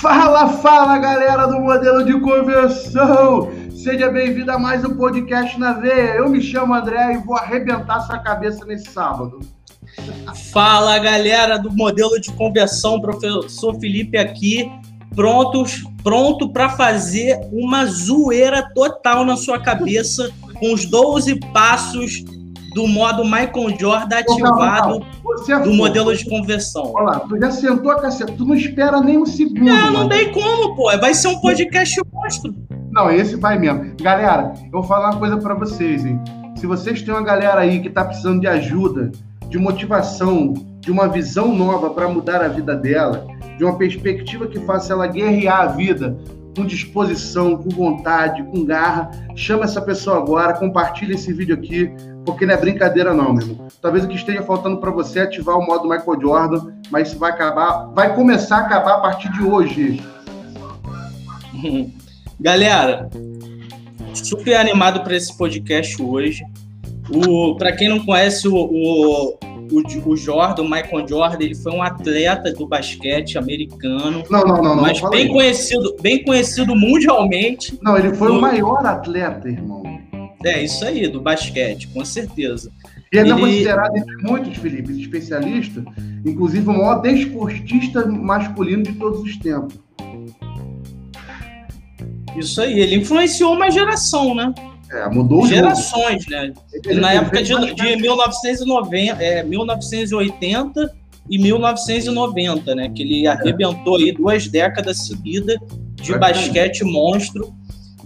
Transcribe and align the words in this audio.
Fala, 0.00 0.48
fala 0.48 0.96
galera 0.98 1.46
do 1.46 1.58
modelo 1.58 2.04
de 2.04 2.20
conversão! 2.20 3.50
Seja 3.74 4.08
bem-vindo 4.08 4.52
a 4.52 4.58
mais 4.58 4.84
um 4.84 4.96
podcast 4.96 5.58
na 5.58 5.72
veia. 5.72 6.14
Eu 6.14 6.28
me 6.28 6.40
chamo 6.40 6.72
André 6.72 7.14
e 7.14 7.18
vou 7.18 7.36
arrebentar 7.36 8.00
sua 8.02 8.18
cabeça 8.18 8.64
nesse 8.64 8.92
sábado. 8.92 9.40
Fala 10.52 10.98
galera 11.00 11.58
do 11.58 11.72
modelo 11.72 12.20
de 12.20 12.30
conversão, 12.32 13.00
professor 13.00 13.74
Felipe 13.80 14.16
aqui, 14.16 14.70
prontos, 15.16 15.82
pronto 16.04 16.52
para 16.52 16.68
fazer 16.68 17.36
uma 17.50 17.84
zoeira 17.86 18.72
total 18.74 19.24
na 19.24 19.36
sua 19.36 19.58
cabeça 19.58 20.30
com 20.60 20.72
os 20.72 20.84
12 20.84 21.40
passos 21.52 22.22
do 22.74 22.86
modo 22.86 23.24
Michael 23.24 23.78
Jordan 23.78 24.18
ativado 24.18 25.06
é 25.48 25.58
do 25.60 25.72
modelo 25.72 26.14
de 26.14 26.24
conversão. 26.28 26.92
Olha 26.94 27.04
lá, 27.04 27.20
tu 27.20 27.38
já 27.38 27.50
sentou 27.50 27.90
a 27.90 28.00
caceta, 28.00 28.32
tu 28.36 28.44
não 28.44 28.54
espera 28.54 29.00
nem 29.00 29.18
um 29.18 29.26
segundo. 29.26 29.64
Não, 29.64 29.90
não 29.92 30.08
tem 30.08 30.32
como, 30.32 30.74
pô. 30.74 30.84
Vai 30.98 31.14
ser 31.14 31.28
um 31.28 31.40
podcast 31.40 32.00
monstro. 32.12 32.54
Não, 32.90 33.10
esse 33.10 33.36
vai 33.36 33.58
mesmo. 33.58 33.94
Galera, 34.00 34.52
eu 34.64 34.70
vou 34.72 34.82
falar 34.82 35.10
uma 35.10 35.18
coisa 35.18 35.36
para 35.36 35.54
vocês, 35.54 36.04
hein. 36.04 36.20
Se 36.56 36.66
vocês 36.66 37.00
têm 37.02 37.14
uma 37.14 37.22
galera 37.22 37.60
aí 37.60 37.80
que 37.80 37.88
tá 37.88 38.04
precisando 38.04 38.40
de 38.40 38.46
ajuda, 38.46 39.12
de 39.48 39.58
motivação, 39.58 40.54
de 40.80 40.90
uma 40.90 41.08
visão 41.08 41.54
nova 41.54 41.90
para 41.90 42.08
mudar 42.08 42.42
a 42.42 42.48
vida 42.48 42.74
dela, 42.74 43.26
de 43.56 43.64
uma 43.64 43.76
perspectiva 43.76 44.46
que 44.46 44.58
faça 44.60 44.92
ela 44.92 45.06
guerrear 45.06 45.60
a 45.60 45.66
vida 45.66 46.18
com 46.56 46.66
disposição, 46.66 47.56
com 47.56 47.68
vontade, 47.68 48.42
com 48.42 48.64
garra, 48.64 49.10
chama 49.36 49.64
essa 49.64 49.80
pessoa 49.80 50.16
agora, 50.16 50.54
compartilha 50.54 51.14
esse 51.14 51.32
vídeo 51.32 51.54
aqui, 51.54 51.92
porque 52.28 52.44
não 52.44 52.52
é 52.52 52.56
brincadeira 52.58 53.14
não, 53.14 53.32
meu 53.32 53.48
irmão. 53.48 53.68
Talvez 53.80 54.04
o 54.04 54.08
que 54.08 54.16
esteja 54.16 54.42
faltando 54.42 54.76
para 54.76 54.90
você 54.90 55.20
é 55.20 55.22
ativar 55.22 55.56
o 55.56 55.64
modo 55.64 55.88
Michael 55.88 56.20
Jordan, 56.20 56.74
mas 56.90 57.08
isso 57.08 57.18
vai 57.18 57.30
acabar, 57.30 57.86
vai 57.94 58.14
começar 58.14 58.58
a 58.58 58.60
acabar 58.66 58.96
a 58.96 59.00
partir 59.00 59.32
de 59.32 59.42
hoje. 59.42 59.98
Galera, 62.38 63.08
super 64.12 64.56
animado 64.56 65.02
para 65.02 65.16
esse 65.16 65.34
podcast 65.38 66.02
hoje. 66.02 66.44
O, 67.10 67.56
para 67.56 67.72
quem 67.72 67.88
não 67.88 68.04
conhece 68.04 68.46
o, 68.46 68.54
o, 68.54 69.38
o, 69.72 70.10
o 70.10 70.16
Jordan, 70.16 70.64
o 70.64 70.70
Michael 70.70 71.08
Jordan, 71.08 71.42
ele 71.42 71.54
foi 71.54 71.72
um 71.72 71.82
atleta 71.82 72.52
do 72.52 72.66
basquete 72.66 73.38
americano. 73.38 74.22
Não, 74.28 74.42
não, 74.42 74.56
não, 74.56 74.76
não 74.76 74.82
mas 74.82 75.00
bem 75.08 75.28
conhecido, 75.28 75.96
bem 76.02 76.22
conhecido 76.22 76.76
mundialmente. 76.76 77.78
Não, 77.80 77.96
ele 77.96 78.14
foi 78.14 78.30
o 78.30 78.38
maior 78.38 78.84
atleta, 78.84 79.48
irmão. 79.48 79.87
É, 80.44 80.62
isso 80.62 80.84
aí, 80.84 81.08
do 81.08 81.20
basquete, 81.20 81.88
com 81.88 82.04
certeza. 82.04 82.70
E 83.12 83.18
ele 83.18 83.32
é 83.32 83.34
considerado 83.34 83.96
entre 83.96 84.16
muitos, 84.22 84.56
Felipe, 84.56 85.00
especialistas, 85.00 85.82
inclusive 86.24 86.68
o 86.68 86.72
maior 86.72 87.00
desportista 87.00 88.06
masculino 88.06 88.82
de 88.82 88.92
todos 88.92 89.20
os 89.20 89.36
tempos. 89.38 89.78
Isso 92.36 92.60
aí, 92.60 92.78
ele 92.78 92.96
influenciou 92.96 93.54
uma 93.54 93.70
geração, 93.70 94.34
né? 94.34 94.54
É, 94.90 95.08
mudou 95.08 95.46
Gerações, 95.46 96.26
né? 96.28 96.52
Ele 96.86 97.00
Na 97.00 97.12
época 97.12 97.42
de, 97.42 97.74
de 97.74 97.96
1990, 97.96 99.22
é, 99.22 99.42
1980 99.42 100.94
e 101.28 101.38
1990, 101.38 102.74
né? 102.74 102.88
Que 102.88 103.02
ele 103.02 103.26
arrebentou 103.26 103.96
aí 103.96 104.12
duas 104.12 104.48
décadas 104.48 105.06
seguidas 105.06 105.58
de 105.96 106.16
basquete 106.16 106.84
monstro 106.84 107.52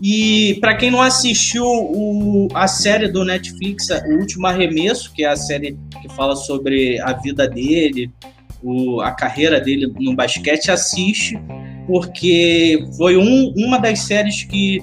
e 0.05 0.59
para 0.61 0.75
quem 0.75 0.91
não 0.91 1.01
assistiu 1.01 1.65
o, 1.65 2.49
a 2.55 2.67
série 2.67 3.07
do 3.07 3.25
Netflix, 3.25 3.89
O 3.89 4.19
Último 4.19 4.49
Arremesso, 4.49 5.13
que 5.13 5.23
é 5.23 5.29
a 5.29 5.37
série 5.37 5.79
que 6.01 6.09
fala 6.09 6.35
sobre 6.35 7.01
a 7.01 7.13
vida 7.13 7.47
dele, 7.47 8.11
o, 8.61 9.01
a 9.01 9.13
carreira 9.13 9.61
dele 9.61 9.95
no 10.01 10.17
basquete, 10.17 10.73
assiste, 10.73 11.41
porque 11.87 12.85
foi 12.97 13.17
um, 13.17 13.55
uma 13.57 13.79
das 13.79 14.01
séries 14.01 14.43
que, 14.43 14.83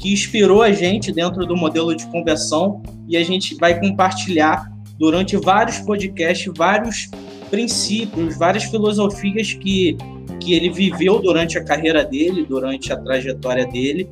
que 0.00 0.12
inspirou 0.12 0.62
a 0.62 0.72
gente 0.72 1.12
dentro 1.12 1.46
do 1.46 1.56
modelo 1.56 1.94
de 1.94 2.04
conversão 2.06 2.82
e 3.06 3.16
a 3.16 3.22
gente 3.22 3.54
vai 3.54 3.78
compartilhar 3.78 4.68
durante 4.98 5.36
vários 5.36 5.78
podcasts, 5.78 6.52
vários 6.56 7.08
princípios, 7.50 8.36
várias 8.36 8.64
filosofias 8.64 9.52
que, 9.52 9.96
que 10.40 10.54
ele 10.54 10.70
viveu 10.70 11.20
durante 11.20 11.56
a 11.56 11.62
carreira 11.62 12.04
dele, 12.04 12.44
durante 12.44 12.92
a 12.92 12.96
trajetória 12.96 13.64
dele 13.64 14.08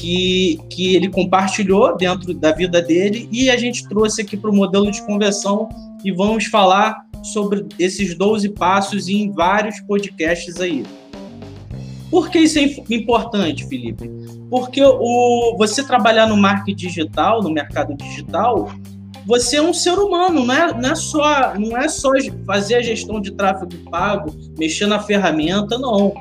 que, 0.00 0.58
que 0.70 0.96
ele 0.96 1.10
compartilhou 1.10 1.94
dentro 1.94 2.32
da 2.32 2.52
vida 2.52 2.80
dele 2.80 3.28
e 3.30 3.50
a 3.50 3.56
gente 3.58 3.86
trouxe 3.86 4.22
aqui 4.22 4.34
para 4.34 4.48
o 4.48 4.56
modelo 4.56 4.90
de 4.90 5.02
conversão 5.02 5.68
e 6.02 6.10
vamos 6.10 6.46
falar 6.46 7.04
sobre 7.22 7.66
esses 7.78 8.16
12 8.16 8.48
passos 8.50 9.08
em 9.08 9.30
vários 9.30 9.78
podcasts 9.80 10.58
aí. 10.58 10.84
Por 12.10 12.30
que 12.30 12.38
isso 12.38 12.58
é 12.58 12.62
importante, 12.94 13.68
Felipe? 13.68 14.10
Porque 14.48 14.82
o, 14.82 15.54
você 15.58 15.84
trabalhar 15.84 16.26
no 16.26 16.36
marketing 16.36 16.86
digital, 16.86 17.42
no 17.42 17.50
mercado 17.50 17.94
digital, 17.94 18.72
você 19.26 19.58
é 19.58 19.62
um 19.62 19.74
ser 19.74 19.98
humano, 19.98 20.46
não 20.46 20.54
é, 20.54 20.72
não 20.72 20.90
é, 20.90 20.94
só, 20.94 21.54
não 21.58 21.76
é 21.76 21.88
só 21.90 22.10
fazer 22.46 22.76
a 22.76 22.82
gestão 22.82 23.20
de 23.20 23.32
tráfego 23.32 23.76
pago, 23.90 24.34
mexer 24.58 24.86
na 24.86 24.98
ferramenta, 24.98 25.78
não 25.78 26.14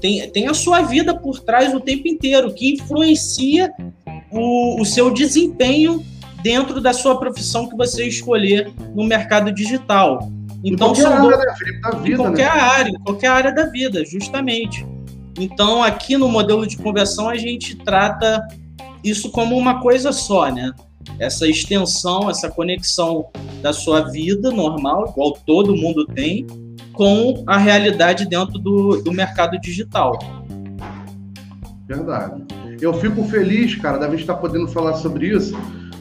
tem, 0.00 0.28
tem 0.30 0.48
a 0.48 0.54
sua 0.54 0.82
vida 0.82 1.14
por 1.14 1.40
trás 1.40 1.74
o 1.74 1.80
tempo 1.80 2.08
inteiro, 2.08 2.52
que 2.52 2.74
influencia 2.74 3.72
o, 4.30 4.80
o 4.80 4.84
seu 4.84 5.10
desempenho 5.10 6.04
dentro 6.42 6.80
da 6.80 6.92
sua 6.92 7.18
profissão 7.18 7.68
que 7.68 7.76
você 7.76 8.06
escolher 8.06 8.72
no 8.94 9.04
mercado 9.04 9.52
digital. 9.52 10.30
Então, 10.64 10.92
em 10.92 11.02
qualquer, 11.02 11.06
área, 11.06 11.36
né, 11.36 11.54
Felipe, 11.58 11.80
da 11.80 11.90
vida, 11.90 12.08
em 12.08 12.16
qualquer 12.16 12.54
né? 12.54 12.60
área, 12.60 12.90
em 12.90 13.00
qualquer 13.00 13.28
área 13.28 13.54
da 13.54 13.64
vida, 13.66 14.04
justamente. 14.04 14.86
Então, 15.38 15.82
aqui 15.82 16.16
no 16.16 16.28
modelo 16.28 16.66
de 16.66 16.76
conversão, 16.76 17.28
a 17.28 17.36
gente 17.36 17.76
trata 17.76 18.46
isso 19.04 19.30
como 19.30 19.56
uma 19.56 19.80
coisa 19.80 20.12
só, 20.12 20.50
né? 20.50 20.72
Essa 21.18 21.46
extensão, 21.48 22.28
essa 22.28 22.50
conexão 22.50 23.26
da 23.62 23.72
sua 23.72 24.02
vida 24.10 24.50
normal, 24.50 25.08
igual 25.10 25.32
todo 25.46 25.76
mundo 25.76 26.06
tem, 26.06 26.46
com 26.92 27.44
a 27.46 27.58
realidade 27.58 28.26
dentro 28.26 28.58
do, 28.58 29.02
do 29.02 29.12
mercado 29.12 29.58
digital. 29.60 30.18
Verdade. 31.86 32.42
Eu 32.80 32.92
fico 32.94 33.22
feliz, 33.24 33.74
cara, 33.76 33.98
da 33.98 34.08
gente 34.08 34.20
estar 34.20 34.34
podendo 34.34 34.68
falar 34.68 34.94
sobre 34.94 35.28
isso, 35.28 35.56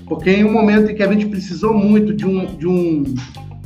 porque 0.07 0.29
em 0.29 0.43
um 0.43 0.51
momento 0.51 0.91
em 0.91 0.95
que 0.95 1.03
a 1.03 1.11
gente 1.11 1.27
precisou 1.27 1.73
muito 1.73 2.13
de 2.13 2.25
um, 2.25 2.45
de 2.57 2.67
um, 2.67 3.03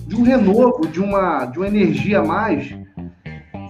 de 0.07 0.15
um 0.15 0.23
renovo, 0.23 0.87
de 0.87 0.99
uma, 0.99 1.45
de 1.45 1.57
uma 1.57 1.67
energia 1.67 2.19
a 2.19 2.25
mais, 2.25 2.73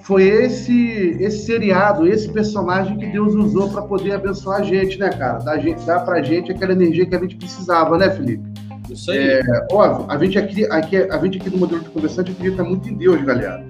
foi 0.04 0.24
esse 0.24 1.18
esse 1.20 1.46
seriado, 1.46 2.08
esse 2.08 2.30
personagem 2.32 2.98
que 2.98 3.08
Deus 3.08 3.34
usou 3.36 3.70
para 3.70 3.82
poder 3.82 4.14
abençoar 4.14 4.60
a 4.60 4.64
gente, 4.64 4.98
né, 5.00 5.10
cara? 5.10 5.40
Dar, 5.40 5.60
gente, 5.60 5.86
dar 5.86 6.00
pra 6.00 6.22
gente 6.22 6.52
aquela 6.52 6.74
energia 6.74 7.06
que 7.06 7.16
a 7.16 7.20
gente 7.20 7.36
precisava, 7.36 7.98
né, 7.98 8.10
Felipe? 8.10 8.44
Isso 8.90 9.12
aí. 9.12 9.18
É, 9.18 9.68
óbvio, 9.72 10.06
a 10.10 10.18
gente, 10.18 10.38
aqui, 10.38 10.66
aqui, 10.66 10.98
a 10.98 11.18
gente 11.20 11.38
aqui 11.38 11.50
no 11.50 11.58
modelo 11.58 11.82
de 11.82 11.90
conversante 11.90 12.32
acredita 12.32 12.64
muito 12.64 12.90
em 12.90 12.96
Deus, 12.96 13.22
galera. 13.24 13.66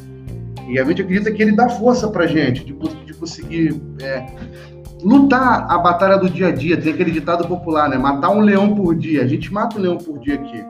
E 0.68 0.80
a 0.80 0.86
gente 0.86 1.02
acredita 1.02 1.32
que 1.32 1.42
ele 1.42 1.52
dá 1.52 1.68
força 1.68 2.08
pra 2.10 2.28
gente 2.28 2.64
de, 2.64 2.74
de 2.74 3.14
conseguir 3.14 3.82
é, 4.02 4.26
lutar 5.02 5.66
a 5.70 5.78
batalha 5.78 6.18
do 6.18 6.30
dia 6.30 6.48
a 6.48 6.52
dia. 6.52 6.78
Tem 6.78 6.94
aquele 6.94 7.12
ditado 7.12 7.48
popular, 7.48 7.90
né? 7.90 7.98
Matar 7.98 8.30
um 8.30 8.40
leão 8.40 8.76
por 8.76 8.96
dia. 8.96 9.24
A 9.24 9.28
gente 9.28 9.52
mata 9.52 9.78
um 9.78 9.82
leão 9.82 9.98
por 9.98 10.20
dia 10.20 10.36
aqui. 10.36 10.64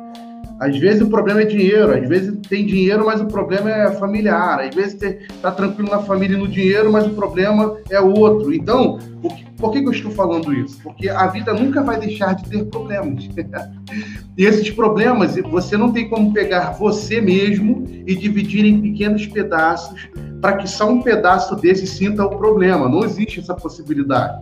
Às 0.60 0.78
vezes 0.78 1.02
o 1.02 1.08
problema 1.08 1.42
é 1.42 1.46
dinheiro, 1.46 1.94
às 1.94 2.08
vezes 2.08 2.38
tem 2.50 2.66
dinheiro, 2.66 3.06
mas 3.06 3.22
o 3.22 3.26
problema 3.26 3.72
é 3.72 3.92
familiar. 3.92 4.60
Às 4.60 4.76
vezes 4.76 5.02
está 5.02 5.52
tranquilo 5.52 5.90
na 5.90 6.00
família 6.00 6.36
e 6.36 6.40
no 6.40 6.50
dinheiro, 6.50 6.92
mas 6.92 7.08
o 7.08 7.12
problema 7.12 7.78
é 7.90 8.00
outro. 8.02 8.54
Então, 8.54 9.00
que, 9.22 9.46
por 9.58 9.72
que, 9.72 9.82
que 9.82 9.88
eu 9.88 9.94
estou 9.94 10.12
falando 10.12 10.54
isso? 10.54 10.78
Porque 10.84 11.08
a 11.08 11.28
vida 11.28 11.54
nunca 11.54 11.82
vai 11.82 11.98
deixar 11.98 12.34
de 12.36 12.50
ter 12.50 12.66
problemas. 12.66 13.30
e 14.38 14.46
esses 14.46 14.70
problemas, 14.70 15.38
você 15.50 15.78
não 15.78 15.94
tem 15.94 16.10
como 16.10 16.34
pegar 16.34 16.72
você 16.72 17.22
mesmo 17.22 17.86
e 18.06 18.14
dividir 18.14 18.66
em 18.66 18.82
pequenos 18.82 19.26
pedaços 19.28 20.10
para 20.42 20.58
que 20.58 20.68
só 20.68 20.90
um 20.90 21.02
pedaço 21.02 21.56
desse 21.56 21.88
sinta 21.88 22.26
o 22.26 22.38
problema. 22.38 22.90
Não 22.90 23.06
existe 23.06 23.40
essa 23.40 23.54
possibilidade 23.54 24.42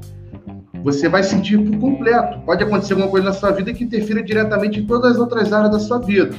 você 0.88 1.10
vai 1.10 1.22
sentir 1.22 1.58
por 1.58 1.78
completo. 1.80 2.40
Pode 2.46 2.64
acontecer 2.64 2.94
alguma 2.94 3.12
coisa 3.12 3.26
na 3.26 3.34
sua 3.34 3.52
vida 3.52 3.74
que 3.74 3.84
interfira 3.84 4.24
diretamente 4.24 4.80
em 4.80 4.86
todas 4.86 5.12
as 5.12 5.18
outras 5.18 5.52
áreas 5.52 5.70
da 5.70 5.80
sua 5.80 6.00
vida. 6.00 6.34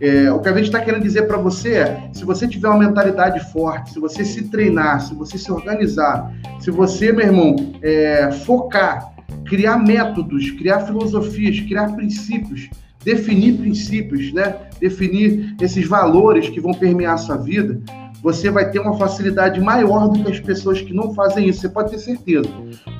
É, 0.00 0.30
o 0.32 0.40
que 0.40 0.48
a 0.48 0.52
gente 0.54 0.64
está 0.64 0.80
querendo 0.80 1.04
dizer 1.04 1.22
para 1.28 1.36
você 1.36 1.74
é: 1.74 2.10
se 2.12 2.24
você 2.24 2.48
tiver 2.48 2.68
uma 2.68 2.80
mentalidade 2.80 3.38
forte, 3.52 3.92
se 3.92 4.00
você 4.00 4.24
se 4.24 4.48
treinar, 4.48 5.00
se 5.00 5.14
você 5.14 5.38
se 5.38 5.52
organizar, 5.52 6.32
se 6.58 6.68
você, 6.68 7.12
meu 7.12 7.26
irmão, 7.26 7.54
é, 7.80 8.32
focar, 8.44 9.14
criar 9.44 9.78
métodos, 9.78 10.50
criar 10.50 10.80
filosofias, 10.80 11.60
criar 11.60 11.94
princípios, 11.94 12.68
definir 13.04 13.56
princípios, 13.56 14.32
né? 14.32 14.56
definir 14.80 15.54
esses 15.60 15.86
valores 15.86 16.48
que 16.48 16.60
vão 16.60 16.74
permear 16.74 17.14
a 17.14 17.18
sua 17.18 17.36
vida, 17.36 17.80
você 18.26 18.50
vai 18.50 18.68
ter 18.68 18.80
uma 18.80 18.98
facilidade 18.98 19.60
maior 19.60 20.08
do 20.08 20.24
que 20.24 20.32
as 20.32 20.40
pessoas 20.40 20.80
que 20.80 20.92
não 20.92 21.14
fazem 21.14 21.48
isso, 21.48 21.60
você 21.60 21.68
pode 21.68 21.92
ter 21.92 21.98
certeza. 22.00 22.50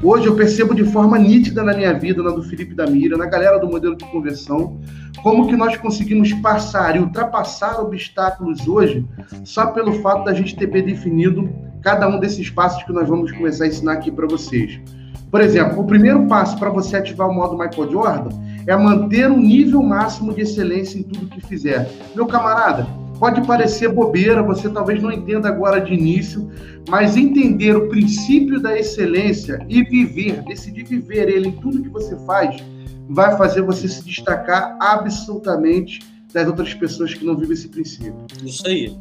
Hoje 0.00 0.26
eu 0.26 0.36
percebo 0.36 0.72
de 0.72 0.84
forma 0.84 1.18
nítida 1.18 1.64
na 1.64 1.74
minha 1.74 1.92
vida, 1.92 2.22
na 2.22 2.30
do 2.30 2.44
Felipe 2.44 2.76
da 2.76 2.86
Mira, 2.86 3.16
na 3.16 3.26
galera 3.26 3.58
do 3.58 3.66
modelo 3.66 3.96
de 3.96 4.04
conversão, 4.04 4.78
como 5.24 5.48
que 5.48 5.56
nós 5.56 5.76
conseguimos 5.78 6.32
passar 6.34 6.94
e 6.94 7.00
ultrapassar 7.00 7.80
obstáculos 7.80 8.68
hoje 8.68 9.04
só 9.42 9.66
pelo 9.72 9.94
fato 9.94 10.26
da 10.26 10.32
gente 10.32 10.54
ter 10.54 10.68
definido 10.68 11.52
cada 11.82 12.06
um 12.06 12.20
desses 12.20 12.48
passos 12.48 12.84
que 12.84 12.92
nós 12.92 13.08
vamos 13.08 13.32
começar 13.32 13.64
a 13.64 13.66
ensinar 13.66 13.94
aqui 13.94 14.12
para 14.12 14.28
vocês. 14.28 14.80
Por 15.28 15.40
exemplo, 15.40 15.80
o 15.80 15.84
primeiro 15.84 16.24
passo 16.28 16.56
para 16.56 16.70
você 16.70 16.98
ativar 16.98 17.28
o 17.28 17.34
modo 17.34 17.58
Michael 17.58 17.90
Jordan 17.90 18.30
é 18.64 18.76
manter 18.76 19.28
um 19.28 19.40
nível 19.40 19.82
máximo 19.82 20.32
de 20.32 20.42
excelência 20.42 21.00
em 21.00 21.02
tudo 21.02 21.26
que 21.26 21.40
fizer. 21.40 21.90
Meu 22.14 22.26
camarada, 22.26 22.86
pode 23.18 23.46
parecer 23.46 23.92
bobeira, 23.92 24.42
você 24.42 24.68
talvez 24.68 25.02
não 25.02 25.12
entenda 25.12 25.48
agora 25.48 25.80
de 25.80 25.94
início, 25.94 26.50
mas 26.88 27.16
entender 27.16 27.76
o 27.76 27.88
princípio 27.88 28.60
da 28.60 28.78
excelência 28.78 29.64
e 29.68 29.82
viver, 29.82 30.42
decidir 30.42 30.84
viver 30.84 31.28
ele 31.28 31.48
em 31.48 31.52
tudo 31.52 31.82
que 31.82 31.88
você 31.88 32.16
faz, 32.26 32.62
vai 33.08 33.36
fazer 33.36 33.62
você 33.62 33.88
se 33.88 34.04
destacar 34.04 34.76
absolutamente 34.80 36.00
das 36.32 36.46
outras 36.46 36.74
pessoas 36.74 37.14
que 37.14 37.24
não 37.24 37.36
vivem 37.36 37.54
esse 37.54 37.68
princípio. 37.68 38.14
Isso 38.44 38.66
aí. 38.66 38.94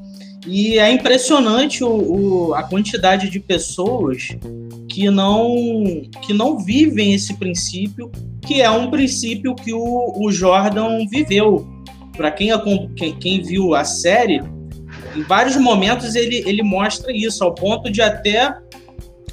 E 0.48 0.78
é 0.78 0.92
impressionante 0.92 1.84
o, 1.84 1.90
o, 1.90 2.54
a 2.54 2.64
quantidade 2.64 3.30
de 3.30 3.40
pessoas 3.40 4.30
que 4.88 5.10
não, 5.10 5.64
que 6.22 6.34
não 6.34 6.60
vivem 6.60 7.14
esse 7.14 7.34
princípio, 7.34 8.12
que 8.42 8.62
é 8.62 8.70
um 8.70 8.92
princípio 8.92 9.56
que 9.56 9.74
o, 9.74 10.14
o 10.16 10.32
Jordan 10.32 11.06
viveu. 11.10 11.68
Para 12.16 12.32
quem, 12.32 12.50
quem, 12.96 13.16
quem 13.16 13.42
viu 13.42 13.76
a 13.76 13.84
série, 13.84 14.42
em 15.16 15.22
vários 15.24 15.56
momentos 15.56 16.16
ele, 16.16 16.44
ele 16.46 16.64
mostra 16.64 17.12
isso, 17.12 17.44
ao 17.44 17.54
ponto 17.54 17.92
de 17.92 18.02
até 18.02 18.56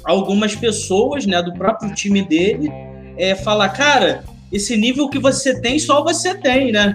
algumas 0.03 0.55
pessoas 0.55 1.25
né, 1.25 1.41
do 1.41 1.53
próprio 1.53 1.93
time 1.93 2.21
dele 2.21 2.69
é, 3.17 3.35
falar, 3.35 3.69
cara, 3.69 4.23
esse 4.51 4.77
nível 4.77 5.09
que 5.09 5.17
você 5.17 5.59
tem, 5.59 5.79
só 5.79 6.03
você 6.03 6.35
tem, 6.35 6.71
né? 6.71 6.93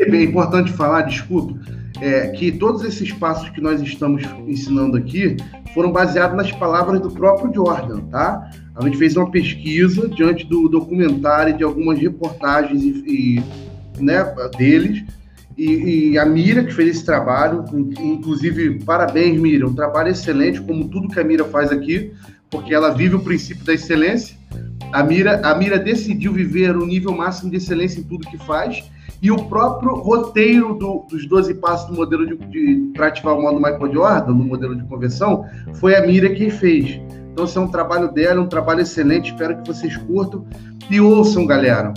É, 0.00 0.16
é 0.16 0.22
importante 0.22 0.72
falar, 0.72 1.02
desculpa, 1.02 1.58
é, 2.00 2.28
que 2.28 2.52
todos 2.52 2.82
esses 2.84 3.12
passos 3.12 3.50
que 3.50 3.60
nós 3.60 3.80
estamos 3.82 4.22
ensinando 4.46 4.96
aqui 4.96 5.36
foram 5.74 5.92
baseados 5.92 6.36
nas 6.36 6.50
palavras 6.52 7.00
do 7.00 7.10
próprio 7.10 7.52
Jordan, 7.52 8.00
tá? 8.06 8.50
A 8.74 8.84
gente 8.84 8.96
fez 8.96 9.16
uma 9.16 9.30
pesquisa 9.30 10.08
diante 10.08 10.46
do 10.46 10.68
documentário 10.68 11.56
de 11.56 11.62
algumas 11.62 11.98
reportagens 11.98 12.82
e, 12.82 13.04
e 13.06 13.42
né, 14.00 14.24
deles 14.56 15.04
e, 15.60 16.12
e, 16.12 16.18
a 16.18 16.24
Mira 16.24 16.64
que 16.64 16.72
fez 16.72 16.96
esse 16.96 17.04
trabalho, 17.04 17.64
inclusive 18.00 18.82
parabéns 18.82 19.38
Mira, 19.38 19.66
um 19.66 19.74
trabalho 19.74 20.08
excelente 20.08 20.60
como 20.60 20.88
tudo 20.88 21.08
que 21.08 21.20
a 21.20 21.24
Mira 21.24 21.44
faz 21.44 21.70
aqui, 21.70 22.12
porque 22.48 22.74
ela 22.74 22.90
vive 22.94 23.16
o 23.16 23.20
princípio 23.20 23.62
da 23.64 23.74
excelência. 23.74 24.36
A 24.90 25.02
Mira, 25.02 25.40
a 25.46 25.54
Mira 25.54 25.78
decidiu 25.78 26.32
viver 26.32 26.76
o 26.76 26.86
nível 26.86 27.14
máximo 27.14 27.50
de 27.50 27.58
excelência 27.58 28.00
em 28.00 28.04
tudo 28.04 28.26
que 28.26 28.38
faz 28.38 28.90
e 29.20 29.30
o 29.30 29.36
próprio 29.44 29.96
roteiro 29.96 30.74
do, 30.74 31.04
dos 31.10 31.26
12 31.28 31.54
passos 31.56 31.90
do 31.90 31.94
modelo 31.94 32.26
de, 32.26 32.36
de 32.46 32.92
para 32.94 33.08
ativar 33.08 33.36
o 33.36 33.42
modo 33.42 33.56
Michael 33.56 33.92
Jordan, 33.92 34.32
no 34.32 34.44
modelo 34.44 34.74
de 34.74 34.84
conversão, 34.84 35.44
foi 35.74 35.94
a 35.94 36.06
Mira 36.06 36.30
quem 36.30 36.48
fez. 36.48 36.98
Então, 37.32 37.44
esse 37.44 37.58
é 37.58 37.60
um 37.60 37.68
trabalho 37.68 38.10
dela, 38.10 38.40
um 38.40 38.48
trabalho 38.48 38.80
excelente, 38.80 39.30
espero 39.30 39.60
que 39.60 39.66
vocês 39.66 39.94
curtam. 39.96 40.46
E 40.90 41.00
ouçam, 41.00 41.46
galera. 41.46 41.92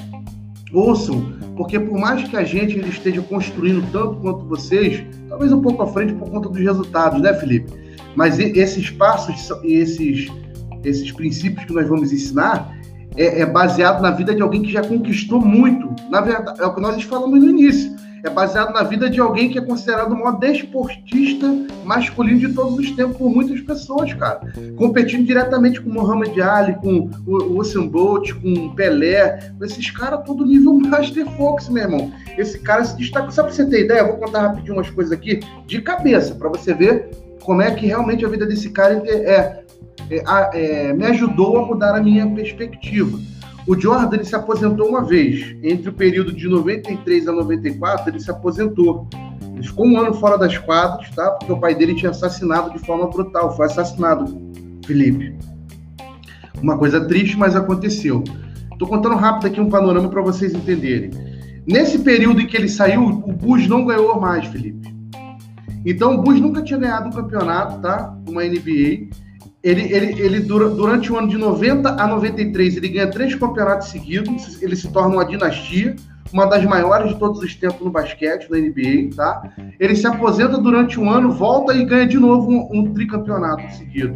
Ouçam, 0.74 1.34
porque 1.56 1.80
por 1.80 2.00
mais 2.00 2.28
que 2.28 2.36
a 2.36 2.44
gente 2.44 2.80
esteja 2.80 3.22
construindo 3.22 3.86
tanto 3.92 4.16
quanto 4.16 4.46
vocês, 4.46 5.06
talvez 5.30 5.52
um 5.54 5.62
pouco 5.62 5.84
à 5.84 5.88
frente 5.88 6.14
por 6.14 6.30
conta 6.30 6.50
dos 6.50 6.60
resultados, 6.60 7.22
né, 7.22 7.34
Felipe? 7.36 7.72
Mas 8.16 8.40
esses 8.40 8.90
passos 8.90 9.50
e 9.64 9.75
esses, 9.75 10.31
esses 10.84 11.12
princípios 11.12 11.66
que 11.66 11.74
nós 11.74 11.88
vamos 11.88 12.12
ensinar, 12.12 12.75
é, 13.16 13.42
é, 13.42 13.46
baseado 13.46 14.02
na 14.02 14.12
vida 14.12 14.34
de 14.34 14.42
alguém 14.42 14.64
que 14.64 14.72
já 14.72 14.81
conquistou 14.81 15.40
muito. 15.40 15.94
Na 16.10 16.22
verdade, 16.22 16.60
é 16.60 16.66
o 16.66 16.74
que 16.74 16.81
nós 16.81 17.02
falamos 17.04 17.40
no 17.40 17.50
início. 17.50 17.96
É 18.24 18.30
baseado 18.30 18.74
na 18.74 18.84
vida 18.84 19.10
de 19.10 19.20
alguém 19.20 19.50
que 19.50 19.60
é 19.60 19.62
considerado 19.62 20.14
o 20.14 20.16
maior 20.16 20.40
desportista 20.40 21.46
masculino 21.84 22.40
de 22.40 22.54
todos 22.54 22.80
os 22.80 22.92
tempos 22.92 23.18
por 23.18 23.30
muitas 23.30 23.60
pessoas, 23.62 24.14
cara. 24.14 24.42
Competindo 24.78 25.25
diretamente 25.25 25.81
com 25.81 25.90
Muhammad 25.90 26.38
Ali, 26.40 26.75
com 26.75 27.10
o 27.28 27.60
Usain 27.60 27.88
Bolt, 27.88 28.31
com 28.42 28.74
Pelé. 28.75 29.52
Esses 29.62 29.92
caras 29.92 30.24
todo 30.25 30.46
nível 30.46 30.74
Master 30.80 31.30
Fox, 31.36 31.68
meu 31.68 31.84
irmão. 31.84 32.12
Esse 32.38 32.60
cara 32.60 32.86
se 32.86 32.96
destaca. 32.98 33.30
Só 33.30 33.44
pra 33.44 33.52
você 33.52 33.66
ter 33.66 33.86
ideia, 33.86 34.00
eu 34.00 34.08
vou 34.08 34.18
contar 34.18 34.42
rapidinho 34.42 34.75
umas 34.75 34.90
coisas 34.90 35.12
aqui 35.12 35.42
de 35.68 35.81
cabeça, 35.81 36.34
para 36.36 36.48
você 36.48 36.74
ver 36.74 37.12
como 37.44 37.62
é 37.62 37.72
que 37.72 37.88
realmente 37.88 38.25
a 38.25 38.30
vida 38.30 38.46
desse 38.46 38.70
cara 38.70 39.04
é 39.06 39.64
é, 40.10 40.90
é, 40.90 40.94
me 40.94 41.06
ajudou 41.06 41.58
a 41.58 41.66
mudar 41.66 41.96
a 41.96 42.02
minha 42.02 42.28
perspectiva. 42.28 43.20
O 43.65 43.80
Jordan 43.80 44.15
ele 44.15 44.25
se 44.25 44.36
aposentou 44.36 44.89
uma 44.89 45.04
vez. 45.04 45.56
Entre 45.63 45.89
o 45.89 45.94
período 45.94 46.33
de 46.33 46.48
93 46.48 47.27
a 47.27 47.31
94, 47.31 48.10
ele 48.10 48.19
se 48.19 48.30
aposentou. 48.30 49.07
Ele 49.54 49.63
ficou 49.63 49.86
um 49.86 49.98
ano 49.98 50.13
fora 50.13 50.38
das 50.38 50.57
quadras, 50.57 51.10
tá? 51.12 51.31
Porque 51.31 51.51
o 51.51 51.60
pai 51.60 51.74
dele 51.74 51.95
tinha 51.95 52.12
assassinado 52.12 52.71
de 52.71 52.80
forma 52.80 53.07
brutal. 53.07 53.56
Foi 53.56 53.65
assassinado, 53.65 54.25
Felipe. 54.86 55.33
Uma 56.62 56.77
coisa 56.77 57.06
triste, 57.07 57.38
mas 57.38 57.56
aconteceu. 57.56 58.24
Estou 58.71 58.88
contando 58.88 59.15
rápido 59.15 59.48
aqui 59.48 59.62
um 59.62 59.69
panorama 59.69 60.10
para 60.10 60.21
vocês 60.21 60.54
entenderem. 60.54 61.12
Nesse 61.65 62.00
período 62.00 62.42
em 62.42 62.48
que 62.48 62.57
ele 62.57 62.68
saiu, 62.68 63.06
o 63.06 63.31
Bulls 63.31 63.68
não 63.68 63.86
ganhou 63.86 64.19
mais, 64.19 64.45
Felipe. 64.48 64.94
Então, 65.86 66.15
o 66.15 66.21
Bulls 66.21 66.42
nunca 66.42 66.62
tinha 66.62 66.80
ganhado 66.80 67.07
um 67.07 67.12
campeonato, 67.12 67.80
tá? 67.81 68.13
Uma 68.27 68.44
NBA 68.44 69.07
ele, 69.63 69.81
ele, 69.94 70.21
ele 70.21 70.39
dura, 70.42 70.69
durante 70.69 71.12
o 71.12 71.18
ano 71.18 71.30
de 71.30 71.38
90 71.38 71.89
a 71.89 72.06
93, 72.06 72.75
ele 72.75 72.89
ganha 72.89 73.10
três 73.10 73.33
campeonatos 73.33 73.88
seguidos, 73.88 74.62
ele 74.62 74.75
se 74.75 74.92
torna 74.92 75.15
uma 75.15 75.25
dinastia, 75.25 75.95
uma 76.33 76.45
das 76.45 76.65
maiores 76.65 77.13
de 77.13 77.19
todos 77.19 77.39
os 77.42 77.56
tempos 77.56 77.80
no 77.80 77.89
basquete, 77.89 78.50
na 78.50 78.57
NBA, 78.57 79.15
tá? 79.15 79.54
Ele 79.80 79.95
se 79.95 80.06
aposenta 80.06 80.57
durante 80.57 81.00
um 81.00 81.10
ano, 81.10 81.31
volta 81.31 81.74
e 81.74 81.86
ganha 81.86 82.06
de 82.06 82.19
novo 82.19 82.51
um, 82.51 82.68
um 82.74 82.94
tricampeonato 82.94 83.71
seguido. 83.74 84.13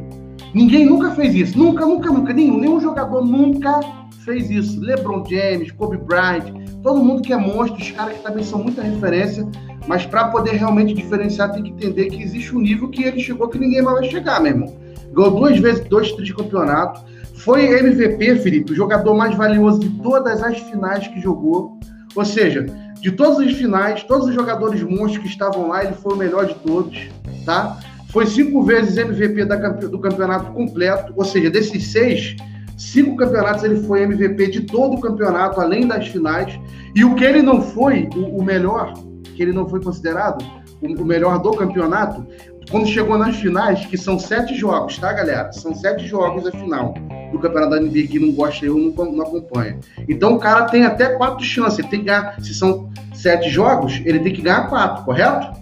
Ninguém 0.54 0.86
nunca 0.86 1.12
fez 1.12 1.34
isso, 1.34 1.58
nunca, 1.58 1.86
nunca, 1.86 2.12
nunca, 2.12 2.34
nenhum, 2.34 2.60
nenhum 2.60 2.82
jogador 2.82 3.24
nunca 3.24 3.80
fez 4.26 4.50
isso. 4.50 4.82
LeBron 4.82 5.24
James, 5.30 5.72
Kobe 5.72 5.98
Bryant, 5.98 6.52
todo 6.84 7.02
mundo 7.02 7.22
que 7.22 7.32
é 7.32 7.38
monstro, 7.38 7.82
os 7.82 7.92
caras 7.92 8.18
que 8.18 8.24
também 8.24 8.44
são 8.44 8.62
muita 8.64 8.82
referência, 8.82 9.48
mas 9.88 10.06
para 10.06 10.28
poder 10.28 10.56
realmente 10.56 10.94
diferenciar 10.94 11.54
tem 11.54 11.64
que 11.64 11.70
entender 11.70 12.08
que 12.08 12.22
existe 12.22 12.54
um 12.54 12.60
nível 12.60 12.90
que 12.90 13.04
ele 13.04 13.22
chegou 13.22 13.48
que 13.48 13.58
ninguém 13.58 13.82
mais 13.82 14.00
vai 14.00 14.10
chegar, 14.10 14.42
meu 14.42 14.52
irmão 14.52 14.87
ganhou 15.14 15.32
duas 15.32 15.58
vezes 15.60 15.84
dois 15.88 16.12
campeonato. 16.34 17.02
Foi 17.36 17.66
MVP, 17.66 18.38
Felipe, 18.38 18.74
o 18.74 18.76
jogador 18.76 19.14
mais 19.14 19.36
valioso 19.36 19.80
de 19.80 19.90
todas 20.02 20.44
as 20.44 20.58
finais 20.60 21.08
que 21.08 21.22
jogou. 21.22 21.80
Ou 22.16 22.26
seja, 22.26 22.66
de 23.00 23.12
todas 23.12 23.40
as 23.40 23.54
finais, 23.54 24.04
todos 24.04 24.28
os 24.28 24.34
jogadores 24.34 24.82
monstros 24.82 25.20
que 25.20 25.28
estavam 25.28 25.68
lá, 25.68 25.84
ele 25.84 25.94
foi 25.94 26.14
o 26.14 26.18
melhor 26.18 26.46
de 26.46 26.56
todos, 26.56 27.08
tá? 27.46 27.80
Foi 28.10 28.26
cinco 28.26 28.64
vezes 28.64 28.98
MVP 28.98 29.46
da, 29.46 29.56
do 29.56 30.00
campeonato 30.00 30.52
completo, 30.52 31.14
ou 31.16 31.24
seja, 31.24 31.50
desses 31.50 31.92
seis, 31.92 32.36
cinco 32.78 33.16
campeonatos 33.16 33.64
ele 33.64 33.78
foi 33.84 34.02
MVP 34.04 34.48
de 34.48 34.62
todo 34.62 34.96
o 34.96 35.00
campeonato, 35.00 35.60
além 35.60 35.88
das 35.88 36.08
finais. 36.08 36.60
E 36.96 37.04
o 37.04 37.14
que 37.16 37.24
ele 37.24 37.42
não 37.42 37.62
foi, 37.62 38.10
o, 38.16 38.40
o 38.40 38.44
melhor, 38.44 38.94
que 39.36 39.42
ele 39.44 39.54
não 39.54 39.68
foi 39.68 39.82
considerado, 39.82 40.44
o, 40.82 41.02
o 41.02 41.06
melhor 41.06 41.40
do 41.40 41.52
campeonato, 41.52 42.26
quando 42.70 42.88
chegou 42.88 43.18
nas 43.18 43.38
finais, 43.38 43.86
que 43.86 43.98
são 43.98 44.20
sete 44.20 44.54
jogos, 44.56 44.98
tá, 44.98 45.14
galera? 45.14 45.52
São 45.54 45.74
sete 45.74 46.06
jogos 46.06 46.46
a 46.46 46.52
final 46.52 46.94
do 47.32 47.40
campeonato 47.40 47.72
da 47.72 47.80
NBA. 47.80 48.08
que 48.08 48.20
não 48.20 48.32
gosta, 48.32 48.66
eu 48.66 48.78
não, 48.78 49.12
não 49.12 49.22
acompanha. 49.22 49.80
Então 50.08 50.36
o 50.36 50.40
cara 50.40 50.66
tem 50.66 50.86
até 50.86 51.16
quatro 51.16 51.44
chances. 51.44 51.80
Ele 51.80 51.88
tem 51.88 52.00
que 52.00 52.06
ganhar. 52.06 52.40
Se 52.42 52.54
são 52.54 52.90
sete 53.14 53.50
jogos, 53.50 54.02
ele 54.06 54.20
tem 54.20 54.34
que 54.34 54.42
ganhar 54.42 54.68
quatro, 54.68 55.06
correto? 55.06 55.58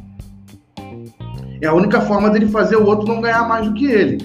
É 1.62 1.68
a 1.68 1.74
única 1.74 2.02
forma 2.02 2.30
dele 2.30 2.48
fazer 2.48 2.76
o 2.76 2.86
outro 2.86 3.08
não 3.08 3.22
ganhar 3.22 3.48
mais 3.48 3.68
do 3.68 3.74
que 3.74 3.86
ele. 3.86 4.18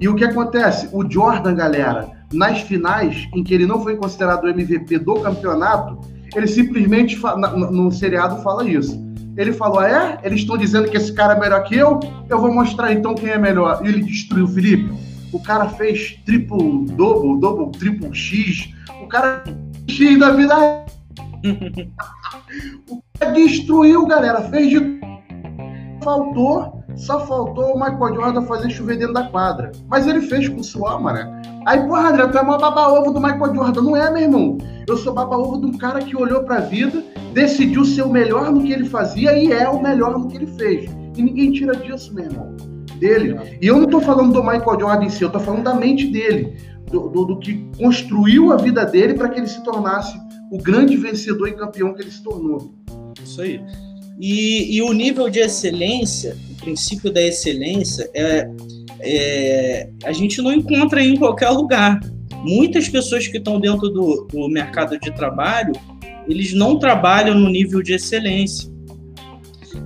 E 0.00 0.08
o 0.08 0.14
que 0.14 0.24
acontece? 0.24 0.88
O 0.92 1.08
Jordan, 1.08 1.54
galera, 1.54 2.10
nas 2.32 2.60
finais, 2.60 3.28
em 3.34 3.42
que 3.42 3.52
ele 3.52 3.66
não 3.66 3.82
foi 3.82 3.96
considerado 3.96 4.44
o 4.44 4.48
MVP 4.48 4.98
do 4.98 5.14
campeonato, 5.14 6.00
ele 6.34 6.46
simplesmente, 6.46 7.20
no 7.70 7.90
seriado, 7.92 8.40
fala 8.42 8.64
isso 8.64 9.09
ele 9.36 9.52
falou: 9.52 9.82
é? 9.82 10.18
Eles 10.22 10.40
estão 10.40 10.56
dizendo 10.56 10.90
que 10.90 10.96
esse 10.96 11.12
cara 11.12 11.34
é 11.34 11.40
melhor 11.40 11.62
que 11.64 11.76
eu? 11.76 12.00
Eu 12.28 12.40
vou 12.40 12.52
mostrar 12.52 12.92
então 12.92 13.14
quem 13.14 13.30
é 13.30 13.38
melhor. 13.38 13.80
E 13.84 13.88
ele 13.88 14.02
destruiu 14.02 14.44
o 14.44 14.48
Felipe. 14.48 14.92
O 15.32 15.40
cara 15.40 15.68
fez 15.68 16.18
triple 16.26 16.86
double, 16.86 17.40
double, 17.40 17.78
triple 17.78 18.14
X. 18.14 18.72
O 19.02 19.06
cara 19.06 19.44
X 19.88 20.18
da 20.18 20.30
vida. 20.30 20.54
o 22.88 23.02
cara 23.18 23.32
destruiu, 23.32 24.06
galera. 24.06 24.42
Fez 24.42 24.70
de. 24.70 25.00
Faltou, 26.02 26.82
só 26.96 27.26
faltou 27.26 27.74
o 27.74 27.78
Michael 27.78 28.14
Jordan 28.14 28.42
fazer 28.42 28.70
chover 28.70 28.96
dentro 28.98 29.12
da 29.12 29.24
quadra. 29.24 29.70
Mas 29.86 30.06
ele 30.06 30.22
fez 30.22 30.48
com 30.48 30.62
suor, 30.62 31.00
mano. 31.00 31.30
Aí, 31.66 31.86
porra, 31.86 32.08
André, 32.08 32.26
tu 32.28 32.38
é 32.38 32.40
uma 32.40 32.56
baba-ovo 32.56 33.12
do 33.12 33.20
Michael 33.20 33.54
Jordan. 33.54 33.82
Não 33.82 33.96
é, 33.96 34.10
meu 34.10 34.22
irmão. 34.22 34.58
Eu 34.88 34.96
sou 34.96 35.12
baba-ovo 35.12 35.60
de 35.60 35.66
um 35.66 35.76
cara 35.76 36.00
que 36.00 36.16
olhou 36.16 36.42
pra 36.42 36.60
vida 36.60 37.04
decidiu 37.32 37.84
ser 37.84 38.02
o 38.02 38.10
melhor 38.10 38.52
no 38.52 38.62
que 38.62 38.72
ele 38.72 38.84
fazia 38.84 39.36
e 39.36 39.52
é 39.52 39.68
o 39.68 39.82
melhor 39.82 40.18
no 40.18 40.28
que 40.28 40.36
ele 40.36 40.46
fez. 40.46 40.90
E 41.16 41.22
ninguém 41.22 41.52
tira 41.52 41.74
disso, 41.76 42.14
meu 42.14 42.24
irmão. 42.24 42.56
Dele. 42.98 43.36
E 43.60 43.66
eu 43.66 43.76
não 43.76 43.84
estou 43.84 44.00
falando 44.00 44.32
do 44.32 44.42
Michael 44.42 44.78
Jordan 44.78 45.04
em 45.04 45.08
si, 45.08 45.22
eu 45.22 45.28
estou 45.28 45.40
falando 45.40 45.64
da 45.64 45.74
mente 45.74 46.06
dele, 46.08 46.54
do, 46.90 47.08
do, 47.08 47.24
do 47.24 47.38
que 47.38 47.66
construiu 47.78 48.52
a 48.52 48.56
vida 48.56 48.84
dele 48.84 49.14
para 49.14 49.30
que 49.30 49.40
ele 49.40 49.46
se 49.46 49.62
tornasse 49.64 50.18
o 50.50 50.58
grande 50.58 50.96
vencedor 50.96 51.48
e 51.48 51.52
campeão 51.52 51.94
que 51.94 52.02
ele 52.02 52.10
se 52.10 52.22
tornou. 52.22 52.74
Isso 53.24 53.40
aí. 53.40 53.60
E, 54.20 54.76
e 54.76 54.82
o 54.82 54.92
nível 54.92 55.30
de 55.30 55.38
excelência, 55.38 56.36
o 56.50 56.54
princípio 56.56 57.10
da 57.10 57.22
excelência, 57.22 58.10
é, 58.12 58.50
é, 59.00 59.88
a 60.04 60.12
gente 60.12 60.42
não 60.42 60.52
encontra 60.52 61.02
em 61.02 61.16
qualquer 61.16 61.48
lugar. 61.48 62.00
Muitas 62.44 62.88
pessoas 62.88 63.26
que 63.26 63.38
estão 63.38 63.58
dentro 63.58 63.88
do, 63.88 64.28
do 64.30 64.48
mercado 64.48 64.98
de 64.98 65.10
trabalho, 65.14 65.72
eles 66.28 66.52
não 66.52 66.78
trabalham 66.78 67.38
no 67.38 67.48
nível 67.48 67.82
de 67.82 67.94
excelência. 67.94 68.70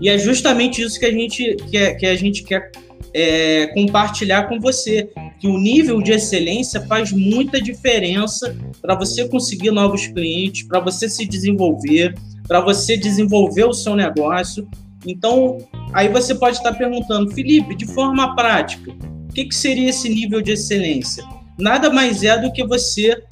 E 0.01 0.09
é 0.09 0.19
justamente 0.19 0.83
isso 0.83 0.99
que 0.99 1.07
a 1.07 1.13
gente 1.13 1.57
quer, 1.71 1.95
que 1.95 2.07
a 2.07 2.17
gente 2.17 2.43
quer 2.43 2.71
é, 3.13 3.69
compartilhar 3.69 4.49
com 4.49 4.59
você, 4.59 5.09
que 5.39 5.47
o 5.47 5.59
nível 5.59 6.03
de 6.03 6.13
excelência 6.13 6.81
faz 6.83 7.13
muita 7.13 7.61
diferença 7.61 8.57
para 8.83 8.95
você 8.95 9.29
conseguir 9.29 9.71
novos 9.71 10.07
clientes, 10.09 10.65
para 10.65 10.81
você 10.81 11.09
se 11.09 11.25
desenvolver, 11.25 12.15
para 12.49 12.61
você 12.61 12.97
desenvolver 12.97 13.65
o 13.65 13.73
seu 13.73 13.95
negócio. 13.95 14.69
Então, 15.07 15.59
aí 15.93 16.09
você 16.09 16.35
pode 16.35 16.57
estar 16.57 16.73
perguntando, 16.73 17.31
Felipe, 17.33 17.75
de 17.75 17.87
forma 17.87 18.35
prática, 18.35 18.91
o 18.91 19.33
que, 19.33 19.45
que 19.45 19.55
seria 19.55 19.91
esse 19.91 20.09
nível 20.09 20.41
de 20.41 20.53
excelência? 20.53 21.25
Nada 21.59 21.91
mais 21.91 22.23
é 22.25 22.37
do 22.39 22.53
que 22.53 22.67
você, 22.67 23.23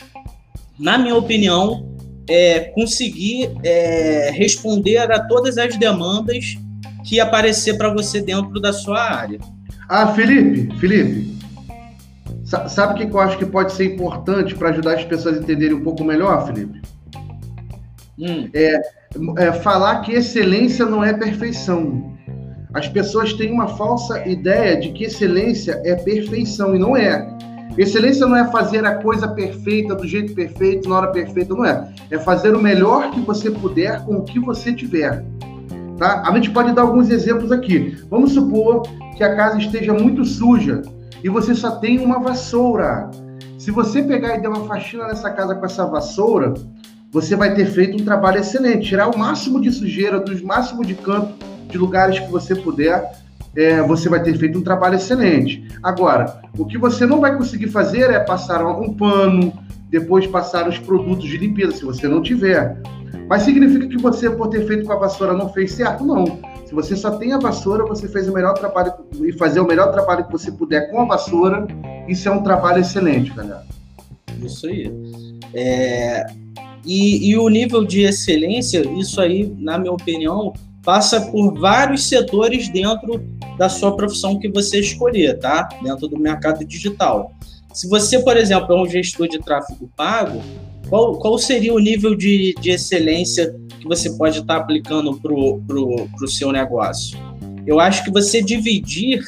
na 0.78 0.96
minha 0.96 1.16
opinião, 1.16 1.91
é, 2.32 2.60
conseguir 2.60 3.50
é, 3.62 4.30
responder 4.32 4.96
a 4.96 5.20
todas 5.20 5.58
as 5.58 5.76
demandas 5.76 6.56
que 7.04 7.20
aparecer 7.20 7.76
para 7.76 7.92
você 7.92 8.22
dentro 8.22 8.58
da 8.58 8.72
sua 8.72 9.02
área. 9.02 9.38
Ah, 9.86 10.14
Felipe, 10.14 10.74
Felipe, 10.78 11.36
sabe 12.68 12.94
o 12.94 13.06
que 13.06 13.14
eu 13.14 13.20
acho 13.20 13.36
que 13.36 13.44
pode 13.44 13.74
ser 13.74 13.92
importante 13.92 14.54
para 14.54 14.70
ajudar 14.70 14.94
as 14.94 15.04
pessoas 15.04 15.36
a 15.36 15.40
entenderem 15.40 15.74
um 15.74 15.82
pouco 15.82 16.02
melhor, 16.02 16.46
Felipe? 16.46 16.80
Hum. 18.18 18.48
É, 18.54 18.80
é, 19.38 19.52
falar 19.52 20.00
que 20.00 20.12
excelência 20.12 20.86
não 20.86 21.04
é 21.04 21.12
perfeição. 21.12 22.16
As 22.72 22.88
pessoas 22.88 23.34
têm 23.34 23.52
uma 23.52 23.68
falsa 23.68 24.26
ideia 24.26 24.80
de 24.80 24.92
que 24.92 25.04
excelência 25.04 25.82
é 25.84 25.94
perfeição, 25.94 26.74
e 26.74 26.78
não 26.78 26.96
é. 26.96 27.31
Excelência 27.78 28.26
não 28.26 28.36
é 28.36 28.46
fazer 28.50 28.84
a 28.84 28.96
coisa 28.96 29.26
perfeita, 29.28 29.94
do 29.94 30.06
jeito 30.06 30.34
perfeito, 30.34 30.88
na 30.88 30.96
hora 30.96 31.06
perfeita, 31.12 31.54
não 31.54 31.64
é. 31.64 31.92
É 32.10 32.18
fazer 32.18 32.54
o 32.54 32.60
melhor 32.60 33.10
que 33.10 33.20
você 33.20 33.50
puder 33.50 34.04
com 34.04 34.16
o 34.16 34.24
que 34.24 34.38
você 34.38 34.72
tiver. 34.72 35.24
Tá? 35.98 36.22
A 36.26 36.34
gente 36.34 36.50
pode 36.50 36.72
dar 36.72 36.82
alguns 36.82 37.10
exemplos 37.10 37.50
aqui. 37.50 37.96
Vamos 38.10 38.32
supor 38.32 38.82
que 39.16 39.24
a 39.24 39.34
casa 39.36 39.58
esteja 39.58 39.94
muito 39.94 40.24
suja 40.24 40.82
e 41.24 41.28
você 41.28 41.54
só 41.54 41.76
tem 41.76 41.98
uma 41.98 42.18
vassoura. 42.18 43.10
Se 43.58 43.70
você 43.70 44.02
pegar 44.02 44.36
e 44.36 44.40
der 44.40 44.48
uma 44.48 44.66
faxina 44.66 45.06
nessa 45.06 45.30
casa 45.30 45.54
com 45.54 45.64
essa 45.64 45.86
vassoura, 45.86 46.54
você 47.12 47.36
vai 47.36 47.54
ter 47.54 47.66
feito 47.66 48.02
um 48.02 48.04
trabalho 48.04 48.40
excelente, 48.40 48.88
tirar 48.88 49.08
o 49.08 49.18
máximo 49.18 49.60
de 49.60 49.70
sujeira, 49.70 50.18
dos 50.18 50.42
máximo 50.42 50.84
de 50.84 50.94
canto, 50.94 51.32
de 51.68 51.78
lugares 51.78 52.18
que 52.18 52.30
você 52.30 52.54
puder, 52.54 53.12
é, 53.54 53.82
você 53.82 54.08
vai 54.08 54.22
ter 54.22 54.36
feito 54.36 54.58
um 54.58 54.62
trabalho 54.62 54.96
excelente. 54.96 55.66
Agora, 55.82 56.40
o 56.58 56.64
que 56.64 56.78
você 56.78 57.06
não 57.06 57.20
vai 57.20 57.36
conseguir 57.36 57.68
fazer 57.68 58.10
é 58.10 58.20
passar 58.20 58.64
um 58.66 58.94
pano, 58.94 59.52
depois 59.88 60.26
passar 60.26 60.68
os 60.68 60.78
produtos 60.78 61.28
de 61.28 61.36
limpeza, 61.36 61.72
se 61.72 61.84
você 61.84 62.08
não 62.08 62.22
tiver. 62.22 62.80
Mas 63.28 63.42
significa 63.42 63.86
que 63.86 63.98
você, 63.98 64.30
por 64.30 64.48
ter 64.48 64.66
feito 64.66 64.86
com 64.86 64.92
a 64.92 64.98
vassoura, 64.98 65.34
não 65.34 65.48
fez 65.52 65.72
certo? 65.72 66.04
Não. 66.04 66.40
Se 66.66 66.74
você 66.74 66.96
só 66.96 67.10
tem 67.12 67.34
a 67.34 67.38
vassoura, 67.38 67.84
você 67.84 68.08
fez 68.08 68.28
o 68.28 68.32
melhor 68.32 68.54
trabalho 68.54 68.94
e 69.22 69.32
fazer 69.32 69.60
o 69.60 69.66
melhor 69.66 69.92
trabalho 69.92 70.24
que 70.24 70.32
você 70.32 70.50
puder 70.50 70.90
com 70.90 71.02
a 71.02 71.04
vassoura, 71.04 71.66
isso 72.08 72.28
é 72.28 72.32
um 72.32 72.42
trabalho 72.42 72.80
excelente, 72.80 73.30
galera. 73.34 73.66
Isso 74.42 74.66
aí. 74.66 74.90
É, 75.52 76.24
e, 76.84 77.30
e 77.30 77.36
o 77.36 77.48
nível 77.48 77.84
de 77.84 78.02
excelência, 78.02 78.82
isso 78.98 79.20
aí, 79.20 79.54
na 79.58 79.78
minha 79.78 79.92
opinião, 79.92 80.52
passa 80.82 81.20
por 81.20 81.58
vários 81.58 82.08
setores 82.08 82.68
dentro 82.68 83.22
da 83.56 83.68
sua 83.68 83.96
profissão 83.96 84.38
que 84.38 84.48
você 84.48 84.80
escolher, 84.80 85.38
tá? 85.38 85.68
Dentro 85.82 86.08
do 86.08 86.18
mercado 86.18 86.64
digital. 86.64 87.32
Se 87.72 87.88
você, 87.88 88.18
por 88.18 88.36
exemplo, 88.36 88.74
é 88.74 88.80
um 88.80 88.86
gestor 88.86 89.28
de 89.28 89.38
tráfego 89.38 89.90
pago, 89.96 90.42
qual, 90.88 91.18
qual 91.18 91.38
seria 91.38 91.72
o 91.72 91.78
nível 91.78 92.14
de, 92.14 92.54
de 92.60 92.70
excelência 92.70 93.54
que 93.80 93.86
você 93.86 94.10
pode 94.10 94.40
estar 94.40 94.56
aplicando 94.56 95.18
para 95.18 95.32
o 95.32 95.60
pro, 95.60 96.08
pro 96.16 96.28
seu 96.28 96.52
negócio? 96.52 97.18
Eu 97.66 97.80
acho 97.80 98.04
que 98.04 98.10
você 98.10 98.42
dividir, 98.42 99.24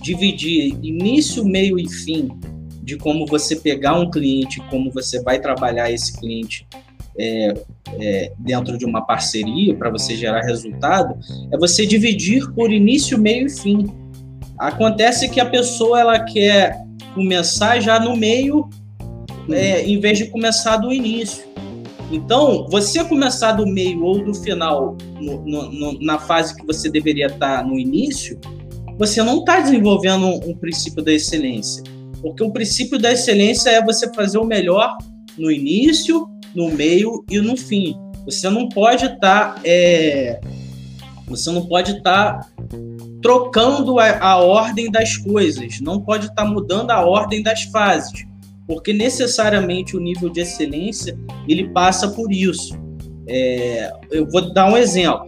dividir 0.00 0.78
início, 0.82 1.44
meio 1.44 1.78
e 1.78 1.88
fim 1.88 2.30
de 2.82 2.96
como 2.96 3.26
você 3.26 3.56
pegar 3.56 3.98
um 3.98 4.10
cliente, 4.10 4.60
como 4.68 4.90
você 4.90 5.22
vai 5.22 5.40
trabalhar 5.40 5.90
esse 5.90 6.18
cliente 6.18 6.66
é, 7.18 7.54
é, 8.00 8.32
dentro 8.38 8.76
de 8.78 8.84
uma 8.84 9.02
parceria 9.04 9.74
para 9.74 9.90
você 9.90 10.16
gerar 10.16 10.42
resultado, 10.42 11.14
é 11.52 11.58
você 11.58 11.86
dividir 11.86 12.50
por 12.52 12.72
início, 12.72 13.18
meio 13.18 13.46
e 13.46 13.50
fim. 13.50 13.86
Acontece 14.58 15.28
que 15.28 15.40
a 15.40 15.46
pessoa 15.46 16.00
ela 16.00 16.20
quer 16.20 16.78
começar 17.14 17.80
já 17.80 17.98
no 18.00 18.16
meio, 18.16 18.68
é, 19.50 19.84
em 19.84 19.98
vez 20.00 20.18
de 20.18 20.26
começar 20.26 20.76
do 20.76 20.92
início. 20.92 21.44
Então, 22.10 22.66
você 22.68 23.02
começar 23.04 23.52
do 23.52 23.66
meio 23.66 24.04
ou 24.04 24.22
do 24.22 24.34
final, 24.34 24.96
no, 25.18 25.40
no, 25.46 25.98
na 26.00 26.18
fase 26.18 26.54
que 26.54 26.66
você 26.66 26.90
deveria 26.90 27.26
estar 27.26 27.66
no 27.66 27.78
início, 27.78 28.38
você 28.98 29.22
não 29.22 29.38
está 29.38 29.60
desenvolvendo 29.60 30.26
um, 30.26 30.50
um 30.50 30.54
princípio 30.54 31.02
da 31.02 31.12
excelência 31.12 31.82
porque 32.22 32.42
o 32.42 32.52
princípio 32.52 32.98
da 32.98 33.12
excelência 33.12 33.68
é 33.68 33.84
você 33.84 34.10
fazer 34.14 34.38
o 34.38 34.44
melhor 34.44 34.96
no 35.36 35.50
início, 35.50 36.28
no 36.54 36.70
meio 36.70 37.24
e 37.30 37.40
no 37.40 37.56
fim. 37.56 37.96
Você 38.24 38.48
não 38.48 38.68
pode 38.68 39.04
estar. 39.04 39.54
Tá, 39.54 39.60
é, 39.64 40.40
você 41.26 41.50
não 41.50 41.66
pode 41.66 41.92
estar 41.92 42.40
tá 42.40 42.48
trocando 43.22 43.98
a, 43.98 44.18
a, 44.18 44.36
ordem 44.36 44.90
das 44.90 45.16
coisas, 45.16 45.80
não 45.80 46.00
pode 46.00 46.26
estar 46.26 46.44
tá 46.44 46.48
mudando 46.48 46.90
a 46.90 47.04
ordem 47.04 47.42
das 47.42 47.62
fases, 47.64 48.26
porque 48.66 48.92
necessariamente 48.92 49.96
o 49.96 50.00
nível 50.00 50.28
de 50.28 50.40
excelência 50.40 51.16
ele 51.48 51.68
passa 51.68 52.08
por 52.08 52.30
isso. 52.32 52.76
É, 53.26 53.92
eu 54.10 54.28
vou 54.28 54.52
dar 54.52 54.70
um 54.70 54.76
exemplo. 54.76 55.26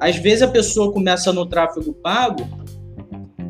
Às 0.00 0.16
vezes 0.16 0.42
a 0.42 0.48
pessoa 0.48 0.92
começa 0.92 1.32
no 1.32 1.46
tráfego 1.46 1.92
pago 1.94 2.46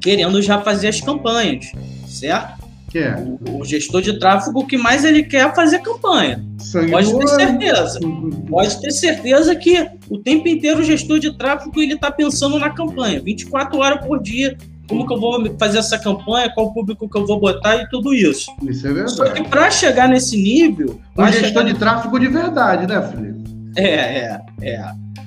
querendo 0.00 0.40
já 0.40 0.60
fazer 0.60 0.88
as 0.88 1.00
campanhas, 1.00 1.72
certo? 2.06 2.65
Quer. 2.96 3.18
O, 3.18 3.60
o 3.60 3.64
gestor 3.64 4.00
de 4.00 4.18
tráfego, 4.18 4.60
o 4.60 4.66
que 4.66 4.78
mais 4.78 5.04
ele 5.04 5.22
quer 5.22 5.46
é 5.46 5.54
fazer 5.54 5.80
campanha. 5.80 6.42
Sangue 6.56 6.92
Pode 6.92 7.18
ter 7.18 7.28
certeza. 7.28 8.00
Pode 8.48 8.80
ter 8.80 8.90
certeza 8.90 9.54
que 9.54 9.90
o 10.08 10.16
tempo 10.16 10.48
inteiro 10.48 10.80
o 10.80 10.82
gestor 10.82 11.18
de 11.18 11.36
tráfego 11.36 11.78
ele 11.82 11.92
está 11.92 12.10
pensando 12.10 12.58
na 12.58 12.70
campanha, 12.70 13.20
24 13.20 13.78
horas 13.78 14.06
por 14.06 14.22
dia. 14.22 14.56
Como 14.88 15.06
que 15.06 15.12
eu 15.12 15.20
vou 15.20 15.44
fazer 15.58 15.78
essa 15.78 15.98
campanha, 15.98 16.50
qual 16.54 16.72
público 16.72 17.06
que 17.06 17.18
eu 17.18 17.26
vou 17.26 17.38
botar 17.38 17.76
e 17.76 17.88
tudo 17.90 18.14
isso. 18.14 18.50
Isso 18.62 18.86
é 18.86 18.92
verdade. 18.94 19.16
Só 19.16 19.30
que 19.30 19.46
para 19.46 19.70
chegar 19.70 20.08
nesse 20.08 20.40
nível. 20.40 20.98
Um 21.18 21.26
gestor 21.30 21.64
de 21.64 21.74
tráfego 21.74 22.18
de 22.18 22.28
verdade, 22.28 22.86
né, 22.86 23.02
Felipe? 23.02 23.44
É, 23.76 23.84
é, 23.84 24.40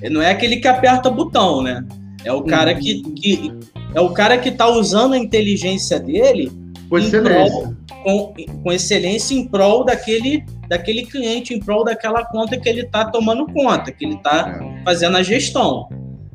é. 0.01 0.09
Não 0.09 0.23
é 0.23 0.31
aquele 0.31 0.57
que 0.57 0.67
aperta 0.67 1.11
botão, 1.11 1.61
né? 1.61 1.85
É 2.25 2.33
o 2.33 2.41
cara 2.41 2.73
que, 2.73 3.03
que 3.11 3.53
é 3.93 4.01
o 4.01 4.09
cara 4.09 4.39
que 4.39 4.49
está 4.49 4.67
usando 4.67 5.13
a 5.13 5.17
inteligência 5.19 5.99
dele 5.99 6.51
com 6.89 6.97
excelência. 6.97 7.77
com, 8.03 8.33
com, 8.63 8.71
excelência 8.71 9.35
em 9.35 9.47
prol 9.47 9.85
daquele, 9.85 10.43
daquele 10.67 11.05
cliente, 11.05 11.53
em 11.53 11.59
prol 11.59 11.83
daquela 11.83 12.25
conta 12.25 12.57
que 12.57 12.67
ele 12.67 12.81
está 12.81 13.05
tomando 13.05 13.45
conta, 13.47 13.91
que 13.91 14.03
ele 14.03 14.15
está 14.15 14.59
é. 14.59 14.83
fazendo 14.83 15.17
a 15.17 15.23
gestão. 15.23 15.87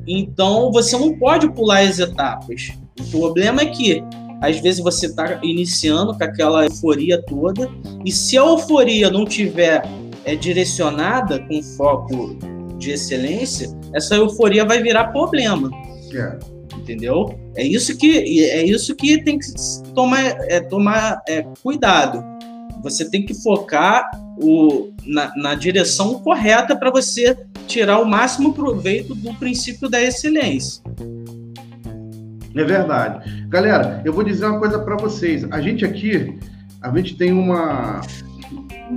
Então, 0.07 0.71
você 0.71 0.97
não 0.97 1.17
pode 1.17 1.49
pular 1.51 1.79
as 1.79 1.99
etapas. 1.99 2.71
O 2.99 3.03
problema 3.11 3.61
é 3.61 3.65
que, 3.65 4.03
às 4.41 4.59
vezes, 4.59 4.79
você 4.79 5.07
está 5.07 5.39
iniciando 5.43 6.17
com 6.17 6.23
aquela 6.23 6.65
euforia 6.65 7.21
toda, 7.21 7.69
e 8.05 8.11
se 8.11 8.37
a 8.37 8.41
euforia 8.41 9.09
não 9.09 9.25
tiver 9.25 9.81
é, 10.23 10.35
direcionada 10.35 11.39
com 11.39 11.61
foco 11.61 12.37
de 12.77 12.91
excelência, 12.91 13.69
essa 13.93 14.15
euforia 14.15 14.63
vai 14.63 14.81
virar 14.81 15.05
problema. 15.07 15.69
É 16.13 16.54
entendeu? 16.85 17.37
É 17.55 17.63
isso 17.63 17.97
que 17.97 18.45
é 18.45 18.63
isso 18.63 18.95
que 18.95 19.23
tem 19.23 19.39
que 19.39 19.47
tomar 19.95 20.23
é, 20.47 20.59
tomar 20.59 21.21
é, 21.27 21.43
cuidado. 21.63 22.23
Você 22.83 23.09
tem 23.09 23.25
que 23.25 23.33
focar 23.33 24.07
o, 24.39 24.93
na, 25.03 25.35
na 25.35 25.55
direção 25.55 26.19
correta 26.19 26.75
para 26.75 26.91
você 26.91 27.35
tirar 27.65 27.99
o 27.99 28.05
máximo 28.05 28.53
proveito 28.53 29.15
do 29.15 29.33
princípio 29.33 29.89
da 29.89 29.99
excelência. 29.99 30.83
É 32.55 32.63
verdade. 32.63 33.47
Galera, 33.49 34.01
eu 34.05 34.13
vou 34.13 34.23
dizer 34.23 34.45
uma 34.45 34.59
coisa 34.59 34.77
para 34.77 34.95
vocês. 34.95 35.43
A 35.51 35.59
gente 35.59 35.83
aqui, 35.83 36.37
a 36.81 36.95
gente 36.95 37.17
tem 37.17 37.33
uma 37.33 38.01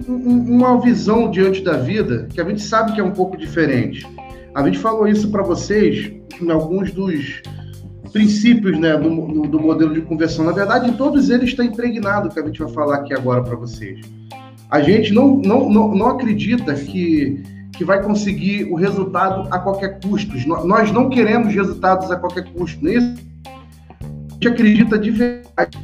uma 0.06 0.78
visão 0.82 1.30
diante 1.30 1.62
da 1.62 1.78
vida 1.78 2.28
que 2.30 2.38
a 2.42 2.44
gente 2.44 2.60
sabe 2.60 2.92
que 2.92 3.00
é 3.00 3.04
um 3.04 3.12
pouco 3.12 3.38
diferente. 3.38 4.06
A 4.54 4.62
gente 4.66 4.78
falou 4.78 5.08
isso 5.08 5.30
para 5.30 5.42
vocês 5.42 6.12
em 6.40 6.50
alguns 6.50 6.92
dos 6.92 7.40
princípios 8.08 8.78
né, 8.78 8.96
do, 8.96 9.08
do, 9.26 9.42
do, 9.42 9.60
modelo 9.60 9.94
de 9.94 10.00
conversão. 10.02 10.44
Na 10.44 10.52
verdade, 10.52 10.90
em 10.90 10.92
todos 10.94 11.30
eles 11.30 11.50
está 11.50 11.64
impregnado 11.64 12.28
o 12.28 12.30
que 12.32 12.40
a 12.40 12.44
gente 12.44 12.58
vai 12.58 12.72
falar 12.72 12.96
aqui 12.96 13.14
agora 13.14 13.42
para 13.42 13.56
vocês. 13.56 14.00
A 14.70 14.80
gente 14.80 15.12
não, 15.12 15.36
não, 15.36 15.68
não, 15.68 15.94
não 15.94 16.06
acredita 16.08 16.74
que, 16.74 17.42
que 17.72 17.84
vai 17.84 18.02
conseguir 18.02 18.64
o 18.64 18.74
resultado 18.74 19.48
a 19.50 19.58
qualquer 19.58 19.98
custo. 20.00 20.36
Nós 20.66 20.92
não 20.92 21.08
queremos 21.08 21.54
resultados 21.54 22.10
a 22.10 22.16
qualquer 22.16 22.44
custo, 22.52 22.82
não 22.84 22.90
é 22.90 22.94
isso? 22.94 23.28
gente 24.38 24.48
acredita 24.48 24.98
de 24.98 25.10
verdade. 25.10 25.78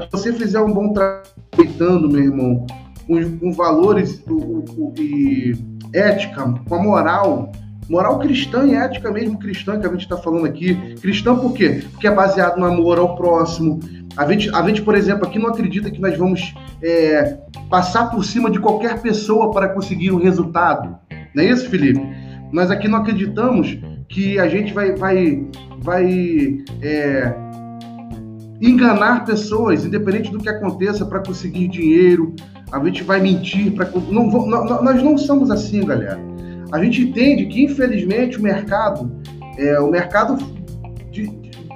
Se 0.00 0.08
você 0.12 0.32
fizer 0.32 0.60
um 0.60 0.72
bom 0.72 0.92
trabalho, 0.92 2.08
meu 2.08 2.22
irmão, 2.22 2.66
com, 3.06 3.38
com 3.38 3.52
valores 3.52 4.22
o, 4.28 4.94
e 4.96 5.54
ética, 5.92 6.54
com 6.68 6.74
a 6.74 6.82
moral, 6.82 7.52
moral 7.90 8.20
cristã 8.20 8.64
e 8.64 8.74
ética 8.74 9.10
mesmo 9.10 9.36
cristã 9.36 9.78
que 9.78 9.84
a 9.84 9.90
gente 9.90 10.02
está 10.02 10.16
falando 10.16 10.46
aqui. 10.46 10.94
Cristã 11.00 11.34
por 11.34 11.52
quê? 11.52 11.82
Porque 11.90 12.06
é 12.06 12.14
baseado 12.14 12.56
no 12.56 12.64
amor 12.64 13.00
ao 13.00 13.16
próximo. 13.16 13.80
A 14.16 14.30
gente, 14.30 14.48
a 14.54 14.66
gente 14.66 14.80
por 14.82 14.94
exemplo, 14.94 15.26
aqui 15.26 15.40
não 15.40 15.48
acredita 15.48 15.90
que 15.90 16.00
nós 16.00 16.16
vamos 16.16 16.54
é, 16.80 17.38
passar 17.68 18.08
por 18.10 18.24
cima 18.24 18.48
de 18.48 18.60
qualquer 18.60 19.02
pessoa 19.02 19.50
para 19.50 19.68
conseguir 19.70 20.12
um 20.12 20.18
resultado. 20.18 20.96
Não 21.34 21.42
é 21.42 21.46
isso, 21.46 21.68
Felipe? 21.68 22.00
Nós 22.52 22.70
aqui 22.70 22.86
não 22.86 22.98
acreditamos 22.98 23.76
que 24.08 24.38
a 24.38 24.48
gente 24.48 24.72
vai, 24.72 24.94
vai, 24.94 25.44
vai 25.80 26.62
é, 26.82 27.34
enganar 28.60 29.24
pessoas, 29.24 29.84
independente 29.84 30.30
do 30.30 30.38
que 30.38 30.48
aconteça, 30.48 31.04
para 31.04 31.20
conseguir 31.20 31.66
dinheiro. 31.66 32.34
A 32.70 32.84
gente 32.84 33.02
vai 33.02 33.20
mentir 33.20 33.72
para. 33.72 33.90
Não, 34.08 34.26
não, 34.28 34.82
nós 34.82 35.02
não 35.02 35.18
somos 35.18 35.50
assim, 35.50 35.84
galera. 35.84 36.29
A 36.72 36.82
gente 36.82 37.02
entende 37.02 37.46
que, 37.46 37.64
infelizmente, 37.64 38.38
o 38.38 38.42
mercado, 38.42 39.10
é, 39.58 39.78
o 39.80 39.90
mercado 39.90 40.36
de, 41.10 41.26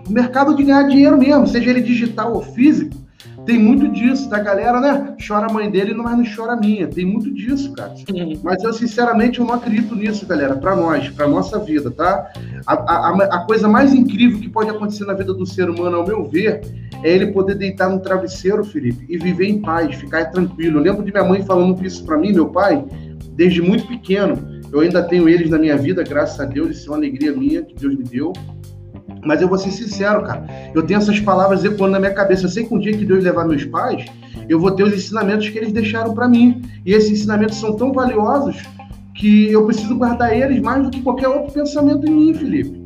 o 0.09 0.13
mercado 0.13 0.55
de 0.55 0.63
ganhar 0.63 0.85
dinheiro 0.85 1.19
mesmo, 1.19 1.47
seja 1.47 1.71
ele 1.71 1.83
digital 1.83 2.33
ou 2.33 2.43
físico, 2.43 3.05
tem 3.45 3.59
muito 3.59 3.89
disso, 3.89 4.29
da 4.29 4.39
galera, 4.39 4.81
né? 4.81 5.17
Chora 5.27 5.47
a 5.49 5.53
mãe 5.53 5.71
dele, 5.71 5.93
mas 5.95 6.17
não 6.17 6.25
chora 6.25 6.55
a 6.55 6.57
minha. 6.57 6.89
Tem 6.89 7.05
muito 7.05 7.31
disso, 7.33 7.73
cara. 7.73 7.95
Mas 8.43 8.65
eu, 8.65 8.73
sinceramente, 8.73 9.39
eu 9.39 9.47
não 9.47 9.55
acredito 9.55 9.95
nisso, 9.95 10.27
galera, 10.27 10.57
para 10.57 10.75
nós, 10.75 11.11
para 11.11 11.29
nossa 11.29 11.59
vida, 11.59 11.91
tá? 11.91 12.33
A, 12.67 12.73
a, 12.73 13.25
a, 13.37 13.39
coisa 13.45 13.69
mais 13.69 13.93
incrível 13.93 14.41
que 14.41 14.49
pode 14.49 14.71
acontecer 14.71 15.05
na 15.05 15.13
vida 15.13 15.35
do 15.35 15.45
ser 15.45 15.69
humano, 15.69 15.97
ao 15.97 16.07
meu 16.07 16.25
ver, 16.25 16.63
é 17.03 17.11
ele 17.11 17.33
poder 17.33 17.57
deitar 17.57 17.91
no 17.91 18.01
travesseiro, 18.01 18.65
Felipe, 18.65 19.05
e 19.09 19.19
viver 19.19 19.47
em 19.47 19.61
paz, 19.61 19.95
ficar 19.95 20.25
tranquilo. 20.31 20.79
Eu 20.79 20.83
lembro 20.83 21.05
de 21.05 21.13
minha 21.13 21.25
mãe 21.25 21.45
falando 21.45 21.85
isso 21.85 22.05
para 22.05 22.17
mim, 22.17 22.33
meu 22.33 22.49
pai, 22.49 22.83
desde 23.33 23.61
muito 23.61 23.87
pequeno. 23.87 24.54
Eu 24.73 24.81
ainda 24.81 25.03
tenho 25.03 25.29
eles 25.29 25.51
na 25.51 25.59
minha 25.59 25.77
vida, 25.77 26.03
graças 26.03 26.39
a 26.41 26.45
Deus, 26.45 26.77
isso 26.77 26.89
é 26.89 26.91
uma 26.91 26.99
alegria 26.99 27.33
minha 27.33 27.63
que 27.63 27.75
Deus 27.75 27.97
me 27.97 28.05
deu. 28.05 28.33
Mas 29.25 29.41
eu 29.41 29.49
vou 29.49 29.59
ser 29.59 29.71
sincero, 29.71 30.23
cara. 30.23 30.45
Eu 30.75 30.83
tenho 30.83 30.99
essas 30.99 31.19
palavras 31.21 31.65
ecoando 31.65 31.93
na 31.93 32.01
minha 32.01 32.13
cabeça. 32.13 32.45
Eu 32.45 32.49
sei 32.49 32.65
que 32.65 32.75
um 32.75 32.79
dia 32.79 32.97
que 32.97 33.05
Deus 33.05 33.23
levar 33.25 33.47
meus 33.47 33.65
pais, 33.65 34.05
eu 34.49 34.59
vou 34.59 34.71
ter 34.71 34.83
os 34.83 34.93
ensinamentos 34.93 35.49
que 35.49 35.59
eles 35.59 35.73
deixaram 35.73 36.15
para 36.15 36.29
mim. 36.29 36.63
E 36.85 36.93
esses 36.93 37.11
ensinamentos 37.11 37.57
são 37.57 37.77
tão 37.77 37.93
valiosos 37.93 38.63
que 39.15 39.51
eu 39.51 39.65
preciso 39.65 39.97
guardar 39.97 40.37
eles 40.37 40.61
mais 40.61 40.83
do 40.83 40.91
que 40.91 41.01
qualquer 41.01 41.29
outro 41.29 41.53
pensamento 41.53 42.07
em 42.07 42.11
mim, 42.11 42.35
Felipe. 42.35 42.85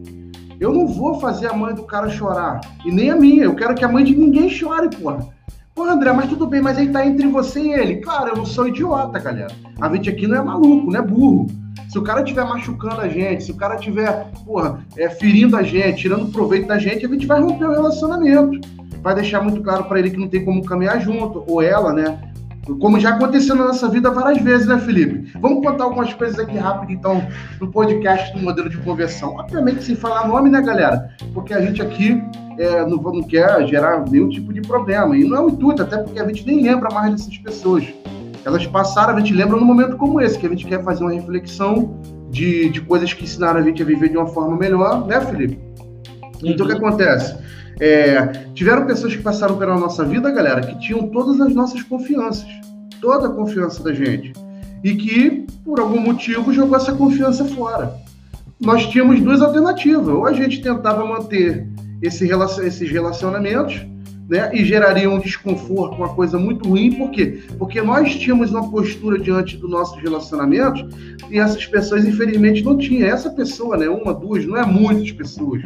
Eu 0.61 0.73
não 0.73 0.87
vou 0.87 1.20
fazer 1.20 1.47
a 1.47 1.52
mãe 1.52 1.75
do 1.75 1.85
cara 1.85 2.08
chorar. 2.08 2.61
E 2.85 2.90
nem 2.90 3.11
a 3.11 3.16
minha. 3.16 3.44
Eu 3.44 3.54
quero 3.54 3.75
que 3.75 3.85
a 3.85 3.88
mãe 3.88 4.04
de 4.04 4.14
ninguém 4.14 4.49
chore, 4.49 4.88
porra. 4.90 5.26
Pô, 5.75 5.85
André, 5.85 6.12
mas 6.12 6.28
tudo 6.28 6.47
bem, 6.47 6.61
mas 6.61 6.76
aí 6.76 6.88
tá 6.88 7.06
entre 7.06 7.28
você 7.28 7.61
e 7.61 7.73
ele. 7.73 7.97
Claro, 7.97 8.30
eu 8.30 8.37
não 8.37 8.44
sou 8.44 8.66
idiota, 8.66 9.18
galera. 9.20 9.54
A 9.80 9.94
gente 9.94 10.11
aqui 10.11 10.26
não 10.26 10.37
é 10.37 10.42
maluco, 10.42 10.90
não 10.90 10.99
é 10.99 11.02
burro. 11.02 11.47
Se 11.88 11.99
o 11.99 12.02
cara 12.02 12.21
estiver 12.21 12.45
machucando 12.45 13.00
a 13.00 13.09
gente, 13.09 13.45
se 13.45 13.50
o 13.50 13.57
cara 13.57 13.76
estiver, 13.76 14.30
porra, 14.45 14.85
é, 14.97 15.09
ferindo 15.09 15.57
a 15.57 15.62
gente, 15.62 16.02
tirando 16.02 16.30
proveito 16.30 16.68
da 16.68 16.78
gente, 16.78 17.07
a 17.07 17.09
gente 17.09 17.26
vai 17.26 17.40
romper 17.40 17.64
o 17.64 17.71
relacionamento. 17.71 18.61
Vai 19.02 19.14
deixar 19.14 19.40
muito 19.40 19.62
claro 19.62 19.85
para 19.85 19.99
ele 19.99 20.11
que 20.11 20.18
não 20.18 20.28
tem 20.28 20.45
como 20.45 20.62
caminhar 20.64 21.00
junto, 21.00 21.45
ou 21.47 21.62
ela, 21.62 21.92
né? 21.95 22.21
Como 22.78 23.00
já 23.00 23.14
aconteceu 23.14 23.54
na 23.54 23.68
nossa 23.68 23.88
vida 23.88 24.11
várias 24.11 24.42
vezes, 24.42 24.66
né, 24.66 24.78
Felipe? 24.78 25.33
Vamos 25.40 25.64
contar 25.64 25.85
algumas 25.85 26.12
coisas 26.12 26.38
aqui 26.38 26.59
rápido, 26.59 26.92
então, 26.92 27.26
no 27.59 27.73
podcast 27.73 28.37
do 28.37 28.42
modelo 28.45 28.68
de 28.68 28.76
conversão. 28.78 29.37
Obviamente, 29.37 29.83
sem 29.83 29.95
falar 29.95 30.28
nome, 30.28 30.50
né, 30.50 30.61
galera? 30.61 31.09
Porque 31.33 31.54
a 31.54 31.62
gente 31.62 31.80
aqui 31.80 32.23
é, 32.58 32.84
não, 32.84 32.99
não 32.99 33.23
quer 33.23 33.67
gerar 33.67 34.04
nenhum 34.10 34.28
tipo 34.28 34.52
de 34.52 34.60
problema. 34.60 35.17
E 35.17 35.25
não 35.25 35.36
é 35.39 35.41
o 35.41 35.49
intuito, 35.49 35.80
até 35.80 35.97
porque 35.97 36.21
a 36.21 36.26
gente 36.26 36.47
nem 36.47 36.62
lembra 36.62 36.93
mais 36.93 37.12
dessas 37.12 37.39
pessoas 37.39 37.84
elas 38.49 38.67
passaram, 38.67 39.15
a 39.15 39.21
gente 39.21 39.34
lembra 39.34 39.58
num 39.58 39.65
momento 39.65 39.97
como 39.97 40.21
esse, 40.21 40.39
que 40.39 40.47
a 40.47 40.49
gente 40.49 40.67
quer 40.67 40.82
fazer 40.82 41.04
uma 41.04 41.13
reflexão 41.13 42.00
de, 42.30 42.71
de 42.71 42.80
coisas 42.80 43.13
que 43.13 43.25
ensinaram 43.25 43.61
a 43.61 43.63
gente 43.63 43.82
a 43.82 43.84
viver 43.84 44.08
de 44.08 44.17
uma 44.17 44.26
forma 44.26 44.56
melhor, 44.56 45.06
né, 45.06 45.21
Felipe? 45.21 45.58
Então, 46.43 46.67
o 46.67 46.69
que 46.69 46.75
uhum. 46.75 46.89
acontece? 46.89 47.37
É, 47.78 48.26
tiveram 48.54 48.87
pessoas 48.87 49.15
que 49.15 49.23
passaram 49.23 49.56
pela 49.56 49.76
nossa 49.78 50.02
vida, 50.04 50.30
galera, 50.30 50.63
que 50.63 50.78
tinham 50.80 51.08
todas 51.08 51.41
as 51.41 51.54
nossas 51.54 51.82
confianças, 51.82 52.49
toda 53.00 53.28
a 53.28 53.30
confiança 53.30 53.82
da 53.82 53.93
gente, 53.93 54.32
e 54.82 54.95
que, 54.95 55.47
por 55.65 55.78
algum 55.78 56.00
motivo, 56.00 56.52
jogou 56.52 56.76
essa 56.76 56.93
confiança 56.93 57.45
fora. 57.45 57.95
Nós 58.58 58.87
tínhamos 58.87 59.21
duas 59.21 59.43
alternativas: 59.43 60.08
ou 60.08 60.26
a 60.26 60.32
gente 60.32 60.63
tentava 60.63 61.04
manter 61.04 61.67
esse, 62.00 62.28
esses 62.63 62.91
relacionamentos, 62.91 63.87
né, 64.28 64.50
e 64.52 64.64
geraria 64.64 65.10
um 65.10 65.19
desconforto, 65.19 65.97
uma 65.97 66.10
coisa 66.10 66.38
muito 66.38 66.69
ruim, 66.69 66.93
por 66.93 67.10
quê? 67.10 67.43
Porque 67.58 67.80
nós 67.80 68.14
tínhamos 68.14 68.50
uma 68.50 68.71
postura 68.71 69.19
diante 69.19 69.56
do 69.56 69.67
nosso 69.67 69.97
relacionamento 69.99 70.86
e 71.30 71.38
essas 71.38 71.64
pessoas, 71.64 72.04
infelizmente, 72.04 72.62
não 72.62 72.76
tinham. 72.76 73.08
Essa 73.08 73.30
pessoa, 73.30 73.76
né, 73.76 73.88
uma, 73.88 74.12
duas, 74.12 74.45
não 74.45 74.56
é 74.56 74.67
muitas 74.67 75.10
pessoas, 75.12 75.62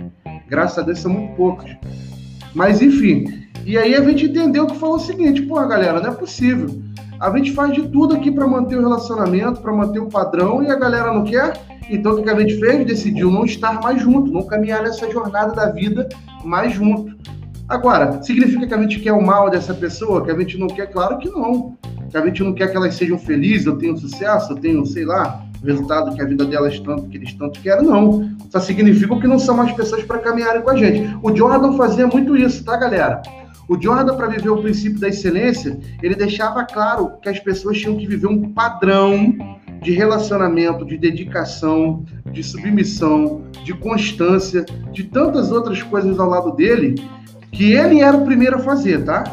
graças 0.48 0.78
a 0.78 0.82
Deus 0.82 1.00
são 1.00 1.12
muito 1.12 1.34
poucas. 1.34 1.76
Mas, 2.54 2.80
enfim, 2.80 3.24
e 3.64 3.76
aí 3.76 3.94
a 3.94 4.00
gente 4.02 4.26
entendeu 4.26 4.66
que 4.66 4.76
falou 4.76 4.96
o 4.96 5.00
seguinte: 5.00 5.42
pô, 5.42 5.54
galera, 5.66 6.00
não 6.00 6.10
é 6.10 6.14
possível. 6.14 6.68
A 7.18 7.36
gente 7.36 7.52
faz 7.52 7.72
de 7.72 7.88
tudo 7.88 8.14
aqui 8.14 8.32
para 8.32 8.46
manter 8.46 8.76
o 8.76 8.80
relacionamento, 8.80 9.60
para 9.60 9.72
manter 9.72 10.00
o 10.00 10.08
padrão, 10.08 10.62
e 10.62 10.70
a 10.70 10.74
galera 10.74 11.12
não 11.12 11.24
quer. 11.24 11.52
Então, 11.88 12.14
o 12.14 12.22
que 12.22 12.28
a 12.28 12.38
gente 12.40 12.58
fez? 12.58 12.84
Decidiu 12.84 13.30
não 13.30 13.44
estar 13.44 13.80
mais 13.80 14.02
junto, 14.02 14.32
não 14.32 14.44
caminhar 14.44 14.82
nessa 14.82 15.10
jornada 15.10 15.54
da 15.54 15.70
vida 15.70 16.08
mais 16.44 16.72
junto. 16.72 17.14
Agora, 17.72 18.22
significa 18.22 18.66
que 18.66 18.74
a 18.74 18.82
gente 18.82 19.00
quer 19.00 19.14
o 19.14 19.22
mal 19.22 19.48
dessa 19.48 19.72
pessoa? 19.72 20.22
Que 20.22 20.30
a 20.30 20.38
gente 20.38 20.58
não 20.58 20.66
quer? 20.66 20.88
Claro 20.88 21.16
que 21.16 21.30
não. 21.30 21.74
Que 22.10 22.18
a 22.18 22.26
gente 22.26 22.42
não 22.42 22.52
quer 22.52 22.70
que 22.70 22.76
elas 22.76 22.94
sejam 22.94 23.18
felizes, 23.18 23.64
eu 23.64 23.78
tenho 23.78 23.96
sucesso, 23.96 24.52
eu 24.52 24.56
tenho, 24.56 24.84
sei 24.84 25.06
lá, 25.06 25.42
o 25.62 25.66
resultado 25.66 26.14
que 26.14 26.20
a 26.20 26.26
vida 26.26 26.44
delas 26.44 26.78
tanto, 26.80 27.08
que 27.08 27.16
eles 27.16 27.32
tanto 27.32 27.58
querem, 27.62 27.86
não. 27.86 28.30
Só 28.50 28.60
significa 28.60 29.18
que 29.18 29.26
não 29.26 29.38
são 29.38 29.56
mais 29.56 29.72
pessoas 29.72 30.02
para 30.04 30.18
caminharem 30.18 30.60
com 30.60 30.68
a 30.68 30.76
gente. 30.76 31.16
O 31.22 31.34
Jordan 31.34 31.72
fazia 31.72 32.06
muito 32.06 32.36
isso, 32.36 32.62
tá, 32.62 32.76
galera? 32.76 33.22
O 33.66 33.80
Jordan, 33.80 34.16
para 34.16 34.26
viver 34.26 34.50
o 34.50 34.60
princípio 34.60 35.00
da 35.00 35.08
excelência, 35.08 35.80
ele 36.02 36.14
deixava 36.14 36.66
claro 36.66 37.12
que 37.22 37.28
as 37.30 37.40
pessoas 37.40 37.78
tinham 37.78 37.96
que 37.96 38.06
viver 38.06 38.26
um 38.26 38.52
padrão 38.52 39.34
de 39.80 39.92
relacionamento, 39.92 40.84
de 40.84 40.98
dedicação, 40.98 42.04
de 42.30 42.44
submissão, 42.44 43.44
de 43.64 43.72
constância, 43.72 44.62
de 44.92 45.04
tantas 45.04 45.50
outras 45.50 45.82
coisas 45.82 46.20
ao 46.20 46.28
lado 46.28 46.52
dele, 46.52 46.96
que 47.52 47.72
ele 47.74 48.00
era 48.00 48.16
o 48.16 48.24
primeiro 48.24 48.56
a 48.56 48.60
fazer, 48.60 49.04
tá? 49.04 49.24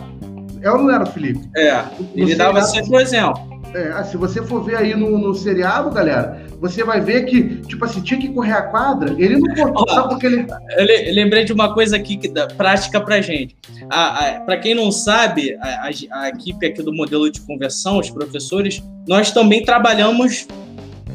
É 0.61 0.69
ou 0.69 0.83
não 0.83 0.91
era, 0.93 1.05
Felipe? 1.05 1.49
É, 1.55 1.83
ele 2.13 2.35
dava 2.35 2.61
sempre 2.61 2.97
o 2.97 2.99
exemplo. 2.99 3.49
É, 3.73 3.91
ah, 3.93 4.03
se 4.03 4.17
você 4.17 4.43
for 4.43 4.63
ver 4.63 4.75
aí 4.75 4.95
no, 4.95 5.17
no, 5.17 5.33
seriado, 5.33 5.91
galera, 5.91 6.43
você 6.59 6.83
vai 6.83 6.99
ver 6.99 7.25
que, 7.25 7.57
tipo 7.61 7.85
assim, 7.85 8.01
tinha 8.01 8.19
que 8.19 8.27
correr 8.29 8.53
a 8.53 8.63
quadra, 8.63 9.15
ele 9.17 9.37
não 9.37 9.53
cortou 9.53 9.87
só 9.87 10.07
porque 10.07 10.25
ele. 10.25 10.47
Eu 10.77 11.13
lembrei 11.13 11.45
de 11.45 11.53
uma 11.53 11.73
coisa 11.73 11.95
aqui 11.95 12.17
que 12.17 12.27
dá 12.27 12.47
prática 12.47 12.99
pra 12.99 13.21
gente. 13.21 13.55
Para 14.45 14.57
quem 14.57 14.73
não 14.73 14.91
sabe, 14.91 15.55
a, 15.61 15.87
a, 15.87 16.21
a, 16.21 16.29
equipe 16.29 16.65
aqui 16.65 16.81
do 16.81 16.93
modelo 16.93 17.31
de 17.31 17.41
conversão, 17.41 17.99
os 17.99 18.09
professores, 18.09 18.83
nós 19.07 19.31
também 19.31 19.63
trabalhamos. 19.63 20.47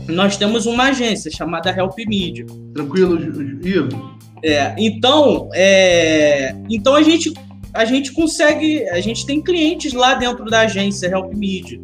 Nós 0.06 0.36
temos 0.36 0.66
uma 0.66 0.88
agência 0.88 1.30
chamada 1.30 1.70
Help 1.70 1.96
Media. 2.06 2.44
Tranquilo, 2.74 3.18
Ivo? 3.66 4.13
É, 4.46 4.74
então, 4.76 5.48
é, 5.54 6.54
então 6.68 6.94
a 6.94 7.02
gente 7.02 7.32
a 7.72 7.84
gente 7.84 8.12
consegue, 8.12 8.86
a 8.90 9.00
gente 9.00 9.26
tem 9.26 9.42
clientes 9.42 9.92
lá 9.94 10.14
dentro 10.14 10.44
da 10.44 10.60
agência 10.60 11.08
Help 11.08 11.34
Media. 11.34 11.80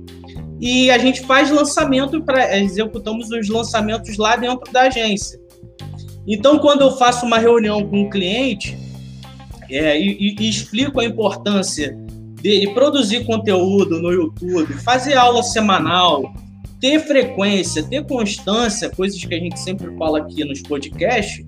E 0.60 0.88
a 0.90 0.98
gente 0.98 1.22
faz 1.22 1.50
lançamento 1.50 2.22
para 2.22 2.58
executamos 2.58 3.30
os 3.30 3.48
lançamentos 3.48 4.16
lá 4.16 4.36
dentro 4.36 4.70
da 4.70 4.82
agência. 4.82 5.40
Então, 6.28 6.58
quando 6.58 6.82
eu 6.82 6.92
faço 6.96 7.26
uma 7.26 7.38
reunião 7.38 7.88
com 7.88 8.02
um 8.02 8.10
cliente 8.10 8.78
é, 9.68 9.98
e, 9.98 10.36
e, 10.38 10.48
explico 10.48 11.00
a 11.00 11.04
importância 11.04 11.98
dele 12.40 12.72
produzir 12.72 13.24
conteúdo 13.24 14.00
no 14.00 14.12
YouTube, 14.12 14.74
fazer 14.84 15.14
aula 15.14 15.42
semanal, 15.42 16.32
ter 16.78 17.00
frequência, 17.00 17.82
ter 17.82 18.04
constância, 18.06 18.90
coisas 18.90 19.24
que 19.24 19.34
a 19.34 19.38
gente 19.38 19.58
sempre 19.58 19.96
fala 19.96 20.20
aqui 20.20 20.44
nos 20.44 20.60
podcasts, 20.62 21.44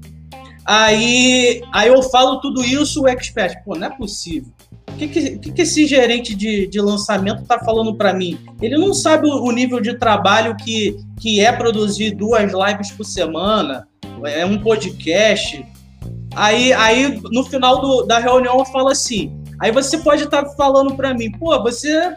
Aí, 0.64 1.62
aí 1.72 1.88
eu 1.88 2.02
falo 2.04 2.40
tudo 2.40 2.62
isso, 2.62 3.02
o 3.02 3.08
expert, 3.08 3.62
pô, 3.64 3.76
não 3.76 3.88
é 3.88 3.90
possível. 3.90 4.52
O 4.88 4.94
que, 4.94 5.08
que, 5.08 5.52
que 5.52 5.62
esse 5.62 5.86
gerente 5.86 6.34
de, 6.34 6.66
de 6.66 6.80
lançamento 6.80 7.44
tá 7.44 7.58
falando 7.58 7.94
para 7.96 8.12
mim? 8.12 8.38
Ele 8.60 8.76
não 8.76 8.92
sabe 8.92 9.26
o, 9.26 9.42
o, 9.42 9.50
nível 9.50 9.80
de 9.80 9.98
trabalho 9.98 10.56
que, 10.56 10.96
que 11.20 11.40
é 11.40 11.50
produzir 11.50 12.14
duas 12.14 12.52
lives 12.52 12.90
por 12.92 13.04
semana, 13.04 13.88
é 14.24 14.44
um 14.44 14.58
podcast. 14.58 15.64
Aí, 16.34 16.72
aí 16.72 17.20
no 17.30 17.42
final 17.44 17.80
do, 17.80 18.02
da 18.02 18.18
reunião 18.18 18.58
eu 18.58 18.64
falo 18.66 18.88
assim. 18.88 19.36
Aí 19.58 19.72
você 19.72 19.98
pode 19.98 20.24
estar 20.24 20.44
tá 20.44 20.50
falando 20.50 20.94
para 20.94 21.14
mim, 21.14 21.30
pô, 21.32 21.60
você. 21.62 22.14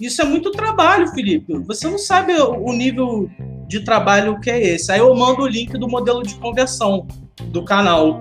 Isso 0.00 0.22
é 0.22 0.24
muito 0.24 0.52
trabalho, 0.52 1.08
Felipe. 1.08 1.58
Você 1.66 1.88
não 1.88 1.98
sabe 1.98 2.32
o 2.32 2.72
nível 2.72 3.28
de 3.68 3.84
trabalho 3.84 4.40
que 4.40 4.50
é 4.50 4.74
esse. 4.74 4.90
Aí 4.90 4.98
eu 4.98 5.14
mando 5.14 5.42
o 5.42 5.46
link 5.46 5.72
do 5.78 5.86
modelo 5.86 6.22
de 6.22 6.34
conversão 6.36 7.06
do 7.52 7.62
canal. 7.64 8.20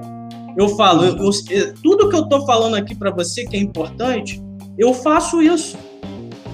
Eu 0.58 0.70
falo, 0.70 1.06
eu, 1.06 1.32
eu, 1.50 1.74
tudo 1.76 2.10
que 2.10 2.16
eu 2.16 2.24
estou 2.24 2.46
falando 2.46 2.76
aqui 2.76 2.94
para 2.94 3.12
você 3.12 3.46
que 3.46 3.56
é 3.56 3.60
importante, 3.60 4.42
eu 4.78 4.94
faço 4.94 5.42
isso. 5.42 5.78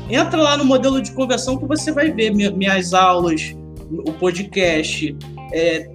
Entra 0.09 0.41
lá 0.41 0.57
no 0.57 0.65
modelo 0.65 1.01
de 1.01 1.11
conversão 1.11 1.57
que 1.57 1.65
você 1.65 1.91
vai 1.91 2.11
ver 2.11 2.31
minhas 2.31 2.93
aulas, 2.93 3.55
o 3.89 4.11
podcast, 4.13 5.15
é, 5.51 5.89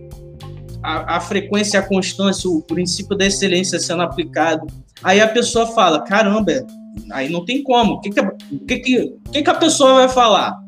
a, 0.82 1.16
a, 1.16 1.20
frequência, 1.20 1.78
a 1.78 1.82
constância, 1.82 2.48
o 2.48 2.62
princípio 2.62 3.16
da 3.16 3.26
excelência 3.26 3.78
sendo 3.78 4.02
aplicado. 4.02 4.66
Aí 5.02 5.20
a 5.20 5.28
pessoa 5.28 5.66
fala: 5.66 6.02
caramba, 6.02 6.66
aí 7.12 7.28
não 7.28 7.44
tem 7.44 7.62
como. 7.62 7.94
O 7.94 8.00
que, 8.00 8.10
que, 8.10 8.22
que, 8.66 9.14
que, 9.32 9.42
que 9.42 9.50
a 9.50 9.54
pessoa 9.54 9.94
vai 9.94 10.08
falar? 10.08 10.58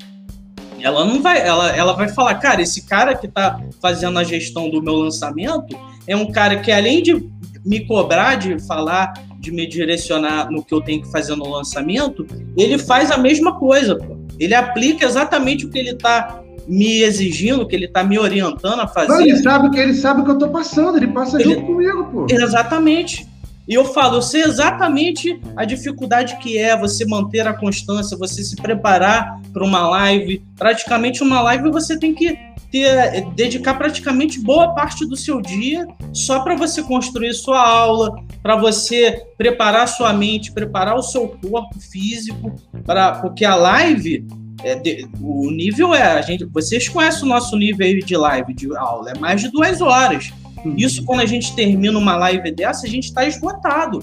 Ela 0.82 1.04
não 1.04 1.22
vai, 1.22 1.40
ela, 1.40 1.70
ela 1.70 1.92
vai 1.92 2.08
falar, 2.08 2.34
cara, 2.36 2.62
esse 2.62 2.86
cara 2.86 3.14
que 3.14 3.26
está 3.26 3.60
fazendo 3.80 4.18
a 4.18 4.24
gestão 4.24 4.68
do 4.68 4.82
meu 4.82 4.94
lançamento 4.94 5.76
é 6.06 6.16
um 6.16 6.30
cara 6.30 6.58
que 6.58 6.72
além 6.72 7.02
de 7.02 7.30
me 7.64 7.86
cobrar 7.86 8.36
de 8.36 8.58
falar, 8.66 9.12
de 9.38 9.50
me 9.52 9.66
direcionar 9.66 10.50
no 10.50 10.64
que 10.64 10.74
eu 10.74 10.80
tenho 10.80 11.02
que 11.02 11.10
fazer 11.10 11.36
no 11.36 11.48
lançamento, 11.48 12.26
ele 12.56 12.78
faz 12.78 13.10
a 13.10 13.18
mesma 13.18 13.58
coisa, 13.58 13.96
pô. 13.96 14.16
Ele 14.38 14.54
aplica 14.54 15.04
exatamente 15.04 15.66
o 15.66 15.70
que 15.70 15.78
ele 15.78 15.90
está 15.90 16.40
me 16.66 17.02
exigindo, 17.02 17.66
que 17.66 17.74
ele 17.74 17.86
está 17.86 18.02
me 18.02 18.18
orientando 18.18 18.80
a 18.80 18.86
fazer. 18.86 19.08
Não, 19.08 19.20
ele 19.20 19.36
sabe 19.36 19.70
que 19.70 19.78
ele 19.78 19.94
sabe 19.94 20.20
o 20.20 20.24
que 20.24 20.30
eu 20.30 20.34
estou 20.34 20.48
passando, 20.48 20.96
ele 20.96 21.08
passa 21.08 21.40
ele... 21.40 21.54
junto 21.54 21.66
comigo, 21.66 22.04
pô. 22.04 22.26
Exatamente. 22.30 23.26
E 23.68 23.74
eu 23.74 23.84
falo, 23.84 24.16
eu 24.16 24.22
sei 24.22 24.42
exatamente 24.42 25.40
a 25.56 25.64
dificuldade 25.64 26.36
que 26.38 26.58
é 26.58 26.76
você 26.76 27.04
manter 27.04 27.46
a 27.46 27.54
constância, 27.54 28.16
você 28.16 28.42
se 28.42 28.56
preparar 28.56 29.40
para 29.52 29.64
uma 29.64 29.88
live. 29.88 30.42
Praticamente 30.56 31.22
uma 31.22 31.40
live 31.40 31.70
você 31.70 31.98
tem 31.98 32.14
que 32.14 32.36
ter, 32.70 33.26
dedicar 33.34 33.74
praticamente 33.74 34.40
boa 34.40 34.74
parte 34.74 35.04
do 35.06 35.16
seu 35.16 35.40
dia 35.40 35.86
só 36.12 36.40
para 36.40 36.54
você 36.54 36.82
construir 36.82 37.34
sua 37.34 37.60
aula, 37.60 38.14
para 38.42 38.56
você 38.56 39.24
preparar 39.36 39.88
sua 39.88 40.12
mente, 40.12 40.52
preparar 40.52 40.96
o 40.96 41.02
seu 41.02 41.28
corpo 41.28 41.78
físico, 41.80 42.54
para 42.84 43.12
porque 43.20 43.44
a 43.44 43.54
live 43.54 44.26
é, 44.62 44.74
de, 44.74 45.08
o 45.20 45.50
nível 45.50 45.94
é 45.94 46.02
a 46.02 46.22
gente, 46.22 46.44
vocês 46.44 46.88
conhecem 46.88 47.24
o 47.24 47.26
nosso 47.26 47.56
nível 47.56 47.98
de 47.98 48.16
live 48.16 48.54
de 48.54 48.76
aula, 48.76 49.10
é 49.10 49.18
mais 49.18 49.40
de 49.40 49.50
duas 49.50 49.80
horas. 49.80 50.32
Isso, 50.76 51.04
quando 51.04 51.20
a 51.20 51.26
gente 51.26 51.54
termina 51.54 51.98
uma 51.98 52.16
live 52.16 52.50
dessa, 52.52 52.86
a 52.86 52.88
gente 52.88 53.04
está 53.04 53.24
esgotado. 53.24 54.02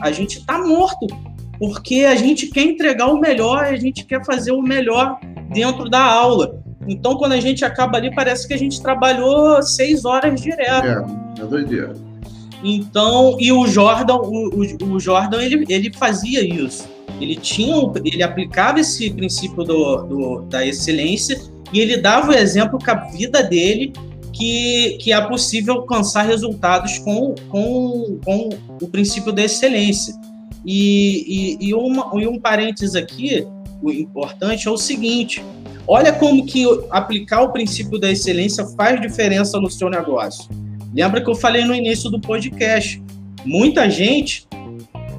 A 0.00 0.10
gente 0.10 0.38
está 0.38 0.58
morto. 0.58 1.06
Porque 1.58 2.04
a 2.04 2.14
gente 2.14 2.46
quer 2.46 2.62
entregar 2.62 3.06
o 3.06 3.18
melhor, 3.18 3.64
a 3.64 3.76
gente 3.76 4.04
quer 4.04 4.24
fazer 4.24 4.52
o 4.52 4.62
melhor 4.62 5.18
dentro 5.52 5.88
da 5.88 6.00
aula. 6.00 6.62
Então, 6.86 7.16
quando 7.16 7.32
a 7.32 7.40
gente 7.40 7.64
acaba 7.64 7.98
ali, 7.98 8.14
parece 8.14 8.46
que 8.46 8.54
a 8.54 8.58
gente 8.58 8.80
trabalhou 8.80 9.60
seis 9.62 10.04
horas 10.04 10.40
direto. 10.40 10.86
É, 10.86 11.42
é 11.42 11.44
doideira. 11.44 11.94
Então, 12.62 13.36
e 13.38 13.52
o 13.52 13.66
Jordan, 13.66 14.16
o, 14.16 14.48
o, 14.48 14.94
o, 14.94 15.00
Jordan, 15.00 15.42
ele, 15.42 15.64
ele 15.68 15.92
fazia 15.92 16.42
isso. 16.42 16.88
Ele 17.20 17.36
tinha, 17.36 17.74
ele 18.04 18.22
aplicava 18.22 18.80
esse 18.80 19.10
princípio 19.10 19.64
do, 19.64 20.02
do, 20.02 20.40
da 20.42 20.64
excelência 20.64 21.40
e 21.72 21.80
ele 21.80 21.96
dava 21.96 22.30
o 22.30 22.34
exemplo 22.34 22.78
com 22.82 22.90
a 22.90 22.94
vida 22.94 23.42
dele 23.42 23.92
que, 24.38 24.98
que 25.00 25.12
é 25.12 25.20
possível 25.20 25.74
alcançar 25.74 26.22
resultados 26.22 26.98
com, 27.00 27.34
com, 27.48 28.20
com 28.24 28.48
o 28.80 28.88
princípio 28.88 29.32
da 29.32 29.42
excelência. 29.42 30.14
E, 30.64 31.56
e, 31.60 31.68
e, 31.68 31.74
uma, 31.74 32.10
e 32.20 32.26
um 32.26 32.38
parênteses 32.38 32.94
aqui, 32.94 33.44
o 33.82 33.90
importante 33.90 34.68
é 34.68 34.70
o 34.70 34.76
seguinte: 34.76 35.44
olha 35.88 36.12
como 36.12 36.46
que 36.46 36.64
aplicar 36.90 37.42
o 37.42 37.50
princípio 37.50 37.98
da 37.98 38.10
excelência 38.10 38.64
faz 38.76 39.00
diferença 39.00 39.60
no 39.60 39.68
seu 39.68 39.90
negócio. 39.90 40.48
Lembra 40.94 41.20
que 41.20 41.28
eu 41.28 41.34
falei 41.34 41.64
no 41.64 41.74
início 41.74 42.08
do 42.08 42.20
podcast? 42.20 43.02
Muita 43.44 43.90
gente, 43.90 44.46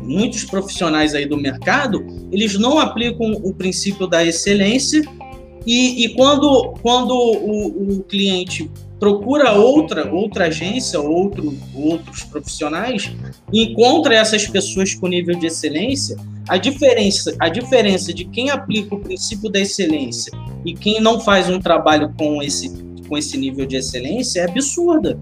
muitos 0.01 0.45
profissionais 0.45 1.13
aí 1.13 1.25
do 1.25 1.36
mercado, 1.36 2.05
eles 2.32 2.58
não 2.58 2.79
aplicam 2.79 3.34
o 3.43 3.53
princípio 3.53 4.08
da 4.08 4.23
excelência 4.23 5.01
e, 5.65 6.05
e 6.05 6.15
quando, 6.15 6.73
quando 6.82 7.12
o, 7.13 7.97
o 7.97 8.03
cliente 8.03 8.69
procura 8.99 9.53
outra 9.53 10.12
outra 10.12 10.47
agência, 10.47 10.99
outro, 10.99 11.57
outros 11.73 12.23
profissionais, 12.23 13.12
encontra 13.51 14.15
essas 14.15 14.45
pessoas 14.47 14.93
com 14.93 15.07
nível 15.07 15.38
de 15.39 15.47
excelência, 15.47 16.17
a 16.47 16.57
diferença, 16.57 17.35
a 17.39 17.47
diferença 17.47 18.13
de 18.13 18.25
quem 18.25 18.49
aplica 18.49 18.95
o 18.95 18.99
princípio 18.99 19.49
da 19.49 19.59
excelência 19.59 20.31
e 20.65 20.73
quem 20.73 20.99
não 20.99 21.19
faz 21.19 21.49
um 21.49 21.59
trabalho 21.59 22.13
com 22.17 22.41
esse, 22.41 22.69
com 23.07 23.17
esse 23.17 23.38
nível 23.38 23.65
de 23.65 23.77
excelência 23.77 24.41
é 24.41 24.45
absurda. 24.45 25.17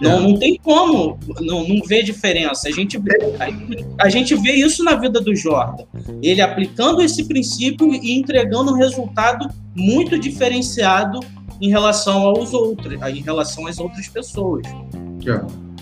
Não, 0.00 0.20
não 0.20 0.38
tem 0.38 0.58
como 0.62 1.18
não, 1.40 1.66
não 1.66 1.80
ver 1.86 2.02
diferença. 2.02 2.68
A 2.68 2.70
gente, 2.70 2.98
a, 2.98 4.04
a, 4.04 4.08
gente 4.10 4.34
vê 4.34 4.52
isso 4.52 4.84
na 4.84 4.94
vida 4.94 5.20
do 5.20 5.34
Jordan. 5.34 5.84
Ele 6.22 6.42
aplicando 6.42 7.00
esse 7.00 7.24
princípio 7.24 7.94
e 7.94 8.12
entregando 8.12 8.72
um 8.72 8.76
resultado 8.76 9.48
muito 9.74 10.18
diferenciado 10.18 11.20
em 11.60 11.70
relação 11.70 12.22
aos 12.22 12.52
outros, 12.52 13.00
em 13.00 13.20
relação 13.20 13.66
às 13.66 13.78
outras 13.78 14.08
pessoas. 14.08 14.66
É. 15.26 15.76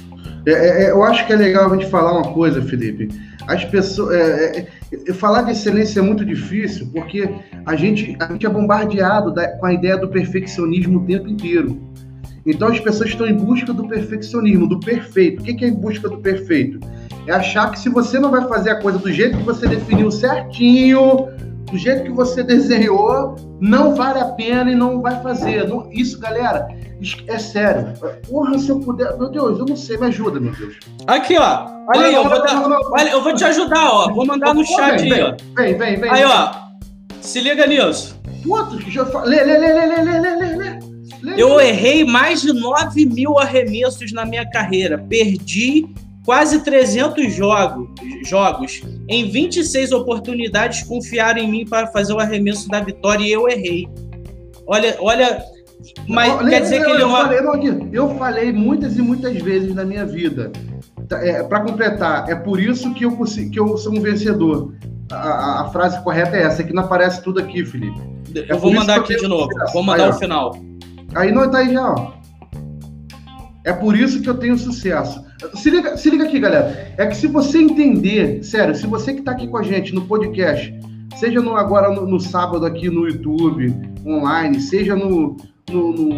É, 0.46 0.84
é, 0.84 0.90
eu 0.90 1.02
acho 1.02 1.26
que 1.26 1.32
é 1.32 1.36
legal 1.36 1.70
a 1.70 1.74
gente 1.74 1.90
falar 1.90 2.12
uma 2.12 2.32
coisa, 2.32 2.60
Felipe. 2.60 3.08
As 3.46 3.64
pessoas, 3.64 4.14
é, 4.14 4.66
é, 4.92 5.12
falar 5.12 5.42
de 5.42 5.52
excelência 5.52 6.00
é 6.00 6.02
muito 6.02 6.24
difícil 6.24 6.88
porque 6.92 7.28
a 7.64 7.76
gente, 7.76 8.16
a 8.20 8.30
gente 8.30 8.44
é 8.44 8.48
bombardeado 8.48 9.32
da, 9.32 9.48
com 9.58 9.66
a 9.66 9.72
ideia 9.72 9.96
do 9.96 10.08
perfeccionismo 10.08 10.98
o 10.98 11.04
tempo 11.04 11.28
inteiro. 11.28 11.80
Então 12.46 12.68
as 12.68 12.78
pessoas 12.78 13.10
estão 13.10 13.26
em 13.26 13.34
busca 13.34 13.72
do 13.72 13.88
perfeccionismo, 13.88 14.68
do 14.68 14.78
perfeito. 14.78 15.40
O 15.40 15.44
que 15.44 15.64
é 15.64 15.68
em 15.68 15.74
busca 15.74 16.08
do 16.08 16.18
perfeito? 16.18 16.78
É 17.26 17.32
achar 17.32 17.70
que 17.70 17.78
se 17.78 17.88
você 17.88 18.18
não 18.18 18.30
vai 18.30 18.46
fazer 18.46 18.70
a 18.70 18.80
coisa 18.80 18.98
do 18.98 19.10
jeito 19.10 19.38
que 19.38 19.44
você 19.44 19.66
definiu 19.66 20.10
certinho, 20.10 21.28
do 21.74 21.78
jeito 21.78 22.04
que 22.04 22.12
você 22.12 22.44
desenhou, 22.44 23.34
não 23.60 23.96
vale 23.96 24.20
a 24.20 24.26
pena 24.26 24.70
e 24.70 24.76
não 24.76 25.02
vai 25.02 25.20
fazer. 25.20 25.66
Não, 25.66 25.90
isso, 25.90 26.20
galera, 26.20 26.68
é 27.26 27.36
sério. 27.36 27.92
Porra, 28.28 28.56
se 28.60 28.68
eu 28.68 28.78
puder. 28.78 29.18
Meu 29.18 29.28
Deus, 29.28 29.58
eu 29.58 29.66
não 29.66 29.76
sei, 29.76 29.96
me 29.96 30.06
ajuda, 30.06 30.38
meu 30.38 30.52
Deus. 30.52 30.76
Aqui, 31.08 31.36
ó. 31.36 31.66
Olha 31.88 32.06
aí, 32.06 32.14
eu 32.14 32.22
vou, 32.22 32.40
dar, 32.40 32.62
olha, 32.92 33.10
eu 33.10 33.22
vou 33.24 33.34
te 33.34 33.44
ajudar, 33.44 33.90
ó. 33.90 34.12
Vou 34.12 34.24
mandar 34.24 34.54
no 34.54 34.64
chat 34.64 35.00
vem, 35.00 35.12
aí, 35.14 35.22
ó. 35.22 35.34
Vem, 35.56 35.76
vem, 35.76 36.00
vem. 36.00 36.10
Aí, 36.10 36.24
ó. 36.24 36.52
Se 37.20 37.40
liga 37.40 37.66
nisso. 37.66 38.20
Puta, 38.44 38.76
que 38.76 38.88
já 38.92 39.04
falei. 39.06 39.42
Lê, 39.42 39.58
lê, 39.58 39.72
lê, 39.72 39.86
lê, 39.86 40.02
lê, 40.02 40.20
lê, 40.20 40.36
lê, 40.36 40.56
lê. 40.56 41.42
Eu 41.42 41.60
errei 41.60 42.04
mais 42.04 42.40
de 42.40 42.52
9 42.52 43.04
mil 43.06 43.36
arremessos 43.36 44.12
na 44.12 44.24
minha 44.24 44.48
carreira. 44.48 44.96
Perdi 44.96 45.88
quase 46.24 46.62
300 46.62 47.34
jogos, 47.34 47.88
jogos. 48.24 48.80
Em 49.08 49.30
26 49.30 49.92
oportunidades, 49.92 50.82
confiaram 50.82 51.40
em 51.40 51.50
mim 51.50 51.66
para 51.66 51.86
fazer 51.88 52.12
o 52.12 52.18
arremesso 52.18 52.68
da 52.68 52.80
vitória 52.80 53.24
e 53.24 53.32
eu 53.32 53.48
errei. 53.48 53.88
Olha, 54.66 54.96
olha. 55.00 55.44
Mas 56.08 56.28
não, 56.28 56.48
quer 56.48 56.62
dizer 56.62 56.82
que 56.82 56.90
ele 56.90 57.02
eu, 57.02 57.10
falei, 57.10 57.38
eu 57.92 58.08
falei 58.16 58.52
muitas 58.52 58.96
e 58.96 59.02
muitas 59.02 59.36
vezes 59.36 59.74
na 59.74 59.84
minha 59.84 60.06
vida. 60.06 60.50
Tá, 61.08 61.18
é, 61.22 61.42
para 61.42 61.60
completar, 61.60 62.28
é 62.30 62.34
por 62.34 62.58
isso 62.58 62.94
que 62.94 63.04
eu, 63.04 63.14
que 63.52 63.60
eu 63.60 63.76
sou 63.76 63.92
um 63.92 64.00
vencedor. 64.00 64.74
A, 65.12 65.62
a, 65.62 65.70
frase 65.70 66.02
correta 66.02 66.36
é 66.36 66.44
essa, 66.44 66.64
que 66.64 66.72
não 66.72 66.82
aparece 66.82 67.22
tudo 67.22 67.40
aqui, 67.40 67.64
Felipe. 67.64 68.00
É 68.34 68.52
eu 68.52 68.58
vou 68.58 68.72
mandar 68.72 68.96
aqui 68.96 69.14
de 69.16 69.28
novo. 69.28 69.48
Vou 69.72 69.82
mandar 69.82 70.04
aí, 70.04 70.10
o 70.10 70.14
final. 70.14 70.56
Aí 71.14 71.30
não 71.30 71.50
tá 71.50 71.58
aí 71.58 71.72
já, 71.72 71.92
ó. 71.92 72.12
É 73.64 73.72
por 73.72 73.96
isso 73.96 74.22
que 74.22 74.28
eu 74.28 74.34
tenho 74.34 74.56
sucesso. 74.56 75.22
Se 75.54 75.70
liga, 75.70 75.96
se 75.96 76.10
liga 76.10 76.24
aqui, 76.24 76.38
galera. 76.38 76.94
É 76.96 77.06
que 77.06 77.16
se 77.16 77.26
você 77.26 77.58
entender, 77.58 78.42
sério, 78.42 78.74
se 78.74 78.86
você 78.86 79.12
que 79.12 79.20
está 79.20 79.32
aqui 79.32 79.48
com 79.48 79.56
a 79.56 79.62
gente 79.62 79.94
no 79.94 80.02
podcast, 80.02 80.72
seja 81.16 81.40
no, 81.40 81.56
agora 81.56 81.90
no, 81.90 82.06
no, 82.06 82.20
sábado 82.20 82.64
aqui 82.64 82.88
no 82.88 83.08
YouTube, 83.08 83.74
online, 84.06 84.60
seja 84.60 84.94
no, 84.94 85.36
no, 85.70 85.92
no, 85.92 86.14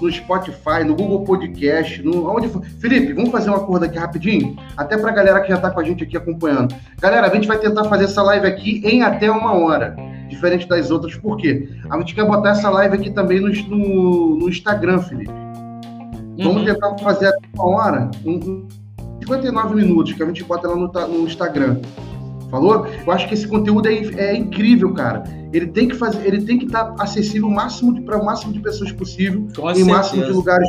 no 0.00 0.12
Spotify, 0.12 0.84
no 0.84 0.94
Google 0.94 1.24
Podcast, 1.24 2.02
no, 2.02 2.30
onde 2.30 2.48
for. 2.48 2.62
Felipe, 2.78 3.14
vamos 3.14 3.30
fazer 3.30 3.48
uma 3.48 3.58
acordo 3.58 3.84
aqui 3.84 3.98
rapidinho? 3.98 4.56
Até 4.76 4.96
para 4.98 5.10
a 5.10 5.14
galera 5.14 5.40
que 5.40 5.48
já 5.48 5.56
está 5.56 5.70
com 5.70 5.80
a 5.80 5.84
gente 5.84 6.04
aqui 6.04 6.16
acompanhando. 6.16 6.74
Galera, 7.00 7.26
a 7.26 7.34
gente 7.34 7.48
vai 7.48 7.58
tentar 7.58 7.84
fazer 7.84 8.04
essa 8.04 8.22
live 8.22 8.46
aqui 8.46 8.82
em 8.84 9.02
até 9.02 9.30
uma 9.30 9.54
hora, 9.54 9.96
diferente 10.28 10.68
das 10.68 10.90
outras. 10.90 11.16
Por 11.16 11.36
quê? 11.36 11.68
A 11.90 11.98
gente 11.98 12.14
quer 12.14 12.26
botar 12.26 12.50
essa 12.50 12.68
live 12.68 12.96
aqui 12.96 13.10
também 13.10 13.40
no, 13.40 13.48
no, 13.48 14.38
no 14.38 14.48
Instagram, 14.48 15.00
Felipe. 15.00 15.45
Vamos 16.38 16.58
uhum. 16.58 16.64
tentar 16.64 16.98
fazer 16.98 17.28
até 17.28 17.48
uma 17.54 17.66
hora, 17.66 18.10
um, 18.24 18.66
59 19.20 19.74
minutos, 19.74 20.12
que 20.12 20.22
a 20.22 20.26
gente 20.26 20.44
bota 20.44 20.68
lá 20.68 20.76
no, 20.76 20.88
no 20.88 21.26
Instagram. 21.26 21.80
Falou? 22.50 22.86
Eu 22.86 23.12
acho 23.12 23.26
que 23.26 23.34
esse 23.34 23.46
conteúdo 23.46 23.88
é, 23.88 23.94
é 23.94 24.36
incrível, 24.36 24.92
cara. 24.92 25.24
Ele 25.52 25.66
tem 25.66 25.88
que 25.88 25.96
fazer, 25.96 26.24
ele 26.26 26.42
tem 26.42 26.58
que 26.58 26.66
estar 26.66 26.84
tá 26.84 27.02
acessível 27.02 27.48
máximo 27.50 28.00
para 28.02 28.20
o 28.20 28.24
máximo 28.24 28.52
de 28.52 28.60
pessoas 28.60 28.92
possível, 28.92 29.48
Com 29.56 29.70
em 29.70 29.74
certeza. 29.74 29.96
máximo 29.96 30.24
de 30.24 30.30
lugares 30.30 30.68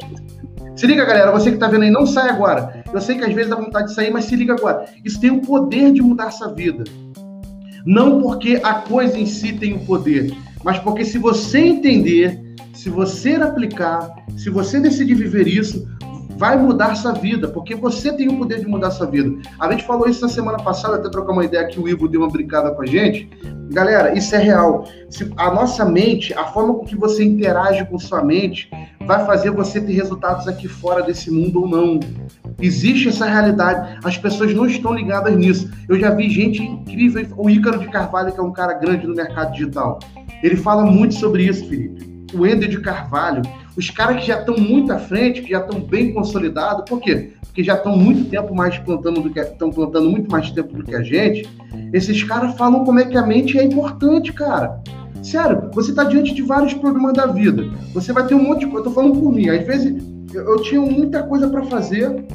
Se 0.76 0.88
liga, 0.88 1.06
galera, 1.06 1.32
você 1.32 1.50
que 1.50 1.56
está 1.56 1.68
vendo 1.68 1.84
aí, 1.84 1.92
não 1.92 2.06
sai 2.06 2.30
agora. 2.30 2.84
Eu 2.92 3.02
sei 3.02 3.18
que 3.18 3.26
às 3.26 3.34
vezes 3.34 3.50
dá 3.50 3.56
vontade 3.56 3.88
de 3.88 3.94
sair, 3.94 4.12
mas 4.12 4.26
se 4.26 4.36
liga 4.36 4.54
agora. 4.54 4.86
Isso 5.04 5.20
tem 5.20 5.30
o 5.30 5.42
poder 5.42 5.92
de 5.92 6.02
mudar 6.02 6.28
essa 6.28 6.52
vida. 6.54 6.84
Não 7.86 8.22
porque 8.22 8.60
a 8.64 8.76
coisa 8.76 9.18
em 9.18 9.26
si 9.26 9.54
tem 9.54 9.74
o 9.74 9.80
poder, 9.80 10.34
mas 10.64 10.80
porque 10.80 11.06
se 11.06 11.18
você 11.18 11.60
entender 11.60 12.47
se 12.88 12.92
você 12.92 13.36
aplicar, 13.36 14.16
se 14.38 14.50
você 14.50 14.80
decidir 14.80 15.14
viver 15.14 15.46
isso, 15.46 15.86
vai 16.38 16.58
mudar 16.58 16.96
sua 16.96 17.12
vida, 17.12 17.50
porque 17.50 17.76
você 17.76 18.14
tem 18.14 18.30
o 18.30 18.38
poder 18.38 18.62
de 18.62 18.66
mudar 18.66 18.92
sua 18.92 19.06
vida. 19.06 19.30
A 19.60 19.70
gente 19.70 19.84
falou 19.84 20.08
isso 20.08 20.22
na 20.22 20.30
semana 20.30 20.58
passada, 20.58 20.96
até 20.96 21.10
trocar 21.10 21.34
uma 21.34 21.44
ideia 21.44 21.68
que 21.68 21.82
o 21.82 21.90
Ivo 21.90 22.08
deu 22.08 22.22
uma 22.22 22.30
brincada 22.30 22.72
com 22.72 22.82
a 22.82 22.86
gente. 22.86 23.30
Galera, 23.72 24.18
isso 24.18 24.34
é 24.34 24.38
real. 24.38 24.88
Se 25.10 25.30
a 25.36 25.54
nossa 25.54 25.84
mente, 25.84 26.34
a 26.34 26.46
forma 26.46 26.76
com 26.76 26.86
que 26.86 26.96
você 26.96 27.26
interage 27.26 27.84
com 27.88 28.00
sua 28.00 28.24
mente, 28.24 28.72
vai 29.06 29.26
fazer 29.26 29.52
você 29.52 29.82
ter 29.82 29.92
resultados 29.92 30.48
aqui 30.48 30.70
fora 30.70 31.04
desse 31.04 31.30
mundo 31.30 31.64
ou 31.64 31.68
não. 31.68 32.00
Existe 32.62 33.10
essa 33.10 33.26
realidade. 33.26 34.00
As 34.02 34.18
pessoas 34.18 34.54
não 34.54 34.66
estão 34.66 34.94
ligadas 34.94 35.36
nisso. 35.36 35.70
Eu 35.90 36.00
já 36.00 36.12
vi 36.12 36.30
gente 36.30 36.64
incrível. 36.64 37.28
O 37.36 37.50
Ícaro 37.50 37.80
de 37.80 37.90
Carvalho, 37.90 38.32
que 38.32 38.40
é 38.40 38.44
um 38.44 38.54
cara 38.54 38.76
grande 38.76 39.06
no 39.06 39.14
mercado 39.14 39.52
digital, 39.52 40.00
ele 40.42 40.56
fala 40.56 40.86
muito 40.86 41.16
sobre 41.16 41.44
isso, 41.44 41.68
Felipe. 41.68 42.17
O 42.34 42.46
Ender 42.46 42.70
de 42.70 42.80
Carvalho, 42.80 43.42
os 43.76 43.90
caras 43.90 44.22
que 44.22 44.28
já 44.28 44.40
estão 44.40 44.58
muito 44.58 44.92
à 44.92 44.98
frente, 44.98 45.42
que 45.42 45.52
já 45.52 45.60
estão 45.60 45.80
bem 45.80 46.14
consolidados, 46.14 46.84
por 46.88 47.00
quê? 47.00 47.32
Porque 47.42 47.64
já 47.64 47.76
estão 47.76 47.96
muito 47.96 48.30
tempo 48.30 48.54
mais 48.54 48.78
plantando 48.80 49.22
do 49.22 49.30
que 49.30 49.40
estão 49.40 49.70
plantando 49.70 50.10
muito 50.10 50.30
mais 50.30 50.52
tempo 50.52 50.76
do 50.76 50.84
que 50.84 50.96
a 50.96 51.02
gente. 51.02 51.50
Esses 51.94 52.24
caras 52.24 52.56
falam 52.56 52.84
como 52.84 53.00
é 53.00 53.06
que 53.06 53.18
a 53.18 53.26
mente 53.26 53.58
é 53.58 53.64
importante, 53.64 54.34
cara. 54.34 54.82
Sério, 55.24 55.70
você 55.74 55.92
está 55.92 56.04
diante 56.04 56.34
de 56.34 56.42
vários 56.42 56.74
problemas 56.74 57.14
da 57.14 57.26
vida. 57.26 57.64
Você 57.94 58.14
vai 58.14 58.26
ter 58.28 58.36
um 58.36 58.44
monte 58.44 58.60
de 58.60 58.68
coisa. 58.68 58.80
Eu 58.80 58.84
tô 58.84 58.92
falando 58.92 59.20
por 59.20 59.34
mim. 59.34 59.50
Às 59.50 59.66
vezes 59.66 60.02
eu, 60.34 60.62
tinha 60.62 60.82
muita 60.82 61.24
coisa 61.24 61.48
para 61.50 61.64
fazer, 61.66 62.26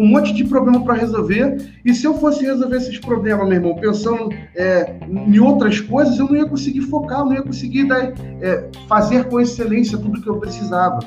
um 0.00 0.06
monte 0.06 0.32
de 0.32 0.44
problema 0.44 0.82
para 0.82 0.94
resolver. 0.94 1.58
E 1.84 1.94
se 1.94 2.06
eu 2.06 2.14
fosse 2.14 2.42
resolver 2.42 2.76
esses 2.78 2.98
problemas, 2.98 3.46
meu 3.46 3.56
irmão, 3.58 3.74
pensando 3.76 4.30
é, 4.56 4.94
em 5.06 5.38
outras 5.38 5.78
coisas, 5.80 6.18
eu 6.18 6.26
não 6.26 6.36
ia 6.36 6.46
conseguir 6.46 6.80
focar, 6.82 7.20
eu 7.20 7.26
não 7.26 7.34
ia 7.34 7.42
conseguir 7.42 7.84
dar, 7.84 8.14
é, 8.40 8.68
fazer 8.88 9.24
com 9.24 9.38
excelência 9.38 9.98
tudo 9.98 10.22
que 10.22 10.28
eu 10.28 10.38
precisava. 10.38 11.00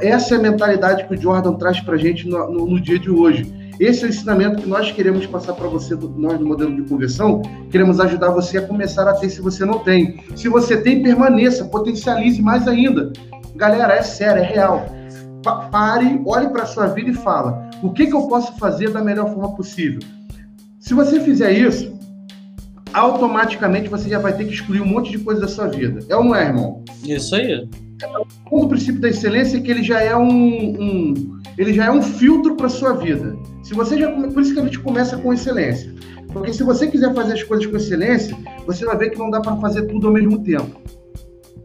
Essa 0.00 0.34
é 0.34 0.38
a 0.38 0.40
mentalidade 0.40 1.06
que 1.06 1.14
o 1.14 1.20
Jordan 1.20 1.54
traz 1.54 1.80
para 1.80 1.94
a 1.94 1.98
gente 1.98 2.28
no, 2.28 2.50
no, 2.50 2.66
no, 2.66 2.80
dia 2.80 2.98
de 2.98 3.10
hoje. 3.10 3.46
Esse 3.78 4.04
é 4.04 4.06
o 4.06 4.10
ensinamento 4.10 4.62
que 4.62 4.68
nós 4.68 4.90
queremos 4.90 5.24
passar 5.26 5.54
para 5.54 5.68
você, 5.68 5.94
nós 5.94 6.38
do 6.38 6.46
modelo 6.46 6.74
de 6.74 6.82
conversão. 6.88 7.42
Queremos 7.70 8.00
ajudar 8.00 8.30
você 8.30 8.58
a 8.58 8.66
começar 8.66 9.08
a 9.08 9.14
ter 9.14 9.28
se 9.28 9.40
você 9.40 9.64
não 9.64 9.78
tem. 9.78 10.20
Se 10.34 10.48
você 10.48 10.76
tem, 10.76 11.02
permaneça, 11.02 11.64
potencialize 11.64 12.42
mais 12.42 12.66
ainda. 12.66 13.12
Galera, 13.54 13.94
é 13.94 14.02
sério, 14.02 14.42
é 14.42 14.46
real 14.46 14.86
pare, 15.42 16.22
olhe 16.24 16.48
para 16.48 16.66
sua 16.66 16.86
vida 16.86 17.10
e 17.10 17.14
fala: 17.14 17.68
o 17.82 17.92
que, 17.92 18.06
que 18.06 18.14
eu 18.14 18.28
posso 18.28 18.56
fazer 18.58 18.90
da 18.90 19.02
melhor 19.02 19.28
forma 19.34 19.54
possível? 19.56 20.00
Se 20.78 20.94
você 20.94 21.20
fizer 21.20 21.52
isso, 21.52 21.92
automaticamente 22.92 23.88
você 23.88 24.08
já 24.08 24.18
vai 24.18 24.32
ter 24.36 24.44
que 24.44 24.54
excluir 24.54 24.80
um 24.80 24.86
monte 24.86 25.10
de 25.10 25.18
coisa 25.18 25.40
da 25.40 25.48
sua 25.48 25.66
vida. 25.66 26.00
É 26.08 26.16
ou 26.16 26.24
não 26.24 26.34
é, 26.34 26.46
irmão? 26.46 26.84
Isso 27.04 27.34
aí. 27.34 27.68
O 28.50 28.68
princípio 28.68 29.00
da 29.00 29.08
excelência 29.08 29.56
é 29.56 29.60
que 29.60 29.70
ele 29.70 29.82
já 29.82 30.00
é 30.00 30.16
um, 30.16 30.28
um 30.28 31.40
ele 31.58 31.72
já 31.72 31.86
é 31.86 31.90
um 31.90 32.02
filtro 32.02 32.56
para 32.56 32.68
sua 32.68 32.94
vida. 32.94 33.36
Se 33.62 33.74
você 33.74 33.98
já 33.98 34.10
por 34.10 34.42
isso 34.42 34.54
que 34.54 34.60
a 34.60 34.64
gente 34.64 34.78
começa 34.78 35.16
com 35.16 35.32
excelência. 35.32 35.92
Porque 36.32 36.52
se 36.52 36.62
você 36.62 36.86
quiser 36.86 37.14
fazer 37.14 37.34
as 37.34 37.42
coisas 37.42 37.66
com 37.66 37.76
excelência, 37.76 38.36
você 38.66 38.84
vai 38.84 38.96
ver 38.96 39.10
que 39.10 39.18
não 39.18 39.30
dá 39.30 39.40
para 39.40 39.56
fazer 39.56 39.82
tudo 39.82 40.06
ao 40.06 40.12
mesmo 40.12 40.42
tempo. 40.42 40.80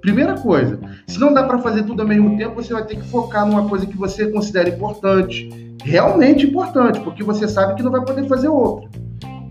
Primeira 0.02 0.36
coisa, 0.36 0.80
se 1.08 1.20
não 1.20 1.34
dá 1.34 1.44
para 1.44 1.58
fazer 1.60 1.84
tudo 1.84 2.02
ao 2.02 2.08
mesmo 2.08 2.38
tempo, 2.38 2.56
você 2.56 2.74
vai 2.74 2.86
ter 2.86 2.98
que 2.98 3.08
focar 3.08 3.46
numa 3.46 3.68
coisa 3.68 3.86
que 3.86 3.98
você 3.98 4.28
considera 4.28 4.70
importante, 4.70 5.50
realmente 5.88 6.46
importante, 6.46 7.00
porque 7.00 7.24
você 7.24 7.48
sabe 7.48 7.76
que 7.76 7.84
não 7.84 7.92
vai 7.92 8.04
poder 8.04 8.28
fazer 8.28 8.50
outra. 8.50 8.90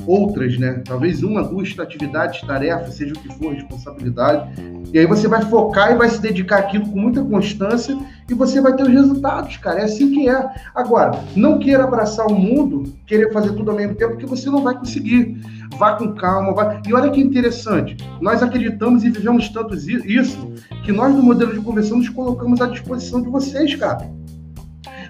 Outras, 0.07 0.57
né? 0.59 0.83
Talvez 0.85 1.23
uma, 1.23 1.43
duas 1.43 1.77
atividades, 1.79 2.41
tarefas, 2.43 2.95
seja 2.95 3.13
o 3.13 3.19
que 3.19 3.33
for, 3.35 3.53
responsabilidade. 3.53 4.51
E 4.93 4.99
aí 4.99 5.07
você 5.07 5.27
vai 5.27 5.43
focar 5.43 5.93
e 5.93 5.97
vai 5.97 6.09
se 6.09 6.21
dedicar 6.21 6.59
àquilo 6.59 6.89
com 6.89 6.99
muita 6.99 7.25
constância 7.25 7.99
e 8.31 8.35
você 8.35 8.61
vai 8.61 8.77
ter 8.77 8.85
os 8.85 8.93
resultados, 8.93 9.57
cara. 9.57 9.81
É 9.81 9.85
assim 9.85 10.13
que 10.13 10.29
é. 10.29 10.49
Agora, 10.75 11.19
não 11.35 11.59
queira 11.59 11.83
abraçar 11.83 12.27
o 12.27 12.35
mundo, 12.35 12.85
querer 13.05 13.33
fazer 13.33 13.53
tudo 13.55 13.73
ao 13.73 13.77
mesmo 13.77 13.97
tempo, 13.97 14.13
porque 14.13 14.27
você 14.27 14.49
não 14.49 14.63
vai 14.63 14.79
conseguir 14.79 15.41
vá 15.77 15.95
com 15.97 16.15
calma. 16.15 16.55
Vá... 16.55 16.81
E 16.87 16.95
olha 16.95 17.11
que 17.11 17.21
interessante, 17.21 17.97
nós 18.21 18.43
acreditamos 18.43 19.03
e 19.03 19.11
vivemos 19.11 19.49
tanto 19.49 19.75
isso 19.75 20.53
que 20.85 20.93
nós, 20.93 21.13
no 21.13 21.23
modelo 21.23 21.53
de 21.53 21.61
conversão, 21.61 21.99
nos 21.99 22.09
colocamos 22.11 22.61
à 22.61 22.67
disposição 22.67 23.23
de 23.23 23.29
vocês, 23.29 23.75
cara. 23.75 24.09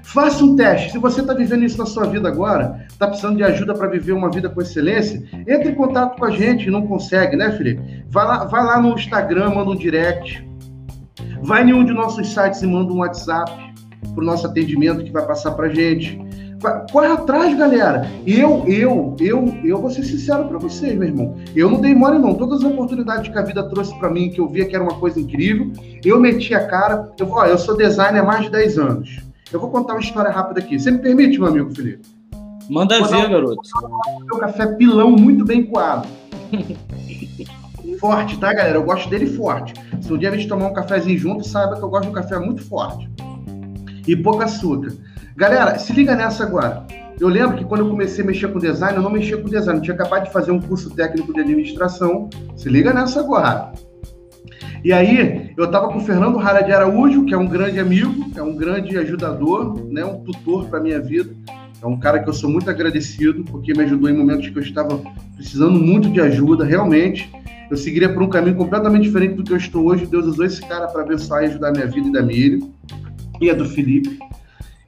Faça 0.06 0.44
um 0.44 0.54
teste. 0.54 0.92
Se 0.92 0.98
você 0.98 1.20
está 1.20 1.34
vivendo 1.34 1.64
isso 1.64 1.76
na 1.76 1.84
sua 1.84 2.06
vida 2.06 2.28
agora, 2.28 2.86
está 2.88 3.08
precisando 3.08 3.36
de 3.36 3.42
ajuda 3.42 3.74
para 3.74 3.88
viver 3.88 4.12
uma 4.12 4.30
vida 4.30 4.48
com 4.48 4.62
excelência, 4.62 5.22
entre 5.48 5.70
em 5.70 5.74
contato 5.74 6.16
com 6.16 6.24
a 6.24 6.30
gente. 6.30 6.70
Não 6.70 6.86
consegue, 6.86 7.36
né, 7.36 7.50
Felipe? 7.50 8.04
Vai 8.08 8.24
lá, 8.24 8.44
vai 8.44 8.64
lá 8.64 8.80
no 8.80 8.94
Instagram, 8.94 9.50
manda 9.50 9.70
um 9.72 9.76
direct. 9.76 10.46
Vai 11.42 11.64
em 11.64 11.72
um 11.72 11.84
de 11.84 11.92
nossos 11.92 12.32
sites 12.32 12.62
e 12.62 12.66
manda 12.68 12.92
um 12.92 12.98
WhatsApp 12.98 13.50
para 14.14 14.22
o 14.22 14.24
nosso 14.24 14.46
atendimento 14.46 15.02
que 15.02 15.10
vai 15.10 15.26
passar 15.26 15.50
para 15.52 15.66
a 15.66 15.74
gente. 15.74 16.18
Corre 16.92 17.08
atrás, 17.08 17.58
galera. 17.58 18.08
Eu, 18.24 18.64
eu, 18.68 19.16
eu, 19.20 19.58
eu 19.64 19.78
vou 19.78 19.90
ser 19.90 20.04
sincero 20.04 20.44
para 20.44 20.58
vocês, 20.58 20.96
meu 20.96 21.08
irmão. 21.08 21.34
Eu 21.54 21.68
não 21.68 21.80
dei 21.80 21.94
mole, 21.96 22.18
não. 22.18 22.32
Todas 22.32 22.60
as 22.60 22.70
oportunidades 22.70 23.28
que 23.30 23.36
a 23.36 23.42
vida 23.42 23.68
trouxe 23.68 23.96
para 23.98 24.08
mim, 24.08 24.30
que 24.30 24.40
eu 24.40 24.48
via 24.48 24.64
que 24.64 24.74
era 24.74 24.84
uma 24.84 24.98
coisa 24.98 25.20
incrível, 25.20 25.72
eu 26.04 26.20
meti 26.20 26.54
a 26.54 26.64
cara. 26.64 27.12
Eu, 27.18 27.28
ó, 27.28 27.44
eu 27.44 27.58
sou 27.58 27.76
designer 27.76 28.20
há 28.20 28.24
mais 28.24 28.44
de 28.44 28.50
10 28.52 28.78
anos. 28.78 29.25
Eu 29.52 29.60
vou 29.60 29.70
contar 29.70 29.94
uma 29.94 30.00
história 30.00 30.30
rápida 30.30 30.60
aqui. 30.60 30.78
Você 30.78 30.90
me 30.90 30.98
permite, 30.98 31.38
meu 31.38 31.48
amigo 31.48 31.74
Felipe? 31.74 32.06
Manda 32.68 33.00
ver, 33.06 33.28
garoto. 33.28 33.60
Meu 34.26 34.38
café 34.38 34.66
pilão 34.74 35.12
muito 35.12 35.44
bem 35.44 35.64
coado. 35.64 36.08
forte, 38.00 38.38
tá, 38.38 38.52
galera? 38.52 38.76
Eu 38.76 38.82
gosto 38.82 39.08
dele 39.08 39.26
forte. 39.26 39.72
Se 40.00 40.12
um 40.12 40.18
dia 40.18 40.30
a 40.30 40.36
gente 40.36 40.48
tomar 40.48 40.66
um 40.66 40.72
cafezinho 40.74 41.16
junto, 41.16 41.46
saiba 41.46 41.76
que 41.76 41.82
eu 41.82 41.88
gosto 41.88 42.04
de 42.04 42.10
um 42.10 42.12
café 42.12 42.38
muito 42.38 42.62
forte. 42.64 43.08
E 44.06 44.16
pouco 44.16 44.42
açúcar. 44.42 44.92
Galera, 45.36 45.78
se 45.78 45.92
liga 45.92 46.16
nessa 46.16 46.42
agora. 46.42 46.84
Eu 47.20 47.28
lembro 47.28 47.56
que 47.56 47.64
quando 47.64 47.82
eu 47.82 47.88
comecei 47.88 48.24
a 48.24 48.26
mexer 48.26 48.48
com 48.52 48.58
design, 48.58 48.96
eu 48.96 49.02
não 49.02 49.10
mexia 49.10 49.38
com 49.38 49.48
design, 49.48 49.78
eu 49.78 49.82
tinha 49.82 49.94
acabado 49.94 50.24
de 50.24 50.32
fazer 50.32 50.50
um 50.50 50.60
curso 50.60 50.90
técnico 50.90 51.32
de 51.32 51.40
administração. 51.40 52.28
Se 52.56 52.68
liga 52.68 52.92
nessa 52.92 53.20
agora. 53.20 53.72
E 54.86 54.92
aí, 54.92 55.50
eu 55.56 55.64
estava 55.64 55.88
com 55.88 55.98
o 55.98 56.00
Fernando 56.00 56.38
Rara 56.38 56.60
de 56.60 56.72
Araújo, 56.72 57.24
que 57.24 57.34
é 57.34 57.36
um 57.36 57.48
grande 57.48 57.80
amigo, 57.80 58.30
é 58.36 58.40
um 58.40 58.54
grande 58.54 58.96
ajudador, 58.96 59.84
né, 59.90 60.04
um 60.04 60.20
tutor 60.20 60.66
para 60.68 60.78
minha 60.78 61.00
vida. 61.00 61.34
É 61.82 61.86
um 61.88 61.98
cara 61.98 62.22
que 62.22 62.28
eu 62.28 62.32
sou 62.32 62.48
muito 62.48 62.70
agradecido, 62.70 63.42
porque 63.42 63.72
me 63.72 63.82
ajudou 63.82 64.08
em 64.08 64.16
momentos 64.16 64.48
que 64.48 64.56
eu 64.56 64.62
estava 64.62 65.02
precisando 65.34 65.76
muito 65.76 66.08
de 66.08 66.20
ajuda, 66.20 66.64
realmente. 66.64 67.28
Eu 67.68 67.76
seguiria 67.76 68.08
por 68.14 68.22
um 68.22 68.28
caminho 68.28 68.54
completamente 68.54 69.02
diferente 69.02 69.34
do 69.34 69.42
que 69.42 69.52
eu 69.52 69.56
estou 69.56 69.86
hoje. 69.86 70.06
Deus 70.06 70.24
usou 70.24 70.44
esse 70.44 70.60
cara 70.60 70.86
para 70.86 71.02
abençoar 71.02 71.42
e 71.42 71.46
ajudar 71.46 71.70
a 71.70 71.72
minha 71.72 71.86
vida 71.88 72.06
e 72.06 72.12
da 72.12 72.22
Miriam, 72.22 72.70
e 73.40 73.50
a 73.50 73.54
do 73.54 73.64
Felipe. 73.64 74.20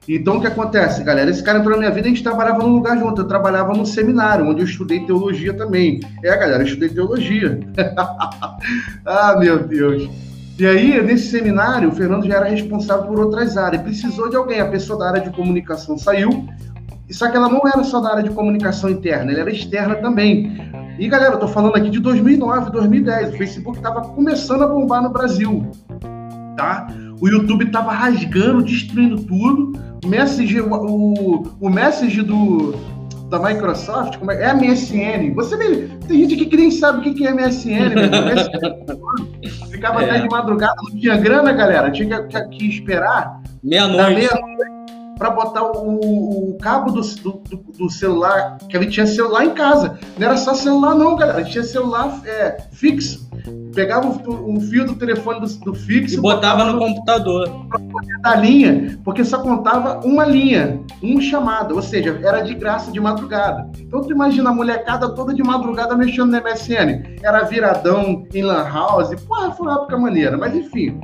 Então, 0.09 0.37
o 0.37 0.41
que 0.41 0.47
acontece, 0.47 1.03
galera? 1.03 1.29
Esse 1.29 1.43
cara 1.43 1.59
entrou 1.59 1.73
na 1.73 1.81
minha 1.81 1.91
vida 1.91 2.07
a 2.07 2.09
gente 2.09 2.23
trabalhava 2.23 2.63
num 2.63 2.73
lugar 2.73 2.97
junto. 2.97 3.21
Eu 3.21 3.27
trabalhava 3.27 3.73
num 3.73 3.85
seminário, 3.85 4.43
onde 4.43 4.61
eu 4.61 4.65
estudei 4.65 5.05
teologia 5.05 5.53
também. 5.53 5.99
É, 6.23 6.35
galera, 6.35 6.63
eu 6.63 6.65
estudei 6.65 6.89
teologia. 6.89 7.59
ah, 9.05 9.35
meu 9.37 9.59
Deus. 9.67 10.09
E 10.57 10.65
aí, 10.65 10.99
nesse 11.03 11.29
seminário, 11.29 11.89
o 11.89 11.91
Fernando 11.91 12.25
já 12.25 12.37
era 12.37 12.47
responsável 12.47 13.05
por 13.05 13.19
outras 13.19 13.55
áreas. 13.55 13.83
Precisou 13.83 14.31
de 14.31 14.35
alguém. 14.35 14.59
A 14.59 14.67
pessoa 14.67 14.97
da 14.97 15.09
área 15.09 15.21
de 15.21 15.29
comunicação 15.29 15.95
saiu. 15.95 16.49
Só 17.11 17.29
que 17.29 17.37
ela 17.37 17.47
não 17.47 17.61
era 17.67 17.83
só 17.83 17.99
da 17.99 18.09
área 18.09 18.23
de 18.23 18.31
comunicação 18.31 18.89
interna, 18.89 19.31
ela 19.31 19.41
era 19.41 19.51
externa 19.51 19.95
também. 19.95 20.57
E, 20.99 21.07
galera, 21.07 21.35
eu 21.35 21.39
tô 21.39 21.47
falando 21.47 21.75
aqui 21.75 21.89
de 21.89 21.99
2009, 21.99 22.71
2010. 22.71 23.33
O 23.33 23.37
Facebook 23.37 23.77
estava 23.77 24.01
começando 24.01 24.63
a 24.63 24.67
bombar 24.67 25.03
no 25.03 25.09
Brasil. 25.09 25.71
Tá? 26.57 26.87
O 27.21 27.27
YouTube 27.27 27.65
estava 27.65 27.91
rasgando, 27.91 28.63
destruindo 28.63 29.21
tudo. 29.23 29.88
O 30.03 30.07
Messenger, 30.07 30.65
o, 30.71 31.43
o 31.59 31.69
Messenger 31.69 32.23
do, 32.23 32.73
da 33.29 33.39
Microsoft, 33.39 34.17
como 34.17 34.31
é, 34.31 34.43
é 34.43 34.53
MSN. 34.53 35.33
Você 35.35 35.55
vê, 35.57 35.87
tem 36.07 36.19
gente 36.21 36.35
aqui 36.35 36.45
que 36.47 36.57
nem 36.57 36.71
sabe 36.71 37.09
o 37.09 37.13
que 37.13 37.27
é 37.27 37.33
MSN, 37.33 37.95
MSN 37.95 39.69
Ficava 39.71 40.03
é. 40.03 40.09
até 40.09 40.19
de 40.19 40.29
madrugada, 40.29 40.75
não 40.89 40.99
tinha 40.99 41.17
grana, 41.17 41.53
galera. 41.53 41.91
Tinha 41.91 42.23
que, 42.23 42.41
que, 42.49 42.69
esperar. 42.69 43.41
Meia-noite. 43.63 44.15
Meia 44.15 44.29
para 45.19 45.29
botar 45.29 45.63
o, 45.63 46.51
o 46.51 46.57
cabo 46.59 46.91
do, 46.91 47.01
do, 47.01 47.57
do, 47.77 47.89
celular, 47.89 48.57
que 48.69 48.75
a 48.75 48.81
gente 48.81 48.93
tinha 48.93 49.05
celular 49.05 49.45
em 49.45 49.53
casa. 49.53 49.99
Não 50.17 50.25
era 50.25 50.37
só 50.37 50.55
celular, 50.55 50.95
não, 50.95 51.15
galera. 51.15 51.39
A 51.39 51.41
gente 51.43 51.51
tinha 51.51 51.63
celular 51.63 52.21
é, 52.25 52.63
fixo 52.71 53.29
pegava 53.73 54.07
o, 54.07 54.55
o 54.55 54.61
fio 54.61 54.85
do 54.85 54.95
telefone 54.95 55.39
do, 55.39 55.47
do 55.59 55.73
fixo 55.73 56.15
e 56.15 56.21
botava, 56.21 56.63
botava 56.63 56.71
no, 56.71 56.73
no 56.73 56.79
computador. 56.79 57.65
Da 58.21 58.35
linha, 58.35 58.99
porque 59.03 59.23
só 59.23 59.39
contava 59.39 60.05
uma 60.05 60.25
linha, 60.25 60.81
um 61.01 61.21
chamado, 61.21 61.75
ou 61.75 61.81
seja, 61.81 62.19
era 62.23 62.41
de 62.41 62.53
graça 62.53 62.91
de 62.91 62.99
madrugada. 62.99 63.69
Então 63.79 64.01
tu 64.01 64.11
imagina 64.11 64.49
a 64.49 64.53
molecada 64.53 65.09
toda 65.15 65.33
de 65.33 65.41
madrugada 65.41 65.95
mexendo 65.95 66.31
no 66.31 66.41
MSN. 66.41 67.17
Era 67.23 67.43
viradão 67.43 68.25
em 68.33 68.41
Lan 68.41 68.67
House, 68.67 69.15
porra, 69.23 69.51
foi 69.51 69.67
uma 69.67 69.75
época 69.75 69.97
maneira, 69.97 70.37
mas 70.37 70.53
enfim. 70.53 70.99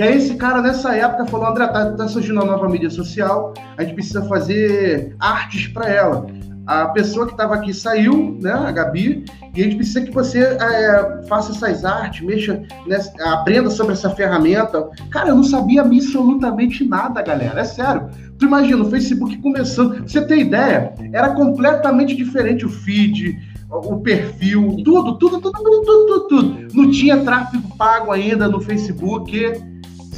E 0.00 0.02
aí 0.02 0.16
esse 0.16 0.34
cara 0.36 0.62
nessa 0.62 0.96
época 0.96 1.26
falou, 1.26 1.48
André, 1.48 1.66
tá, 1.66 1.92
tá 1.92 2.08
surgindo 2.08 2.40
uma 2.40 2.50
nova 2.50 2.66
mídia 2.66 2.88
social, 2.88 3.52
a 3.76 3.82
gente 3.82 3.92
precisa 3.92 4.22
fazer 4.22 5.14
artes 5.20 5.68
para 5.68 5.90
ela. 5.90 6.26
a 6.66 6.86
pessoa 6.88 7.26
que 7.26 7.32
estava 7.32 7.54
aqui 7.54 7.74
saiu, 7.74 8.38
né, 8.40 8.50
a 8.50 8.72
Gabi, 8.72 9.26
e 9.54 9.60
a 9.60 9.64
gente 9.64 9.76
precisa 9.76 10.00
que 10.00 10.10
você 10.10 10.38
é, 10.38 11.22
faça 11.28 11.52
essas 11.52 11.84
artes, 11.84 12.24
mexa, 12.24 12.62
né, 12.86 12.98
aprenda 13.26 13.68
sobre 13.68 13.92
essa 13.92 14.08
ferramenta. 14.08 14.88
Cara, 15.10 15.28
eu 15.28 15.36
não 15.36 15.44
sabia 15.44 15.82
absolutamente 15.82 16.82
nada, 16.82 17.20
galera, 17.20 17.60
é 17.60 17.64
sério. 17.64 18.08
Tu 18.38 18.46
imagina, 18.46 18.82
o 18.82 18.88
Facebook 18.88 19.36
começando, 19.42 20.08
você 20.08 20.22
tem 20.22 20.40
ideia, 20.40 20.94
era 21.12 21.34
completamente 21.34 22.16
diferente 22.16 22.64
o 22.64 22.70
feed, 22.70 23.38
o 23.68 23.98
perfil, 23.98 24.76
tudo, 24.82 25.18
tudo, 25.18 25.42
tudo, 25.42 25.62
tudo, 25.62 25.84
tudo, 25.84 26.20
tudo. 26.26 26.68
Não 26.72 26.90
tinha 26.90 27.18
tráfego 27.18 27.76
pago 27.76 28.10
ainda 28.12 28.48
no 28.48 28.62
Facebook. 28.62 29.68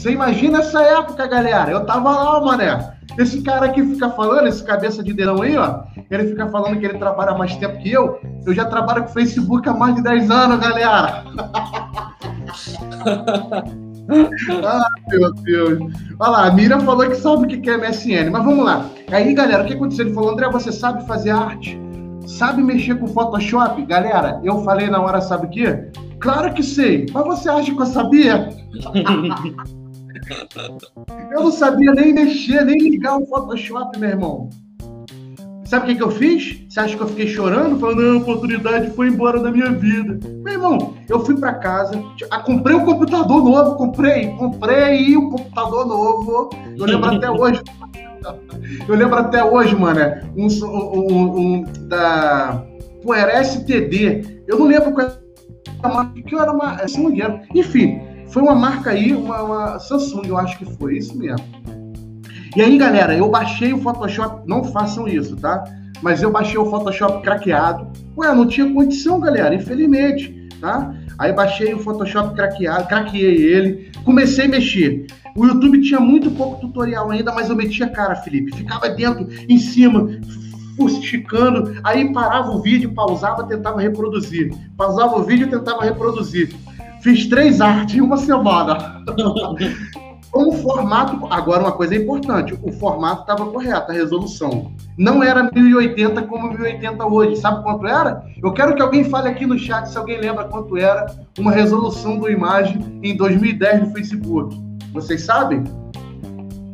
Você 0.03 0.11
imagina 0.11 0.59
essa 0.59 0.83
época, 0.83 1.29
galera? 1.29 1.71
Eu 1.71 1.87
tava 1.87 2.11
lá, 2.11 2.41
mané. 2.41 2.93
Esse 3.17 3.41
cara 3.41 3.69
que 3.69 3.81
fica 3.85 4.11
falando, 4.11 4.49
esse 4.49 4.65
cabeça 4.65 5.01
de 5.01 5.13
dedão 5.13 5.41
aí, 5.41 5.57
ó, 5.57 5.85
ele 6.11 6.27
fica 6.27 6.49
falando 6.49 6.81
que 6.81 6.87
ele 6.87 6.99
trabalha 6.99 7.39
mais 7.39 7.55
tempo 7.55 7.79
que 7.79 7.93
eu. 7.93 8.19
Eu 8.45 8.53
já 8.53 8.65
trabalho 8.65 9.05
com 9.05 9.11
Facebook 9.11 9.69
há 9.69 9.73
mais 9.73 9.95
de 9.95 10.03
10 10.03 10.29
anos, 10.29 10.59
galera. 10.59 11.23
ah, 14.65 14.89
meu 15.09 15.33
Deus. 15.35 15.79
Olha 16.19 16.31
lá, 16.31 16.47
a 16.49 16.51
Mira 16.51 16.81
falou 16.81 17.09
que 17.09 17.15
sabe 17.15 17.45
o 17.45 17.61
que 17.61 17.71
é 17.71 17.77
MSN. 17.77 18.29
Mas 18.33 18.45
vamos 18.45 18.65
lá. 18.65 18.85
Aí, 19.13 19.33
galera, 19.33 19.63
o 19.63 19.67
que 19.67 19.75
aconteceu? 19.75 20.07
Ele 20.07 20.15
falou, 20.17 20.33
André, 20.33 20.51
você 20.51 20.73
sabe 20.73 21.07
fazer 21.07 21.31
arte? 21.31 21.81
Sabe 22.27 22.61
mexer 22.61 22.97
com 22.97 23.07
Photoshop? 23.07 23.87
Galera, 23.87 24.41
eu 24.43 24.65
falei 24.65 24.91
na 24.91 25.01
hora, 25.01 25.21
sabe 25.21 25.47
o 25.47 25.51
quê? 25.51 25.93
Claro 26.19 26.53
que 26.53 26.65
sei. 26.65 27.07
Mas 27.13 27.25
você 27.25 27.49
acha 27.49 27.73
que 27.73 27.81
eu 27.81 27.87
sabia? 27.87 28.49
eu 31.33 31.41
não 31.43 31.53
sabia 31.53 31.93
nem 31.93 32.13
mexer, 32.13 32.65
nem 32.65 32.79
ligar 32.79 33.19
o 33.19 33.27
Photoshop, 33.27 33.99
meu 33.99 34.11
irmão. 34.11 34.51
Sabe 35.65 35.85
o 35.85 35.89
que, 35.89 35.95
que 35.97 36.03
eu 36.03 36.11
fiz? 36.11 36.67
Você 36.69 36.81
acha 36.81 36.97
que 36.97 37.03
eu 37.03 37.09
fiquei 37.09 37.27
chorando? 37.29 37.79
Falando, 37.79 38.03
não, 38.03 38.19
a 38.19 38.21
oportunidade 38.21 38.91
foi 38.91 39.09
embora 39.09 39.41
da 39.41 39.51
minha 39.51 39.73
vida. 39.73 40.19
Meu 40.45 40.53
irmão, 40.53 40.95
eu 41.09 41.25
fui 41.25 41.35
para 41.35 41.55
casa, 41.55 41.99
ah, 42.31 42.41
comprei 42.41 42.77
um 42.77 42.85
computador 42.85 43.43
novo, 43.43 43.77
comprei, 43.77 44.29
comprei 44.37 45.17
um 45.17 45.31
computador 45.31 45.87
novo. 45.87 46.51
Eu 46.77 46.85
lembro 46.85 47.17
até 47.17 47.31
hoje. 47.31 47.63
Eu 48.87 48.95
lembro 48.95 49.17
até 49.17 49.43
hoje, 49.43 49.75
mano, 49.75 49.99
um, 50.37 50.47
um, 50.47 51.39
um 51.39 51.65
da. 51.89 52.65
Pô, 53.03 53.13
era 53.13 53.43
STD. 53.43 54.45
Eu 54.47 54.61
não 54.61 54.67
lembro 54.67 54.93
qual 54.93 55.09
era 55.09 56.23
que 56.27 56.35
era 56.37 56.53
uma. 56.53 56.79
Samsung 56.87 57.19
Enfim, 57.53 58.01
foi 58.33 58.43
uma 58.43 58.55
marca 58.55 58.91
aí, 58.91 59.15
uma, 59.15 59.43
uma 59.43 59.79
Samsung, 59.79 60.27
eu 60.27 60.39
acho 60.39 60.57
que 60.59 60.65
foi, 60.65 60.97
isso 60.97 61.17
mesmo. 61.17 61.47
E 62.57 62.63
aí, 62.63 62.79
galera, 62.79 63.15
eu 63.15 63.29
baixei 63.29 63.75
o 63.75 63.79
Photoshop, 63.79 64.49
não 64.49 64.65
façam 64.65 65.07
isso, 65.07 65.37
tá? 65.37 65.63
Mas 66.01 66.23
eu 66.23 66.33
baixei 66.33 66.57
o 66.57 66.69
Photoshop 66.69 67.23
craqueado. 67.23 67.87
Ué, 68.17 68.35
não 68.35 68.47
tinha 68.47 68.73
condição, 68.73 69.21
galera, 69.21 69.55
infelizmente, 69.55 70.49
tá? 70.61 70.95
Aí 71.19 71.31
baixei 71.31 71.75
o 71.75 71.79
Photoshop 71.79 72.35
craqueado, 72.35 72.89
craqueei 72.89 73.37
ele, 73.37 73.93
comecei 74.03 74.47
a 74.47 74.49
mexer. 74.49 75.07
O 75.37 75.47
YouTube 75.47 75.83
tinha 75.83 76.01
muito 76.01 76.31
pouco 76.31 76.61
tutorial 76.61 77.11
ainda, 77.11 77.33
mas 77.33 77.51
eu 77.51 77.57
metia 77.57 77.89
cara, 77.89 78.17
Felipe. 78.17 78.57
Ficava 78.57 78.89
dentro, 78.89 79.29
em 79.47 79.59
cima, 79.59 80.09
esticando, 80.87 81.79
aí 81.85 82.13
parava 82.13 82.51
o 82.51 82.63
vídeo, 82.63 82.95
pausava, 82.95 83.45
tentava 83.45 83.81
reproduzir. 83.81 84.55
Pausava 84.77 85.19
o 85.19 85.23
vídeo, 85.23 85.51
tentava 85.51 85.85
reproduzir. 85.85 86.55
Fiz 87.03 87.27
três 87.27 87.61
artes 87.61 87.97
em 87.97 88.01
uma 88.01 88.17
semana. 88.17 89.03
Com 90.31 90.49
o 90.51 90.53
formato, 90.53 91.27
agora 91.31 91.63
uma 91.65 91.73
coisa 91.73 91.97
importante, 91.97 92.57
o 92.63 92.71
formato 92.71 93.23
estava 93.23 93.45
correto, 93.45 93.91
a 93.91 93.95
resolução. 93.95 94.71
Não 94.97 95.21
era 95.21 95.51
1080 95.53 96.23
como 96.23 96.51
1080 96.51 97.05
hoje. 97.05 97.41
Sabe 97.41 97.65
quanto 97.65 97.89
era? 97.89 98.23
Eu 98.41 98.53
quero 98.53 98.77
que 98.77 98.83
alguém 98.83 99.03
fale 99.03 99.29
aqui 99.29 99.45
no 99.45 99.59
chat 99.59 99.87
se 99.87 99.99
alguém 99.99 100.21
lembra 100.21 100.45
quanto 100.45 100.77
era 100.77 101.07
uma 101.37 101.51
resolução 101.51 102.19
do 102.19 102.31
imagem 102.31 103.01
em 103.03 103.17
2010 103.17 103.81
no 103.81 103.91
Facebook. 103.93 104.57
Vocês 104.93 105.23
sabem? 105.23 105.65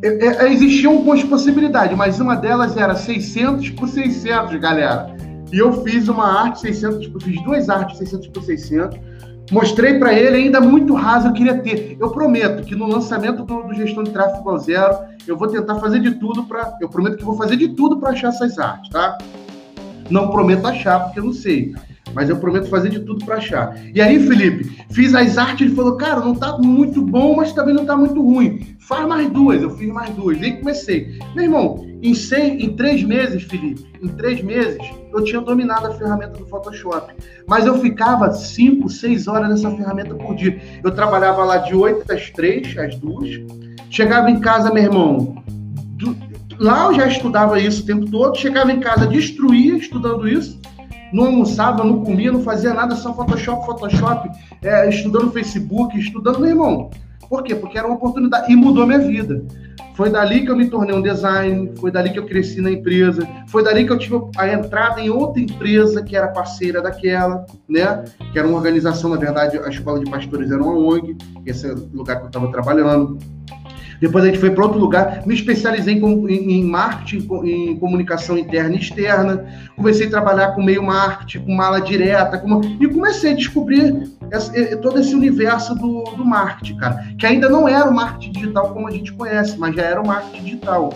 É, 0.02 0.08
é, 0.26 0.52
existiam 0.52 0.92
algumas 0.92 1.24
possibilidades, 1.24 1.96
mas 1.96 2.20
uma 2.20 2.36
delas 2.36 2.76
era 2.76 2.94
600 2.94 3.70
por 3.70 3.88
600, 3.88 4.60
galera. 4.60 5.16
E 5.50 5.58
eu 5.58 5.72
fiz 5.82 6.06
uma 6.06 6.42
arte 6.42 6.60
600, 6.60 7.10
eu 7.14 7.20
fiz 7.20 7.42
duas 7.44 7.70
artes 7.70 7.96
600 7.96 8.28
por 8.28 8.42
600 8.42 9.07
Mostrei 9.50 9.98
para 9.98 10.12
ele 10.12 10.36
ainda 10.36 10.60
muito 10.60 10.94
raso, 10.94 11.28
eu 11.28 11.32
queria 11.32 11.58
ter. 11.58 11.96
Eu 11.98 12.10
prometo 12.10 12.64
que 12.64 12.74
no 12.74 12.86
lançamento 12.86 13.44
do, 13.44 13.62
do 13.62 13.74
Gestão 13.74 14.02
de 14.02 14.10
Tráfego 14.10 14.50
ao 14.50 14.58
Zero, 14.58 14.98
eu 15.26 15.36
vou 15.36 15.48
tentar 15.48 15.76
fazer 15.76 16.00
de 16.00 16.12
tudo 16.16 16.44
para. 16.44 16.76
Eu 16.80 16.88
prometo 16.88 17.16
que 17.16 17.24
vou 17.24 17.36
fazer 17.36 17.56
de 17.56 17.68
tudo 17.68 17.98
para 17.98 18.10
achar 18.10 18.28
essas 18.28 18.58
artes, 18.58 18.90
tá? 18.90 19.16
Não 20.10 20.30
prometo 20.30 20.66
achar, 20.66 21.00
porque 21.00 21.20
eu 21.20 21.24
não 21.24 21.32
sei. 21.32 21.74
Mas 22.14 22.28
eu 22.28 22.36
prometo 22.36 22.68
fazer 22.68 22.88
de 22.88 23.00
tudo 23.00 23.24
para 23.24 23.36
achar. 23.36 23.76
E 23.94 24.00
aí, 24.00 24.18
Felipe, 24.26 24.84
fiz 24.90 25.14
as 25.14 25.36
artes, 25.36 25.66
ele 25.66 25.76
falou, 25.76 25.96
cara, 25.96 26.20
não 26.20 26.34
tá 26.34 26.56
muito 26.58 27.02
bom, 27.02 27.36
mas 27.36 27.52
também 27.52 27.74
não 27.74 27.84
tá 27.84 27.96
muito 27.96 28.20
ruim. 28.20 28.76
Faz 28.78 29.06
mais 29.06 29.28
duas, 29.30 29.62
eu 29.62 29.70
fiz 29.76 29.88
mais 29.88 30.10
duas. 30.14 30.38
Nem 30.38 30.56
comecei. 30.56 31.18
Meu 31.34 31.44
irmão, 31.44 31.86
em, 32.02 32.14
seis, 32.14 32.62
em 32.62 32.74
três 32.74 33.02
meses, 33.02 33.42
Felipe, 33.44 33.86
em 34.02 34.08
três 34.08 34.42
meses, 34.42 34.78
eu 35.12 35.24
tinha 35.24 35.40
dominado 35.40 35.86
a 35.86 35.94
ferramenta 35.94 36.38
do 36.38 36.46
Photoshop. 36.46 37.14
Mas 37.46 37.66
eu 37.66 37.78
ficava 37.78 38.32
cinco, 38.32 38.88
seis 38.88 39.26
horas 39.26 39.48
nessa 39.50 39.70
ferramenta 39.76 40.14
por 40.14 40.34
dia. 40.34 40.60
Eu 40.82 40.90
trabalhava 40.90 41.44
lá 41.44 41.58
de 41.58 41.74
oito 41.74 42.10
às 42.12 42.30
três, 42.30 42.76
às 42.78 42.94
duas. 42.96 43.30
Chegava 43.90 44.30
em 44.30 44.40
casa, 44.40 44.72
meu 44.72 44.84
irmão, 44.84 45.42
do, 45.96 46.16
lá 46.58 46.86
eu 46.86 46.94
já 46.94 47.06
estudava 47.06 47.58
isso 47.58 47.82
o 47.82 47.86
tempo 47.86 48.10
todo. 48.10 48.36
Chegava 48.36 48.70
em 48.70 48.80
casa, 48.80 49.06
destruía 49.06 49.76
estudando 49.76 50.28
isso 50.28 50.58
não 51.12 51.26
almoçava, 51.26 51.84
não 51.84 52.04
comia, 52.04 52.30
não 52.30 52.42
fazia 52.42 52.74
nada, 52.74 52.94
só 52.94 53.14
Photoshop, 53.14 53.64
Photoshop, 53.66 54.28
é, 54.62 54.88
estudando 54.88 55.32
Facebook, 55.32 55.98
estudando, 55.98 56.40
meu 56.40 56.50
irmão. 56.50 56.90
Por 57.28 57.42
quê? 57.42 57.54
Porque 57.54 57.78
era 57.78 57.86
uma 57.86 57.96
oportunidade 57.96 58.50
e 58.50 58.56
mudou 58.56 58.86
minha 58.86 58.98
vida. 58.98 59.44
Foi 59.94 60.08
dali 60.10 60.44
que 60.44 60.50
eu 60.50 60.56
me 60.56 60.70
tornei 60.70 60.94
um 60.94 61.02
design, 61.02 61.72
foi 61.80 61.90
dali 61.90 62.10
que 62.10 62.18
eu 62.20 62.24
cresci 62.24 62.60
na 62.60 62.70
empresa, 62.70 63.28
foi 63.48 63.64
dali 63.64 63.84
que 63.84 63.90
eu 63.90 63.98
tive 63.98 64.16
a 64.36 64.48
entrada 64.48 65.00
em 65.00 65.10
outra 65.10 65.42
empresa 65.42 66.02
que 66.04 66.16
era 66.16 66.28
parceira 66.28 66.80
daquela, 66.80 67.44
né? 67.68 68.04
Que 68.32 68.38
era 68.38 68.46
uma 68.46 68.56
organização, 68.56 69.10
na 69.10 69.16
verdade, 69.16 69.58
a 69.58 69.68
Escola 69.68 69.98
de 69.98 70.08
Pastores 70.08 70.52
era 70.52 70.62
uma 70.62 70.72
ONG, 70.72 71.16
esse 71.44 71.66
é 71.66 71.72
o 71.72 71.88
lugar 71.92 72.18
que 72.18 72.22
eu 72.22 72.28
estava 72.28 72.48
trabalhando. 72.52 73.18
Depois 74.00 74.24
a 74.24 74.28
gente 74.28 74.38
foi 74.38 74.50
para 74.50 74.64
outro 74.64 74.78
lugar, 74.78 75.22
me 75.26 75.34
especializei 75.34 75.94
em, 75.94 76.52
em, 76.52 76.64
marketing, 76.64 77.28
em 77.44 77.76
comunicação 77.76 78.38
interna 78.38 78.74
e 78.76 78.78
externa. 78.78 79.44
Comecei 79.76 80.06
a 80.06 80.10
trabalhar 80.10 80.52
com 80.52 80.62
meio 80.62 80.82
marketing, 80.82 81.44
com 81.44 81.54
mala 81.54 81.80
direta, 81.80 82.38
com... 82.38 82.60
e 82.80 82.86
comecei 82.88 83.32
a 83.32 83.34
descobrir 83.34 84.08
esse, 84.30 84.76
todo 84.76 84.98
esse 85.00 85.14
universo 85.14 85.74
do, 85.74 86.04
do 86.16 86.24
marketing, 86.24 86.76
cara. 86.76 87.04
Que 87.18 87.26
ainda 87.26 87.48
não 87.48 87.66
era 87.66 87.88
o 87.88 87.94
marketing 87.94 88.32
digital 88.32 88.72
como 88.72 88.86
a 88.86 88.90
gente 88.90 89.12
conhece, 89.12 89.58
mas 89.58 89.74
já 89.74 89.82
era 89.82 90.00
o 90.00 90.06
marketing 90.06 90.44
digital. 90.44 90.92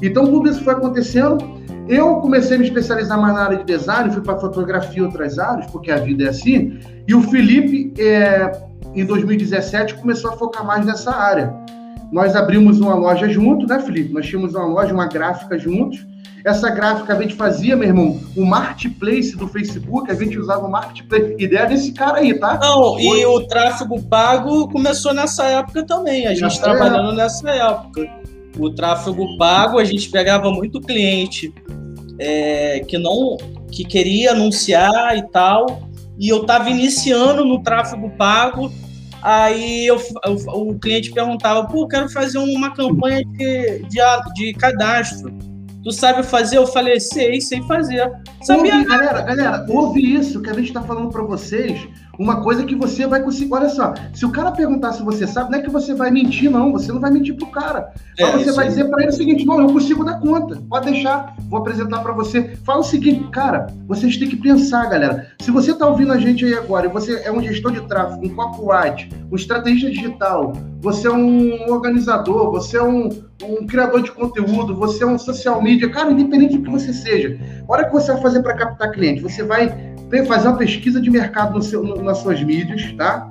Então 0.00 0.24
tudo 0.26 0.48
isso 0.48 0.62
foi 0.62 0.74
acontecendo. 0.74 1.56
Eu 1.88 2.16
comecei 2.16 2.56
a 2.56 2.58
me 2.58 2.66
especializar 2.66 3.20
mais 3.20 3.34
na 3.34 3.44
área 3.44 3.58
de 3.58 3.64
design, 3.64 4.12
fui 4.12 4.22
para 4.22 4.36
fotografia 4.38 4.98
e 4.98 5.02
outras 5.02 5.38
áreas, 5.38 5.70
porque 5.70 5.90
a 5.90 5.96
vida 5.96 6.24
é 6.24 6.28
assim. 6.28 6.78
E 7.06 7.14
o 7.14 7.22
Felipe, 7.22 7.92
é, 7.96 8.50
em 8.94 9.04
2017, 9.04 9.94
começou 9.94 10.32
a 10.32 10.36
focar 10.36 10.64
mais 10.66 10.84
nessa 10.84 11.14
área 11.14 11.54
nós 12.12 12.36
abrimos 12.36 12.80
uma 12.80 12.94
loja 12.94 13.28
junto, 13.28 13.66
né, 13.66 13.80
Felipe? 13.80 14.12
Nós 14.12 14.26
tínhamos 14.26 14.54
uma 14.54 14.66
loja, 14.66 14.92
uma 14.92 15.06
gráfica 15.06 15.58
juntos. 15.58 16.04
Essa 16.44 16.70
gráfica 16.70 17.12
a 17.12 17.20
gente 17.20 17.34
fazia, 17.34 17.74
meu 17.74 17.88
irmão, 17.88 18.20
o 18.36 18.44
marketplace 18.44 19.36
do 19.36 19.48
Facebook, 19.48 20.10
a 20.10 20.14
gente 20.14 20.38
usava 20.38 20.64
o 20.64 20.70
marketplace. 20.70 21.34
Ideia 21.38 21.66
desse 21.66 21.92
cara 21.92 22.18
aí, 22.18 22.38
tá? 22.38 22.58
Não, 22.62 23.00
e 23.00 23.26
o 23.26 23.40
tráfego 23.48 24.00
pago 24.02 24.68
começou 24.68 25.12
nessa 25.12 25.44
época 25.46 25.84
também, 25.84 26.26
a 26.26 26.30
gente 26.30 26.42
nessa 26.42 26.62
trabalhando 26.62 27.20
época. 27.20 27.22
nessa 27.22 27.50
época. 27.50 28.08
O 28.58 28.70
tráfego 28.70 29.36
pago, 29.36 29.78
a 29.78 29.84
gente 29.84 30.08
pegava 30.08 30.50
muito 30.52 30.80
cliente 30.80 31.52
é, 32.18 32.80
que 32.86 32.96
não 32.96 33.36
que 33.70 33.84
queria 33.84 34.30
anunciar 34.30 35.18
e 35.18 35.22
tal, 35.30 35.82
e 36.18 36.28
eu 36.28 36.42
estava 36.42 36.70
iniciando 36.70 37.44
no 37.44 37.62
tráfego 37.62 38.08
pago 38.10 38.70
Aí 39.22 39.86
eu, 39.86 40.00
eu, 40.24 40.34
o 40.34 40.78
cliente 40.78 41.10
perguntava, 41.10 41.66
pô, 41.66 41.86
quero 41.88 42.08
fazer 42.08 42.38
uma 42.38 42.74
campanha 42.74 43.24
de, 43.24 43.82
de, 43.88 44.00
de 44.34 44.52
cadastro. 44.54 45.32
Tu 45.82 45.92
sabe 45.92 46.24
fazer? 46.24 46.58
Eu 46.58 46.66
falei, 46.66 46.98
sei, 46.98 47.40
sei 47.40 47.62
fazer. 47.62 48.10
Sabia? 48.42 48.74
Ouve, 48.74 48.86
galera, 48.86 49.22
galera, 49.22 49.66
ouve 49.68 50.14
isso 50.14 50.42
que 50.42 50.50
a 50.50 50.54
gente 50.54 50.66
está 50.68 50.82
falando 50.82 51.10
para 51.10 51.22
vocês 51.22 51.88
uma 52.18 52.42
coisa 52.42 52.64
que 52.64 52.74
você 52.74 53.06
vai 53.06 53.22
conseguir. 53.22 53.52
Olha 53.52 53.68
só, 53.68 53.94
se 54.14 54.24
o 54.24 54.30
cara 54.30 54.52
perguntar 54.52 54.92
se 54.92 55.02
você 55.02 55.26
sabe, 55.26 55.50
não 55.50 55.58
é 55.58 55.62
que 55.62 55.70
você 55.70 55.94
vai 55.94 56.10
mentir, 56.10 56.50
não. 56.50 56.72
Você 56.72 56.92
não 56.92 57.00
vai 57.00 57.10
mentir 57.10 57.36
pro 57.36 57.46
cara. 57.48 57.92
É, 58.18 58.32
você 58.32 58.52
vai 58.52 58.68
dizer 58.68 58.88
para 58.88 59.02
ele 59.02 59.12
o 59.12 59.14
seguinte: 59.14 59.44
não, 59.44 59.60
eu 59.60 59.72
consigo 59.72 60.04
dar 60.04 60.20
conta. 60.20 60.60
Pode 60.68 60.90
deixar, 60.90 61.34
vou 61.48 61.60
apresentar 61.60 62.00
para 62.00 62.12
você. 62.12 62.56
Fala 62.64 62.80
o 62.80 62.84
seguinte, 62.84 63.28
cara, 63.30 63.66
vocês 63.86 64.16
têm 64.16 64.28
que 64.28 64.36
pensar, 64.36 64.86
galera. 64.86 65.28
Se 65.40 65.50
você 65.50 65.74
tá 65.74 65.86
ouvindo 65.86 66.12
a 66.12 66.18
gente 66.18 66.44
aí 66.44 66.54
agora 66.54 66.86
e 66.86 66.88
você 66.88 67.20
é 67.24 67.32
um 67.32 67.42
gestor 67.42 67.72
de 67.72 67.80
tráfego, 67.82 68.26
um 68.26 68.34
copyright, 68.34 69.10
um 69.30 69.36
estrategista 69.36 69.90
digital, 69.90 70.52
você 70.80 71.08
é 71.08 71.12
um 71.12 71.70
organizador, 71.70 72.50
você 72.50 72.76
é 72.76 72.82
um, 72.82 73.08
um 73.42 73.66
criador 73.66 74.02
de 74.02 74.10
conteúdo, 74.12 74.74
você 74.74 75.04
é 75.04 75.06
um 75.06 75.18
social 75.18 75.62
media, 75.62 75.90
cara, 75.90 76.10
independente 76.10 76.56
do 76.56 76.64
que 76.64 76.70
você 76.70 76.92
seja, 76.92 77.38
a 77.68 77.72
hora 77.72 77.84
que 77.84 77.92
você 77.92 78.12
vai 78.12 78.22
fazer 78.22 78.42
para 78.42 78.54
captar 78.54 78.90
cliente, 78.92 79.20
você 79.20 79.42
vai 79.42 79.68
fazer 80.26 80.48
uma 80.48 80.56
pesquisa 80.56 81.00
de 81.00 81.10
mercado 81.10 81.54
no 81.54 81.62
seu, 81.62 81.82
no, 81.82 82.02
nas 82.02 82.18
suas 82.18 82.42
mídias, 82.42 82.92
tá? 82.92 83.30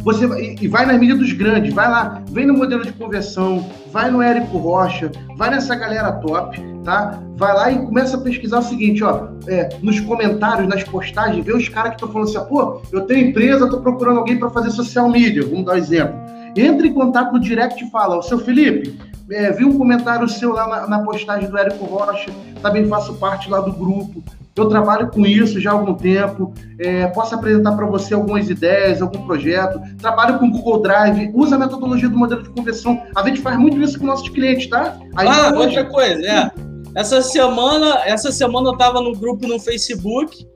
Você 0.00 0.24
e, 0.60 0.66
vai 0.68 0.86
nas 0.86 0.98
mídias 0.98 1.18
dos 1.18 1.32
grandes, 1.32 1.74
vai 1.74 1.88
lá, 1.88 2.22
vem 2.30 2.46
no 2.46 2.54
modelo 2.54 2.82
de 2.82 2.92
conversão, 2.92 3.68
vai 3.92 4.10
no 4.10 4.22
Érico 4.22 4.56
Rocha, 4.56 5.10
vai 5.36 5.50
nessa 5.50 5.74
galera 5.74 6.12
top, 6.12 6.58
tá? 6.84 7.20
Vai 7.36 7.54
lá 7.54 7.70
e 7.70 7.84
começa 7.84 8.16
a 8.16 8.20
pesquisar 8.20 8.60
o 8.60 8.62
seguinte, 8.62 9.04
ó, 9.04 9.28
é, 9.46 9.68
nos 9.82 10.00
comentários, 10.00 10.68
nas 10.68 10.84
postagens, 10.84 11.44
vê 11.44 11.52
os 11.52 11.68
caras 11.68 11.90
que 11.90 11.96
estão 11.96 12.10
falando 12.10 12.28
assim, 12.28 12.48
pô, 12.48 12.80
eu 12.92 13.02
tenho 13.02 13.28
empresa, 13.28 13.68
tô 13.68 13.80
procurando 13.80 14.18
alguém 14.18 14.38
para 14.38 14.48
fazer 14.50 14.70
social 14.70 15.10
media, 15.10 15.42
vamos 15.42 15.66
dar 15.66 15.72
um 15.72 15.76
exemplo. 15.76 16.29
Entre 16.56 16.88
em 16.88 16.94
contato 16.94 17.32
no 17.32 17.40
direct 17.40 17.82
e 17.84 17.90
fala, 17.90 18.18
o 18.18 18.22
seu 18.22 18.38
Felipe, 18.38 18.98
é, 19.30 19.52
vi 19.52 19.64
um 19.64 19.76
comentário 19.76 20.28
seu 20.28 20.52
lá 20.52 20.66
na, 20.66 20.86
na 20.86 20.98
postagem 21.00 21.48
do 21.48 21.56
Érico 21.56 21.84
Rocha, 21.84 22.30
também 22.62 22.86
faço 22.88 23.14
parte 23.14 23.48
lá 23.48 23.60
do 23.60 23.72
grupo. 23.72 24.22
Eu 24.56 24.68
trabalho 24.68 25.08
com 25.08 25.24
isso 25.24 25.58
já 25.60 25.70
há 25.70 25.74
algum 25.74 25.94
tempo. 25.94 26.52
É, 26.78 27.06
posso 27.08 27.34
apresentar 27.34 27.72
para 27.72 27.86
você 27.86 28.12
algumas 28.12 28.50
ideias, 28.50 29.00
algum 29.00 29.24
projeto. 29.24 29.80
Trabalho 29.96 30.38
com 30.38 30.50
Google 30.50 30.82
Drive, 30.82 31.30
usa 31.34 31.56
a 31.56 31.58
metodologia 31.58 32.08
do 32.08 32.18
modelo 32.18 32.42
de 32.42 32.50
conversão. 32.50 33.00
A 33.16 33.26
gente 33.26 33.40
faz 33.40 33.56
muito 33.56 33.80
isso 33.80 33.98
com 33.98 34.04
nossos 34.04 34.28
clientes, 34.28 34.68
tá? 34.68 34.98
Aí, 35.16 35.28
ah, 35.28 35.52
hoje... 35.54 35.78
outra 35.78 35.84
coisa, 35.86 36.26
é. 36.26 36.50
Essa 36.94 37.22
semana, 37.22 38.00
essa 38.04 38.32
semana 38.32 38.68
eu 38.68 38.72
estava 38.72 39.00
no 39.00 39.12
grupo 39.12 39.46
no 39.46 39.60
Facebook. 39.60 40.46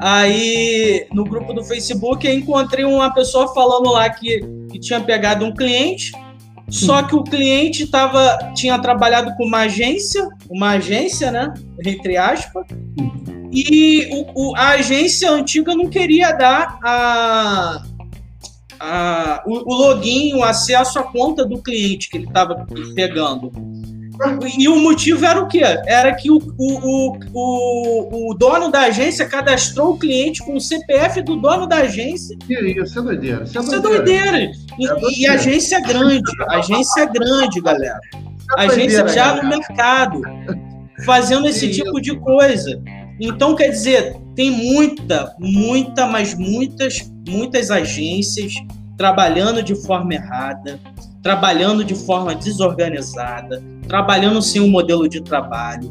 Aí, 0.00 1.06
no 1.12 1.24
grupo 1.24 1.52
do 1.52 1.62
Facebook, 1.62 2.26
eu 2.26 2.34
encontrei 2.34 2.84
uma 2.84 3.12
pessoa 3.12 3.52
falando 3.52 3.90
lá 3.90 4.08
que, 4.08 4.40
que 4.70 4.78
tinha 4.80 5.00
pegado 5.00 5.44
um 5.44 5.54
cliente 5.54 6.12
só 6.70 7.02
que 7.02 7.16
o 7.16 7.24
cliente 7.24 7.86
tava, 7.88 8.52
tinha 8.54 8.78
trabalhado 8.78 9.34
com 9.36 9.44
uma 9.44 9.62
agência, 9.62 10.28
uma 10.48 10.70
agência, 10.70 11.30
né? 11.32 11.52
Entre 11.84 12.16
aspas. 12.16 12.64
E 13.52 14.08
o, 14.12 14.50
o, 14.50 14.56
a 14.56 14.70
agência 14.70 15.28
antiga 15.32 15.74
não 15.74 15.88
queria 15.90 16.30
dar 16.30 16.78
a, 16.84 17.82
a, 18.78 19.42
o, 19.44 19.72
o 19.72 19.74
login, 19.74 20.34
o 20.34 20.44
acesso 20.44 21.00
à 21.00 21.02
conta 21.02 21.44
do 21.44 21.60
cliente 21.60 22.08
que 22.08 22.18
ele 22.18 22.26
estava 22.26 22.64
pegando. 22.94 23.50
E 24.58 24.68
o 24.68 24.78
motivo 24.78 25.24
era 25.24 25.40
o 25.40 25.48
quê? 25.48 25.62
Era 25.86 26.14
que 26.14 26.30
o, 26.30 26.38
o, 26.58 27.16
o, 27.32 28.30
o, 28.30 28.34
dono 28.34 28.70
da 28.70 28.82
agência 28.82 29.24
cadastrou 29.26 29.94
o 29.94 29.98
cliente 29.98 30.44
com 30.44 30.54
o 30.54 30.60
CPF 30.60 31.22
do 31.22 31.36
dono 31.36 31.66
da 31.66 31.76
agência. 31.78 32.36
Isso, 32.48 32.54
é 32.54 32.60
doideira. 32.60 32.84
Isso 32.84 32.98
é 32.98 33.02
doideira. 33.02 33.44
Isso 33.44 33.74
é 33.74 33.80
doideira. 33.80 34.38
E, 34.78 34.86
é 34.86 34.88
doideira. 34.88 35.16
e 35.16 35.26
agência 35.26 35.76
é 35.76 35.80
grande, 35.80 36.32
agência 36.48 37.00
é 37.00 37.06
grande, 37.06 37.60
galera. 37.60 38.00
É 38.58 38.62
agência 38.62 39.08
já 39.08 39.42
no 39.42 39.48
mercado, 39.48 40.20
fazendo 41.06 41.48
esse 41.48 41.70
tipo 41.70 42.00
de 42.00 42.14
coisa. 42.18 42.78
Então, 43.18 43.54
quer 43.54 43.68
dizer, 43.68 44.16
tem 44.34 44.50
muita, 44.50 45.34
muita, 45.38 46.06
mas 46.06 46.34
muitas, 46.34 47.10
muitas 47.26 47.70
agências 47.70 48.52
trabalhando 48.98 49.62
de 49.62 49.74
forma 49.74 50.12
errada, 50.12 50.78
trabalhando 51.22 51.82
de 51.82 51.94
forma 51.94 52.34
desorganizada, 52.34 53.62
trabalhando 53.90 54.40
sem 54.40 54.60
um 54.60 54.70
modelo 54.70 55.08
de 55.08 55.20
trabalho, 55.20 55.90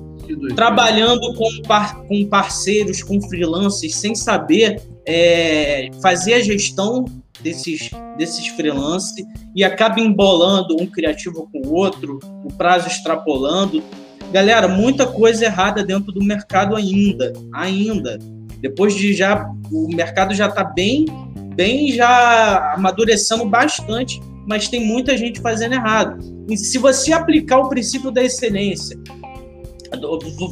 trabalhando 0.55 1.33
com, 1.33 1.61
par, 1.67 2.01
com 2.03 2.25
parceiros, 2.29 3.03
com 3.03 3.19
freelancers, 3.21 3.93
sem 3.93 4.15
saber 4.15 4.81
é, 5.05 5.89
fazer 6.01 6.35
a 6.35 6.39
gestão 6.39 7.03
desses, 7.41 7.89
desses 8.17 8.47
freelancers 8.47 9.27
e 9.53 9.65
acaba 9.65 9.99
embolando 9.99 10.81
um 10.81 10.85
criativo 10.85 11.49
com 11.51 11.67
o 11.67 11.73
outro, 11.73 12.19
o 12.45 12.53
prazo 12.53 12.87
extrapolando. 12.87 13.83
Galera, 14.31 14.69
muita 14.69 15.05
coisa 15.05 15.43
errada 15.43 15.83
dentro 15.83 16.13
do 16.13 16.23
mercado 16.23 16.77
ainda, 16.77 17.33
ainda. 17.53 18.17
Depois 18.61 18.95
de 18.95 19.13
já 19.13 19.45
o 19.69 19.93
mercado 19.93 20.33
já 20.33 20.47
está 20.47 20.63
bem, 20.63 21.05
bem 21.53 21.91
já 21.91 22.75
amadurecendo 22.75 23.43
bastante 23.43 24.21
mas 24.49 24.67
tem 24.67 24.83
muita 24.83 25.15
gente 25.15 25.39
fazendo 25.39 25.73
errado. 25.73 26.17
E 26.49 26.57
se 26.57 26.79
você 26.79 27.13
aplicar 27.13 27.59
o 27.59 27.69
princípio 27.69 28.09
da 28.09 28.23
excelência, 28.23 28.99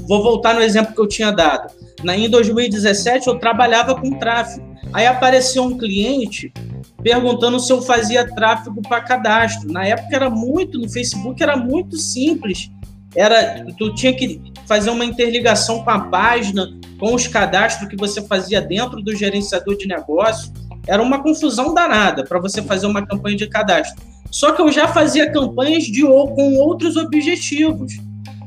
vou 0.08 0.22
voltar 0.22 0.54
no 0.54 0.62
exemplo 0.62 0.94
que 0.94 1.02
eu 1.02 1.08
tinha 1.08 1.32
dado. 1.32 1.74
Na, 2.04 2.16
em 2.16 2.30
2017, 2.30 3.28
eu 3.28 3.40
trabalhava 3.40 4.00
com 4.00 4.12
tráfego. 4.12 4.78
Aí 4.94 5.08
apareceu 5.08 5.64
um 5.64 5.76
cliente 5.76 6.54
perguntando 7.02 7.60
se 7.60 7.74
eu 7.74 7.82
fazia 7.82 8.24
tráfego 8.36 8.84
para 8.84 9.02
cadastro. 9.02 9.72
Na 9.72 9.84
época 9.84 10.16
era 10.16 10.30
muito, 10.30 10.78
no 10.78 10.88
Facebook 10.88 11.42
era 11.42 11.58
muito 11.58 11.98
simples. 11.98 12.70
Era, 13.16 13.66
tu 13.80 13.96
tinha 13.96 14.14
que 14.14 14.40
fazer 14.68 14.92
uma 14.92 15.06
interligação 15.06 15.84
com 15.84 15.90
a 15.90 16.02
página, 16.02 16.70
com 17.00 17.16
os 17.16 17.26
cadastros 17.26 17.90
que 17.90 17.96
você 17.96 18.22
fazia 18.22 18.62
dentro 18.62 19.02
do 19.02 19.16
gerenciador 19.16 19.76
de 19.76 19.88
negócio. 19.88 20.54
Era 20.88 21.02
uma 21.02 21.22
confusão 21.22 21.74
danada 21.74 22.24
para 22.24 22.40
você 22.40 22.62
fazer 22.62 22.88
uma 22.88 23.06
campanha 23.06 23.38
de 23.38 23.48
cadastro. 23.48 24.02
Só 24.32 24.52
que 24.52 24.62
eu 24.62 24.72
já 24.72 24.88
fazia 24.88 25.32
campanhas 25.32 25.84
de 25.84 26.02
com 26.02 26.56
outros 26.56 26.96
objetivos. 26.96 27.94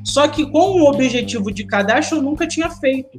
Só 0.05 0.27
que 0.29 0.47
com 0.51 0.81
o 0.81 0.89
objetivo 0.89 1.53
de 1.53 1.65
cadastro 1.65 2.19
eu 2.19 2.23
nunca 2.23 2.47
tinha 2.47 2.71
feito. 2.71 3.19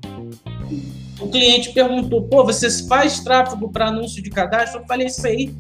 O 1.20 1.28
cliente 1.28 1.72
perguntou: 1.72 2.24
pô, 2.24 2.44
você 2.44 2.70
faz 2.88 3.20
tráfego 3.20 3.70
para 3.72 3.88
anúncio 3.88 4.22
de 4.22 4.30
cadastro? 4.30 4.82
Eu 4.82 4.88
falei 4.88 5.08
isso 5.08 5.26
aí. 5.26 5.54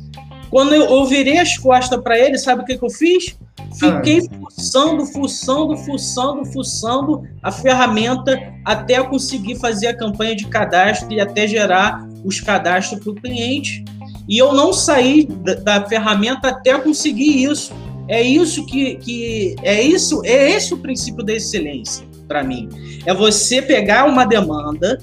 Quando 0.49 0.74
eu, 0.74 0.84
eu 0.84 1.05
virei 1.05 1.38
as 1.38 1.57
costas 1.57 2.01
para 2.01 2.20
ele, 2.20 2.38
sabe 2.38 2.62
o 2.62 2.66
que, 2.66 2.78
que 2.78 2.84
eu 2.84 2.89
fiz? 2.89 3.38
Fiquei 3.80 4.20
ah. 4.20 4.49
fuçando, 4.49 5.05
fuçando, 5.05 5.78
fuçando, 5.78 6.45
fuçando 6.45 7.24
a 7.41 7.51
ferramenta 7.51 8.38
até 8.66 9.01
conseguir 9.01 9.55
fazer 9.55 9.88
a 9.88 9.97
campanha 9.97 10.36
de 10.36 10.47
cadastro 10.47 11.14
e 11.14 11.22
até 11.22 11.47
gerar 11.47 12.05
os 12.24 12.39
cadastros 12.39 12.99
para 12.99 13.11
o 13.11 13.15
cliente. 13.15 13.84
E 14.28 14.38
eu 14.38 14.53
não 14.53 14.72
saí 14.72 15.26
da, 15.26 15.55
da, 15.55 15.88
ferramenta 15.88 16.49
até 16.49 16.78
conseguir 16.78 17.43
isso. 17.43 17.74
É 18.07 18.22
isso 18.22 18.65
que, 18.65 18.95
que 18.95 19.55
é 19.63 19.82
isso, 19.82 20.22
é 20.26 20.51
esse 20.51 20.74
o 20.74 20.78
princípio 20.78 21.24
da 21.24 21.34
excelência 21.34 22.05
para 22.28 22.43
mim. 22.43 22.69
É 23.05 23.13
você 23.13 23.61
pegar 23.61 24.05
uma 24.05 24.26
demanda 24.26 24.97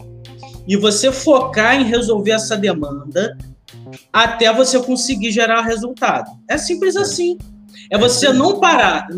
e 0.67 0.77
você 0.77 1.11
focar 1.11 1.81
em 1.81 1.85
resolver 1.85 2.33
essa 2.33 2.57
demanda 2.57 3.37
até 4.13 4.53
você 4.53 4.79
conseguir 4.81 5.31
gerar 5.31 5.63
resultado. 5.63 6.31
É 6.49 6.59
simples 6.59 6.97
assim. 6.97 7.39
É 7.91 7.97
você 7.97 8.33
não 8.33 8.61
parar. 8.61 9.09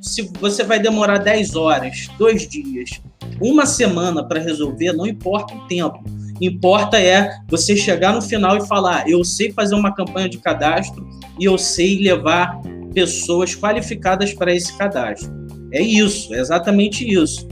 Se 0.00 0.30
você 0.40 0.64
vai 0.64 0.80
demorar 0.80 1.18
10 1.18 1.54
horas, 1.54 2.08
dois 2.18 2.48
dias, 2.48 3.00
uma 3.40 3.66
semana 3.66 4.26
para 4.26 4.40
resolver, 4.40 4.92
não 4.92 5.06
importa 5.06 5.54
o 5.54 5.66
tempo. 5.68 6.02
Importa 6.40 7.00
é 7.00 7.30
você 7.48 7.76
chegar 7.76 8.12
no 8.14 8.22
final 8.22 8.56
e 8.56 8.66
falar: 8.66 9.08
eu 9.08 9.24
sei 9.24 9.52
fazer 9.52 9.74
uma 9.74 9.94
campanha 9.94 10.28
de 10.28 10.38
cadastro 10.38 11.06
e 11.38 11.44
eu 11.44 11.56
sei 11.56 11.98
levar 11.98 12.60
pessoas 12.92 13.54
qualificadas 13.54 14.32
para 14.32 14.54
esse 14.54 14.76
cadastro. 14.76 15.30
É 15.72 15.82
isso, 15.82 16.34
é 16.34 16.38
exatamente 16.38 17.06
isso. 17.06 17.46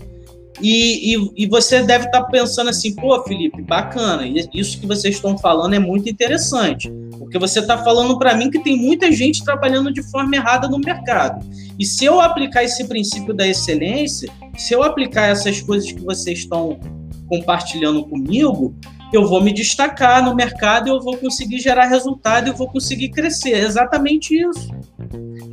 E, 0.61 1.15
e, 1.15 1.33
e, 1.37 1.47
você 1.49 1.83
deve 1.83 2.07
estar 2.07 2.23
tá 2.23 2.29
pensando 2.29 2.71
assim, 2.71 2.95
pô, 2.95 3.21
Felipe, 3.25 3.61
bacana, 3.61 4.25
isso 4.55 4.81
que 4.81 4.87
vocês 4.87 5.17
estão 5.17 5.37
falando 5.37 5.75
é 5.75 5.81
muito 5.81 6.09
interessante, 6.09 6.89
porque 7.19 7.39
você 7.39 7.59
está 7.59 7.83
falando 7.83 8.17
para 8.19 8.37
mim 8.37 8.51
que 8.51 8.63
tem 8.63 8.77
muita 8.77 9.11
gente 9.11 9.45
trabalhando 9.45 9.93
de 9.93 10.01
forma 10.11 10.37
errada 10.37 10.69
no 10.69 10.79
mercado. 10.79 11.45
E 11.77 11.85
se 11.85 12.05
eu 12.05 12.21
aplicar 12.21 12.63
esse 12.63 12.87
princípio 12.87 13.35
da 13.35 13.47
excelência, 13.47 14.31
se 14.57 14.73
eu 14.73 14.85
aplicar 14.85 15.27
essas 15.27 15.61
coisas 15.61 15.91
que 15.91 16.01
vocês 16.01 16.39
estão 16.39 16.79
compartilhando 17.29 18.05
comigo, 18.05 18.75
eu 19.13 19.27
vou 19.27 19.41
me 19.41 19.53
destacar 19.53 20.25
no 20.25 20.35
mercado, 20.35 20.89
eu 20.89 21.01
vou 21.01 21.17
conseguir 21.17 21.61
gerar 21.61 21.87
resultado, 21.87 22.49
eu 22.49 22.55
vou 22.55 22.69
conseguir 22.69 23.11
crescer. 23.11 23.53
É 23.53 23.61
exatamente 23.61 24.35
isso. 24.35 24.69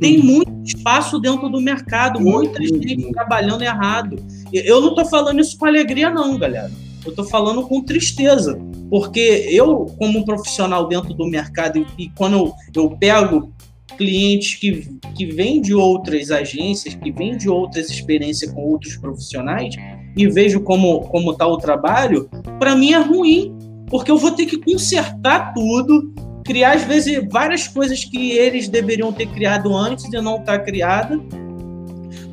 Tem 0.00 0.18
muito 0.18 0.50
espaço 0.64 1.20
dentro 1.20 1.48
do 1.48 1.60
mercado, 1.60 2.20
muita 2.20 2.60
gente 2.60 3.12
trabalhando 3.12 3.62
errado. 3.62 4.16
Eu 4.52 4.80
não 4.80 4.90
estou 4.90 5.04
falando 5.04 5.40
isso 5.40 5.56
com 5.56 5.66
alegria, 5.66 6.10
não, 6.10 6.36
galera. 6.36 6.70
Eu 7.04 7.10
estou 7.10 7.24
falando 7.24 7.62
com 7.66 7.82
tristeza, 7.82 8.58
porque 8.90 9.46
eu, 9.50 9.86
como 9.98 10.18
um 10.18 10.24
profissional 10.24 10.86
dentro 10.88 11.14
do 11.14 11.26
mercado, 11.26 11.78
e, 11.78 12.04
e 12.04 12.08
quando 12.10 12.36
eu, 12.36 12.52
eu 12.74 12.90
pego 12.90 13.52
clientes 13.96 14.54
que, 14.56 14.88
que 15.14 15.26
vêm 15.26 15.60
de 15.60 15.74
outras 15.74 16.30
agências, 16.30 16.94
que 16.94 17.10
vêm 17.12 17.36
de 17.36 17.48
outras 17.48 17.90
experiências 17.90 18.50
com 18.50 18.62
outros 18.62 18.96
profissionais, 18.96 19.74
e 20.16 20.26
vejo 20.28 20.60
como 20.60 21.00
como 21.02 21.32
está 21.32 21.46
o 21.46 21.56
trabalho, 21.56 22.28
para 22.58 22.74
mim 22.76 22.92
é 22.92 22.98
ruim, 22.98 23.56
porque 23.88 24.10
eu 24.10 24.18
vou 24.18 24.32
ter 24.32 24.46
que 24.46 24.58
consertar 24.58 25.52
tudo, 25.54 26.12
criar 26.44 26.72
às 26.72 26.82
vezes 26.82 27.26
várias 27.30 27.68
coisas 27.68 28.04
que 28.04 28.32
eles 28.32 28.68
deveriam 28.68 29.12
ter 29.12 29.26
criado 29.26 29.74
antes 29.76 30.04
e 30.04 30.20
não 30.20 30.42
tá 30.42 30.58
criada, 30.58 31.18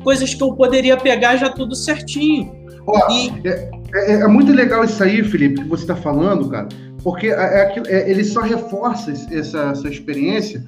coisas 0.02 0.34
que 0.34 0.42
eu 0.42 0.52
poderia 0.54 0.96
pegar 0.96 1.36
já 1.36 1.50
tudo 1.50 1.74
certinho. 1.74 2.52
Ó, 2.86 3.12
e... 3.12 3.30
é, 3.46 3.70
é, 3.94 4.12
é, 4.22 4.26
muito 4.26 4.52
legal 4.52 4.84
isso 4.84 5.02
aí, 5.02 5.22
Felipe, 5.22 5.62
que 5.62 5.68
você 5.68 5.82
está 5.82 5.96
falando, 5.96 6.48
cara, 6.48 6.68
porque 7.02 7.28
é, 7.28 7.32
é, 7.32 7.82
é, 7.86 8.10
ele 8.10 8.24
só 8.24 8.40
reforça 8.40 9.12
essa, 9.30 9.70
essa 9.70 9.88
experiência 9.88 10.64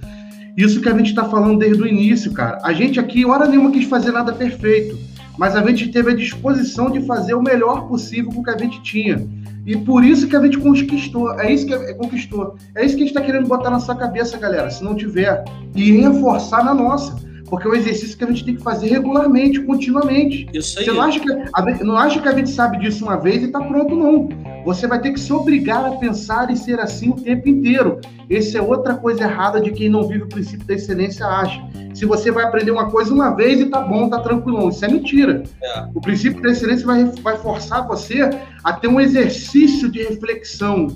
Isso 0.57 0.81
que 0.81 0.89
a 0.89 0.97
gente 0.97 1.11
está 1.11 1.25
falando 1.25 1.59
desde 1.59 1.83
o 1.83 1.87
início, 1.87 2.33
cara. 2.33 2.59
A 2.63 2.73
gente 2.73 3.01
aqui, 3.01 3.25
hora 3.25 3.47
nenhuma, 3.47 3.71
quis 3.71 3.87
fazer 3.87 4.13
nada 4.13 4.33
perfeito, 4.33 4.99
mas 5.39 5.57
a 5.57 5.67
gente 5.67 5.91
teve 5.91 6.13
a 6.13 6.15
disposição 6.15 6.91
de 6.91 7.01
fazer 7.07 7.35
o 7.35 7.43
melhor 7.43 7.89
possível 7.89 8.31
com 8.31 8.41
o 8.41 8.45
que 8.45 8.51
a 8.51 8.59
gente 8.59 8.83
tinha. 8.83 9.27
E 9.65 9.77
por 9.77 10.05
isso 10.05 10.27
que 10.27 10.37
a 10.37 10.43
gente 10.43 10.59
conquistou. 10.59 11.39
É 11.41 11.53
isso 11.53 11.67
que 11.67 11.73
é, 11.73 11.95
conquistou. 11.95 12.57
É 12.75 12.85
isso 12.85 12.97
que 12.97 13.03
a 13.03 13.07
gente 13.07 13.17
está 13.17 13.21
querendo 13.21 13.47
botar 13.47 13.71
na 13.71 13.79
sua 13.79 13.95
cabeça, 13.95 14.37
galera. 14.37 14.71
Se 14.71 14.83
não 14.83 14.95
tiver. 14.95 15.45
E 15.75 15.93
reforçar 15.93 16.65
na 16.65 16.75
nossa. 16.75 17.17
Porque 17.49 17.69
é 17.69 17.71
um 17.71 17.75
exercício 17.75 18.17
que 18.17 18.25
a 18.25 18.27
gente 18.29 18.45
tem 18.45 18.57
que 18.57 18.63
fazer 18.63 18.89
regularmente, 18.89 19.61
continuamente. 19.61 20.49
Isso 20.55 20.79
aí. 20.79 20.87
Você 20.87 20.91
não 20.91 21.03
acha, 21.03 21.21
que 21.21 21.31
a, 21.31 21.85
não 21.85 21.97
acha 21.97 22.21
que 22.21 22.29
a 22.29 22.33
gente 22.33 22.51
sabe 22.51 22.79
disso 22.79 23.05
uma 23.05 23.17
vez 23.17 23.43
e 23.43 23.47
está 23.47 23.61
pronto, 23.61 23.95
não. 23.95 24.29
Você 24.65 24.87
vai 24.87 25.01
ter 25.01 25.13
que 25.13 25.21
se 25.21 25.33
obrigar 25.33 25.85
a 25.85 25.93
pensar 25.97 26.51
e 26.51 26.57
ser 26.57 26.81
assim 26.81 27.11
o 27.11 27.15
tempo 27.15 27.49
inteiro. 27.49 28.01
Essa 28.35 28.59
é 28.59 28.63
outra 28.63 28.95
coisa 28.95 29.25
errada 29.25 29.61
de 29.61 29.71
quem 29.71 29.89
não 29.89 30.07
vive 30.07 30.25
o 30.25 30.29
princípio 30.29 30.67
da 30.67 30.75
excelência 30.75 31.27
acha. 31.27 31.63
Se 31.95 32.07
você 32.07 32.31
vai 32.31 32.45
aprender 32.45 32.71
uma 32.71 32.91
coisa 32.91 33.13
uma 33.13 33.35
vez 33.35 33.61
e 33.61 33.67
tá 33.67 33.81
bom, 33.81 34.09
tá 34.09 34.21
tranquilo. 34.21 34.69
Isso 34.69 34.85
é 34.85 34.89
mentira. 34.89 35.43
É. 35.63 35.85
O 35.95 36.01
princípio 36.01 36.41
da 36.41 36.51
excelência 36.51 36.87
vai, 36.87 37.05
vai 37.05 37.37
forçar 37.37 37.87
você 37.87 38.31
a 38.65 38.73
ter 38.73 38.89
um 38.89 39.01
exercício 39.01 39.91
de 39.91 40.03
reflexão, 40.03 40.87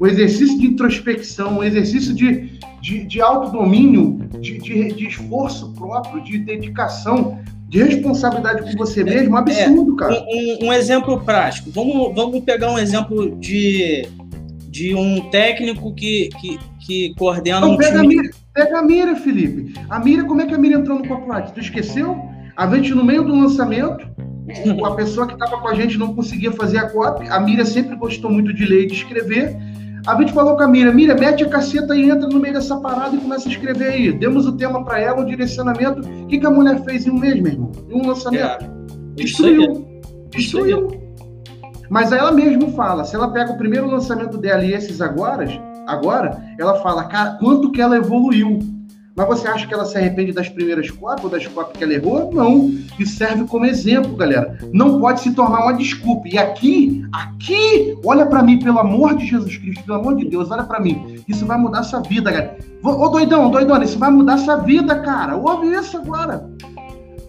um 0.00 0.06
exercício 0.06 0.58
de 0.58 0.66
introspecção, 0.66 1.58
um 1.58 1.64
exercício 1.64 2.14
de, 2.14 2.58
de, 2.80 3.04
de 3.04 3.20
autodomínio, 3.20 4.18
de, 4.40 4.58
de, 4.58 4.92
de 4.92 5.06
esforço 5.06 5.72
próprio, 5.74 6.22
de 6.22 6.38
dedicação 6.38 7.38
de 7.70 7.84
responsabilidade 7.84 8.64
com 8.64 8.76
você 8.76 9.04
mesmo, 9.04 9.36
é, 9.36 9.38
absurdo, 9.38 9.94
cara. 9.94 10.26
Um, 10.28 10.66
um, 10.66 10.72
exemplo 10.72 11.20
prático. 11.20 11.70
Vamos, 11.70 12.12
vamos 12.16 12.40
pegar 12.40 12.72
um 12.72 12.76
exemplo 12.76 13.36
de, 13.36 14.08
de 14.68 14.92
um 14.92 15.30
técnico 15.30 15.94
que, 15.94 16.30
que, 16.40 16.58
que 16.80 17.14
coordena 17.16 17.60
Não, 17.60 17.72
um 17.72 17.76
pega 17.76 18.00
time. 18.00 18.14
A 18.14 18.22
mira, 18.22 18.34
pega 18.54 18.78
a 18.78 18.82
mira, 18.82 19.16
Felipe. 19.16 19.74
A 19.88 19.98
mira, 19.98 20.24
como 20.24 20.40
é 20.40 20.46
que 20.46 20.54
a 20.54 20.58
mira 20.58 20.78
entrou 20.78 20.98
no 20.98 21.06
Copo 21.06 21.26
Tu 21.54 21.60
esqueceu? 21.60 22.18
A 22.56 22.66
gente, 22.74 22.94
no 22.94 23.04
meio 23.04 23.22
do 23.22 23.34
lançamento, 23.34 24.06
a 24.84 24.90
pessoa 24.92 25.26
que 25.26 25.34
estava 25.34 25.58
com 25.60 25.68
a 25.68 25.74
gente 25.74 25.98
não 25.98 26.14
conseguia 26.14 26.52
fazer 26.52 26.78
a 26.78 26.90
cópia. 26.90 27.32
A 27.32 27.40
Mira 27.40 27.64
sempre 27.64 27.96
gostou 27.96 28.30
muito 28.30 28.52
de 28.52 28.64
ler 28.64 28.84
e 28.84 28.86
de 28.86 28.94
escrever. 28.94 29.56
A 30.06 30.14
gente 30.16 30.32
falou 30.32 30.56
com 30.56 30.62
a 30.62 30.68
Mira, 30.68 30.92
Mira, 30.92 31.14
mete 31.14 31.44
a 31.44 31.48
caceta 31.48 31.94
e 31.94 32.10
entra 32.10 32.28
no 32.28 32.40
meio 32.40 32.54
dessa 32.54 32.76
parada 32.78 33.14
e 33.14 33.20
começa 33.20 33.48
a 33.48 33.52
escrever 33.52 33.88
aí. 33.88 34.12
Demos 34.12 34.46
o 34.46 34.56
tema 34.56 34.84
para 34.84 34.98
ela, 34.98 35.20
o 35.20 35.26
direcionamento. 35.26 36.00
O 36.00 36.26
que, 36.26 36.38
que 36.38 36.46
a 36.46 36.50
mulher 36.50 36.82
fez 36.84 37.06
em 37.06 37.10
um 37.10 37.18
mês, 37.18 37.40
meu 37.40 37.52
irmão? 37.52 37.72
Em 37.88 37.94
um 37.94 38.06
lançamento? 38.06 38.64
É. 38.64 38.70
Destruiu. 39.14 39.86
Destruiu. 40.30 40.88
Mas 41.90 42.12
aí 42.12 42.18
ela 42.20 42.30
mesmo 42.30 42.72
fala, 42.72 43.04
se 43.04 43.16
ela 43.16 43.32
pega 43.32 43.52
o 43.52 43.58
primeiro 43.58 43.90
lançamento 43.90 44.38
dela 44.38 44.64
e 44.64 44.72
esses 44.72 45.00
agora, 45.00 45.44
agora, 45.90 46.42
ela 46.58 46.74
fala, 46.82 47.04
cara, 47.04 47.36
quanto 47.38 47.70
que 47.70 47.80
ela 47.80 47.96
evoluiu. 47.96 48.58
Mas 49.16 49.26
você 49.26 49.48
acha 49.48 49.66
que 49.66 49.74
ela 49.74 49.84
se 49.84 49.98
arrepende 49.98 50.32
das 50.32 50.48
primeiras 50.48 50.90
quatro 50.90 51.24
ou 51.24 51.30
das 51.30 51.46
quatro 51.46 51.76
que 51.76 51.84
ela 51.84 51.92
errou? 51.92 52.30
Não. 52.32 52.70
Isso 52.98 53.16
serve 53.16 53.44
como 53.44 53.66
exemplo, 53.66 54.16
galera. 54.16 54.56
Não 54.72 55.00
pode 55.00 55.20
se 55.20 55.32
tornar 55.32 55.64
uma 55.64 55.72
desculpa. 55.72 56.28
E 56.28 56.38
aqui, 56.38 57.04
aqui, 57.12 57.98
olha 58.04 58.24
para 58.24 58.42
mim, 58.42 58.58
pelo 58.58 58.78
amor 58.78 59.16
de 59.16 59.26
Jesus 59.26 59.56
Cristo, 59.58 59.84
pelo 59.84 59.98
amor 59.98 60.16
de 60.16 60.26
Deus, 60.26 60.50
olha 60.50 60.62
para 60.62 60.80
mim. 60.80 61.22
Isso 61.28 61.44
vai 61.44 61.58
mudar 61.58 61.82
sua 61.82 62.00
vida, 62.00 62.30
galera. 62.30 62.56
Ô, 62.82 63.08
doidão, 63.08 63.50
doidona, 63.50 63.84
isso 63.84 63.98
vai 63.98 64.10
mudar 64.10 64.38
sua 64.38 64.56
vida, 64.56 64.98
cara. 65.00 65.36
Ouve 65.36 65.66
isso 65.74 65.98
agora. 65.98 66.48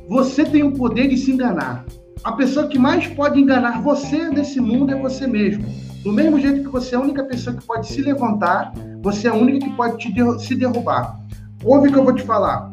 Você 0.08 0.46
tem 0.46 0.64
o 0.64 0.72
poder 0.72 1.08
de 1.08 1.18
se 1.18 1.32
enganar. 1.32 1.86
A 2.24 2.34
pessoa 2.34 2.68
que 2.68 2.78
mais 2.78 3.08
pode 3.08 3.40
enganar 3.40 3.82
você 3.82 4.30
nesse 4.30 4.62
mundo 4.62 4.92
é 4.92 4.96
você 4.96 5.26
mesmo. 5.26 5.66
Do 6.04 6.12
mesmo 6.12 6.40
jeito 6.40 6.64
que 6.64 6.70
você 6.70 6.96
é 6.96 6.98
a 6.98 7.02
única 7.02 7.24
pessoa 7.24 7.56
que 7.56 7.64
pode 7.64 7.88
se 7.88 8.02
levantar, 8.02 8.74
você 9.02 9.28
é 9.28 9.32
a 9.32 9.36
única 9.36 9.66
que 9.66 9.76
pode 9.76 9.98
te 9.98 10.12
se 10.40 10.56
derrubar. 10.56 11.20
Ouve 11.64 11.90
o 11.90 11.92
que 11.92 11.98
eu 11.98 12.04
vou 12.04 12.16
te 12.16 12.24
falar. 12.24 12.72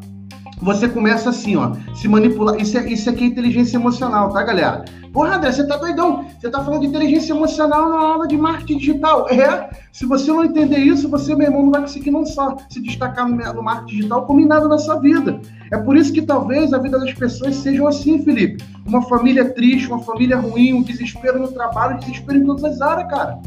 Você 0.61 0.88
começa 0.88 1.30
assim, 1.30 1.56
ó, 1.56 1.72
se 1.94 2.09
manipular. 2.09 2.61
Isso, 2.61 2.76
é, 2.76 2.92
isso 2.92 3.09
aqui 3.09 3.24
é 3.24 3.26
inteligência 3.26 3.76
emocional, 3.76 4.30
tá, 4.32 4.42
galera? 4.42 4.84
Porra, 5.12 5.36
André, 5.36 5.52
você 5.52 5.66
tá 5.66 5.76
doidão. 5.76 6.26
Você 6.38 6.50
tá 6.50 6.62
falando 6.62 6.80
de 6.80 6.86
inteligência 6.88 7.32
emocional 7.32 7.88
na 7.88 7.98
aula 7.98 8.28
de 8.28 8.36
marketing 8.36 8.78
digital. 8.78 9.28
É, 9.28 9.70
se 9.92 10.04
você 10.04 10.30
não 10.30 10.44
entender 10.44 10.78
isso, 10.78 11.09
você, 11.09 11.34
meu 11.34 11.46
irmão, 11.46 11.62
não 11.64 11.70
vai 11.70 11.82
conseguir 11.82 12.11
não 12.11 12.26
só 12.26 12.56
se 12.68 12.80
destacar 12.80 13.28
no, 13.28 13.36
no 13.36 13.62
marketing 13.62 13.96
digital, 13.96 14.26
como 14.26 14.40
em 14.40 14.46
nada 14.46 14.68
na 14.68 14.78
sua 14.78 14.96
vida. 14.96 15.40
É 15.72 15.78
por 15.78 15.96
isso 15.96 16.12
que 16.12 16.22
talvez 16.22 16.72
a 16.72 16.78
vida 16.78 16.98
das 16.98 17.12
pessoas 17.14 17.56
sejam 17.56 17.86
assim, 17.86 18.22
Felipe. 18.22 18.62
Uma 18.86 19.02
família 19.02 19.52
triste, 19.52 19.88
uma 19.88 20.00
família 20.00 20.36
ruim, 20.38 20.72
um 20.72 20.82
desespero 20.82 21.38
no 21.38 21.48
trabalho, 21.48 21.96
um 21.96 21.98
desespero 22.00 22.38
em 22.38 22.44
todas 22.44 22.64
as 22.64 22.80
áreas, 22.80 23.09
cara. 23.11 23.38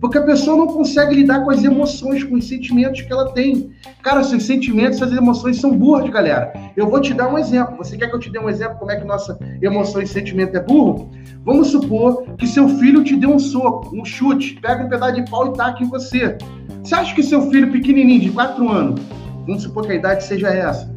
Porque 0.00 0.18
a 0.18 0.22
pessoa 0.22 0.56
não 0.56 0.66
consegue 0.68 1.14
lidar 1.14 1.44
com 1.44 1.50
as 1.50 1.62
emoções, 1.64 2.22
com 2.22 2.36
os 2.36 2.46
sentimentos 2.46 3.00
que 3.00 3.12
ela 3.12 3.32
tem. 3.32 3.70
Cara, 4.02 4.22
seus 4.22 4.44
sentimentos, 4.44 4.98
suas 4.98 5.12
emoções 5.12 5.60
são 5.60 5.76
burras, 5.76 6.08
galera. 6.10 6.52
Eu 6.76 6.88
vou 6.88 7.00
te 7.00 7.12
dar 7.12 7.32
um 7.32 7.38
exemplo. 7.38 7.76
Você 7.78 7.96
quer 7.96 8.08
que 8.08 8.14
eu 8.14 8.20
te 8.20 8.30
dê 8.30 8.38
um 8.38 8.48
exemplo 8.48 8.78
como 8.78 8.90
é 8.90 8.96
que 8.96 9.04
nossa 9.04 9.38
emoção 9.60 10.00
e 10.00 10.06
sentimento 10.06 10.56
é 10.56 10.60
burro? 10.60 11.10
Vamos 11.44 11.68
supor 11.68 12.24
que 12.36 12.46
seu 12.46 12.68
filho 12.68 13.02
te 13.02 13.16
dê 13.16 13.26
um 13.26 13.38
soco, 13.38 13.96
um 13.96 14.04
chute, 14.04 14.58
pega 14.60 14.84
um 14.84 14.88
pedaço 14.88 15.14
de 15.14 15.30
pau 15.30 15.48
e 15.48 15.56
taca 15.56 15.82
em 15.82 15.88
você. 15.88 16.36
Você 16.82 16.94
acha 16.94 17.14
que 17.14 17.22
seu 17.22 17.50
filho 17.50 17.72
pequenininho, 17.72 18.20
de 18.20 18.30
4 18.30 18.68
anos, 18.68 19.00
vamos 19.46 19.62
supor 19.62 19.84
que 19.84 19.92
a 19.92 19.96
idade 19.96 20.24
seja 20.24 20.48
essa, 20.48 20.88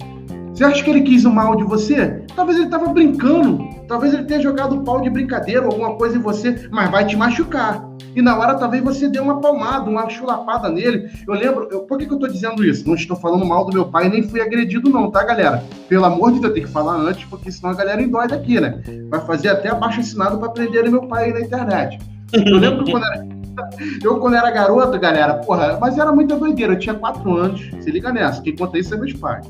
você 0.53 0.65
acha 0.65 0.83
que 0.83 0.89
ele 0.91 1.01
quis 1.01 1.25
o 1.25 1.31
mal 1.31 1.55
de 1.55 1.63
você? 1.63 2.23
Talvez 2.35 2.57
ele 2.57 2.67
estava 2.67 2.87
brincando. 2.93 3.67
Talvez 3.91 4.13
ele 4.13 4.23
tenha 4.23 4.39
jogado 4.39 4.85
pau 4.85 5.01
de 5.01 5.09
brincadeira, 5.09 5.65
alguma 5.65 5.95
coisa 5.95 6.15
em 6.15 6.21
você, 6.21 6.65
mas 6.71 6.89
vai 6.89 7.05
te 7.05 7.17
machucar. 7.17 7.85
E 8.15 8.21
na 8.21 8.39
hora 8.39 8.55
talvez 8.55 8.81
você 8.81 9.09
dê 9.09 9.19
uma 9.19 9.41
palmada, 9.41 9.89
uma 9.89 10.07
chulapada 10.07 10.69
nele. 10.69 11.09
Eu 11.27 11.33
lembro, 11.33 11.67
eu, 11.69 11.81
por 11.81 11.97
que, 11.97 12.05
que 12.05 12.13
eu 12.13 12.15
estou 12.15 12.31
dizendo 12.31 12.63
isso? 12.63 12.87
Não 12.87 12.95
estou 12.95 13.17
falando 13.17 13.45
mal 13.45 13.65
do 13.65 13.73
meu 13.73 13.83
pai, 13.83 14.07
nem 14.07 14.23
fui 14.23 14.39
agredido, 14.39 14.89
não, 14.89 15.11
tá, 15.11 15.25
galera? 15.25 15.61
Pelo 15.89 16.05
amor 16.05 16.31
de 16.31 16.39
Deus, 16.39 16.51
eu 16.51 16.53
tenho 16.53 16.67
que 16.67 16.71
falar 16.71 16.95
antes, 16.95 17.25
porque 17.25 17.51
senão 17.51 17.71
a 17.71 17.75
galera 17.75 18.01
endói 18.01 18.27
aqui, 18.27 18.61
né? 18.61 18.81
Vai 19.09 19.19
fazer 19.25 19.49
até 19.49 19.67
abaixo 19.67 19.99
assinado 19.99 20.37
para 20.37 20.51
prender 20.51 20.89
meu 20.89 21.05
pai 21.07 21.25
aí 21.25 21.33
na 21.33 21.41
internet. 21.41 21.99
Eu 22.31 22.59
lembro 22.59 22.89
quando 22.89 23.05
era. 23.05 23.27
Eu, 24.01 24.17
quando 24.21 24.37
era 24.37 24.49
garoto, 24.49 24.97
galera, 24.97 25.33
porra, 25.33 25.77
mas 25.79 25.97
era 25.97 26.13
muita 26.13 26.37
doideira. 26.37 26.73
Eu 26.73 26.79
tinha 26.79 26.95
quatro 26.95 27.35
anos. 27.35 27.69
Se 27.81 27.91
liga 27.91 28.09
nessa. 28.13 28.41
Quem 28.41 28.55
conta 28.55 28.79
isso 28.79 28.93
é 28.93 28.97
meus 28.97 29.11
pais. 29.11 29.45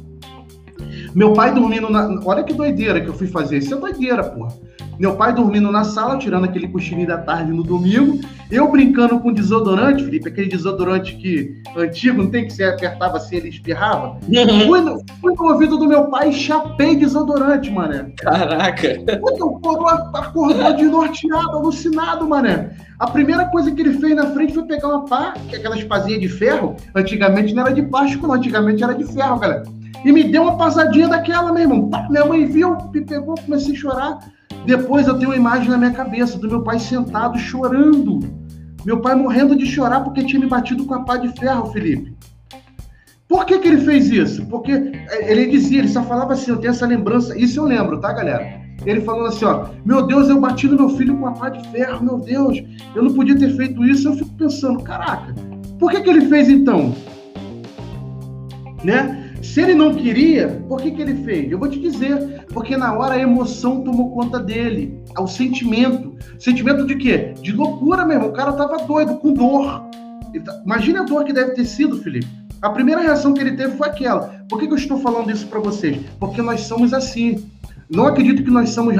Meu 1.13 1.33
pai 1.33 1.53
dormindo 1.53 1.89
na. 1.89 2.21
Olha 2.25 2.43
que 2.43 2.53
doideira 2.53 3.01
que 3.01 3.07
eu 3.07 3.13
fui 3.13 3.27
fazer. 3.27 3.57
Isso 3.57 3.73
é 3.73 3.77
doideira, 3.77 4.23
porra. 4.23 4.53
Meu 4.99 5.15
pai 5.15 5.33
dormindo 5.33 5.71
na 5.71 5.83
sala, 5.83 6.17
tirando 6.17 6.45
aquele 6.45 6.67
cochilinho 6.67 7.07
da 7.07 7.17
tarde 7.17 7.51
no 7.51 7.63
domingo. 7.63 8.19
Eu 8.51 8.69
brincando 8.69 9.19
com 9.19 9.33
desodorante, 9.33 10.03
Felipe, 10.03 10.29
aquele 10.29 10.47
desodorante 10.47 11.15
que 11.15 11.59
antigo, 11.75 12.21
não 12.21 12.29
tem 12.29 12.45
que 12.45 12.53
você 12.53 12.65
apertava 12.65 13.17
assim, 13.17 13.37
ele 13.37 13.49
espirrava. 13.49 14.19
Uhum. 14.27 14.67
Fui, 14.67 14.81
no, 14.81 15.03
fui 15.19 15.33
no 15.33 15.53
ouvido 15.53 15.77
do 15.77 15.87
meu 15.87 16.05
pai 16.05 16.29
e 16.29 16.33
chapei 16.33 16.95
desodorante, 16.95 17.71
mané. 17.71 18.11
Caraca. 18.17 18.99
O 19.21 19.59
coroa 19.59 20.11
acordou 20.13 20.73
de 20.73 20.83
norteado, 20.83 21.57
alucinado, 21.57 22.27
mané. 22.27 22.69
A 22.99 23.07
primeira 23.09 23.45
coisa 23.45 23.71
que 23.71 23.81
ele 23.81 23.93
fez 23.93 24.15
na 24.15 24.27
frente 24.27 24.53
foi 24.53 24.65
pegar 24.65 24.87
uma 24.89 25.05
pá, 25.05 25.33
que 25.49 25.55
é 25.55 25.57
aquelas 25.57 25.83
pazinhas 25.83 26.21
de 26.21 26.27
ferro. 26.27 26.75
Antigamente 26.93 27.55
não 27.55 27.63
era 27.63 27.73
de 27.73 27.81
plástico, 27.81 28.27
não. 28.27 28.35
Antigamente 28.35 28.83
era 28.83 28.93
de 28.93 29.05
ferro, 29.05 29.39
galera. 29.39 29.63
E 30.03 30.11
me 30.11 30.23
deu 30.23 30.43
uma 30.43 30.57
passadinha 30.57 31.07
daquela, 31.07 31.51
meu 31.51 31.61
irmão. 31.61 31.89
Minha 32.09 32.25
mãe 32.25 32.45
viu, 32.45 32.77
me 32.93 33.01
pegou, 33.01 33.35
comecei 33.35 33.73
a 33.73 33.77
chorar. 33.77 34.19
Depois 34.65 35.07
eu 35.07 35.17
tenho 35.17 35.29
uma 35.29 35.37
imagem 35.37 35.69
na 35.69 35.77
minha 35.77 35.91
cabeça 35.91 36.37
do 36.37 36.47
meu 36.47 36.63
pai 36.63 36.79
sentado 36.79 37.37
chorando. 37.37 38.19
Meu 38.85 38.99
pai 38.99 39.15
morrendo 39.15 39.55
de 39.55 39.65
chorar 39.65 40.01
porque 40.01 40.23
tinha 40.23 40.39
me 40.39 40.47
batido 40.47 40.85
com 40.85 40.93
a 40.93 41.03
pá 41.03 41.17
de 41.17 41.29
ferro, 41.39 41.71
Felipe. 41.71 42.15
Por 43.27 43.45
que, 43.45 43.59
que 43.59 43.67
ele 43.67 43.81
fez 43.81 44.09
isso? 44.09 44.45
Porque 44.47 44.71
é, 44.71 45.31
ele 45.31 45.47
dizia, 45.47 45.79
ele 45.79 45.87
só 45.87 46.03
falava 46.03 46.33
assim, 46.33 46.51
eu 46.51 46.57
tenho 46.57 46.71
essa 46.71 46.85
lembrança, 46.85 47.37
isso 47.37 47.59
eu 47.59 47.65
lembro, 47.65 47.99
tá, 47.99 48.11
galera? 48.11 48.59
Ele 48.85 49.01
falando 49.01 49.27
assim, 49.27 49.45
ó, 49.45 49.67
meu 49.85 50.05
Deus, 50.05 50.27
eu 50.27 50.39
bati 50.39 50.67
no 50.67 50.75
meu 50.75 50.89
filho 50.89 51.15
com 51.15 51.27
a 51.27 51.31
pá 51.31 51.49
de 51.49 51.65
ferro, 51.69 52.03
meu 52.03 52.17
Deus, 52.17 52.57
eu 52.95 53.03
não 53.03 53.13
podia 53.13 53.37
ter 53.37 53.55
feito 53.55 53.85
isso. 53.85 54.09
Eu 54.09 54.15
fico 54.15 54.31
pensando, 54.31 54.83
caraca, 54.83 55.33
por 55.79 55.91
que, 55.91 56.01
que 56.01 56.09
ele 56.09 56.25
fez 56.25 56.49
então? 56.49 56.93
Né? 58.83 59.20
Se 59.41 59.59
ele 59.61 59.73
não 59.73 59.93
queria, 59.95 60.63
por 60.67 60.81
que, 60.81 60.91
que 60.91 61.01
ele 61.01 61.23
fez? 61.23 61.51
Eu 61.51 61.57
vou 61.57 61.67
te 61.67 61.79
dizer, 61.79 62.45
porque 62.53 62.77
na 62.77 62.93
hora 62.93 63.15
a 63.15 63.19
emoção 63.19 63.81
tomou 63.81 64.11
conta 64.11 64.39
dele, 64.39 65.01
o 65.17 65.27
sentimento. 65.27 66.15
Sentimento 66.39 66.85
de 66.85 66.95
quê? 66.95 67.33
De 67.41 67.51
loucura 67.51 68.05
mesmo. 68.05 68.27
O 68.27 68.33
cara 68.33 68.53
tava 68.53 68.85
doido, 68.85 69.17
com 69.17 69.33
dor. 69.33 69.83
Tá... 70.45 70.61
Imagina 70.63 71.01
a 71.01 71.03
dor 71.03 71.23
que 71.23 71.33
deve 71.33 71.51
ter 71.51 71.65
sido, 71.65 71.97
Felipe. 71.97 72.27
A 72.61 72.69
primeira 72.69 73.01
reação 73.01 73.33
que 73.33 73.41
ele 73.41 73.57
teve 73.57 73.75
foi 73.75 73.87
aquela. 73.87 74.43
Por 74.47 74.59
que, 74.59 74.67
que 74.67 74.73
eu 74.73 74.77
estou 74.77 74.99
falando 74.99 75.31
isso 75.31 75.47
para 75.47 75.59
vocês? 75.59 75.97
Porque 76.19 76.41
nós 76.41 76.61
somos 76.61 76.93
assim. 76.93 77.43
Não 77.89 78.05
acredito 78.05 78.43
que 78.43 78.51
nós 78.51 78.69
somos 78.69 78.95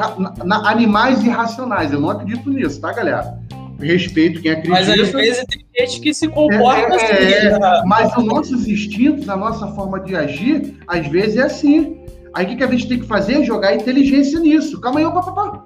animais 0.65 1.23
irracionais. 1.23 1.93
Eu 1.93 1.99
não 1.99 2.09
acredito 2.09 2.49
nisso, 2.49 2.81
tá, 2.81 2.91
galera? 2.91 3.39
Respeito 3.87 4.41
quem 4.41 4.51
acredita. 4.51 4.79
Mas 4.79 4.89
às 4.89 5.11
vezes 5.11 5.45
tem 5.45 5.65
gente 5.85 5.99
que 6.01 6.13
se 6.13 6.27
comporta 6.27 6.93
é, 6.93 6.95
assim. 6.95 7.47
É, 7.47 7.59
né? 7.59 7.83
mas 7.85 8.15
os 8.15 8.23
nossos 8.23 8.67
instintos, 8.67 9.27
a 9.29 9.35
nossa 9.35 9.67
forma 9.67 9.99
de 9.99 10.15
agir, 10.15 10.77
às 10.87 11.07
vezes 11.07 11.37
é 11.37 11.43
assim. 11.43 11.97
Aí 12.33 12.45
o 12.45 12.49
que, 12.49 12.55
que 12.55 12.63
a 12.63 12.67
gente 12.67 12.87
tem 12.87 12.99
que 12.99 13.07
fazer? 13.07 13.43
Jogar 13.43 13.75
inteligência 13.75 14.39
nisso. 14.39 14.79
Calma 14.79 14.99
aí, 14.99 15.05
papapá. 15.05 15.63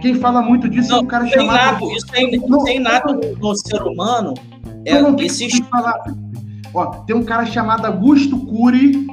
Quem 0.00 0.16
fala 0.16 0.42
muito 0.42 0.68
disso 0.68 0.90
não, 0.90 0.98
é 0.98 1.00
um 1.02 1.06
cara 1.06 1.24
tem 1.24 1.32
chamado. 1.32 1.86
Nada, 1.86 1.96
isso 1.96 2.06
tem, 2.08 2.40
não, 2.48 2.64
tem 2.64 2.80
nada 2.80 3.20
no 3.38 3.54
ser 3.54 3.80
humano. 3.82 4.34
É, 4.84 5.00
não, 5.00 5.16
esse... 5.20 5.62
falar. 5.64 6.02
Ó, 6.74 6.86
tem 7.04 7.14
um 7.14 7.22
cara 7.22 7.46
chamado 7.46 7.86
Augusto 7.86 8.36
Cury. 8.46 9.06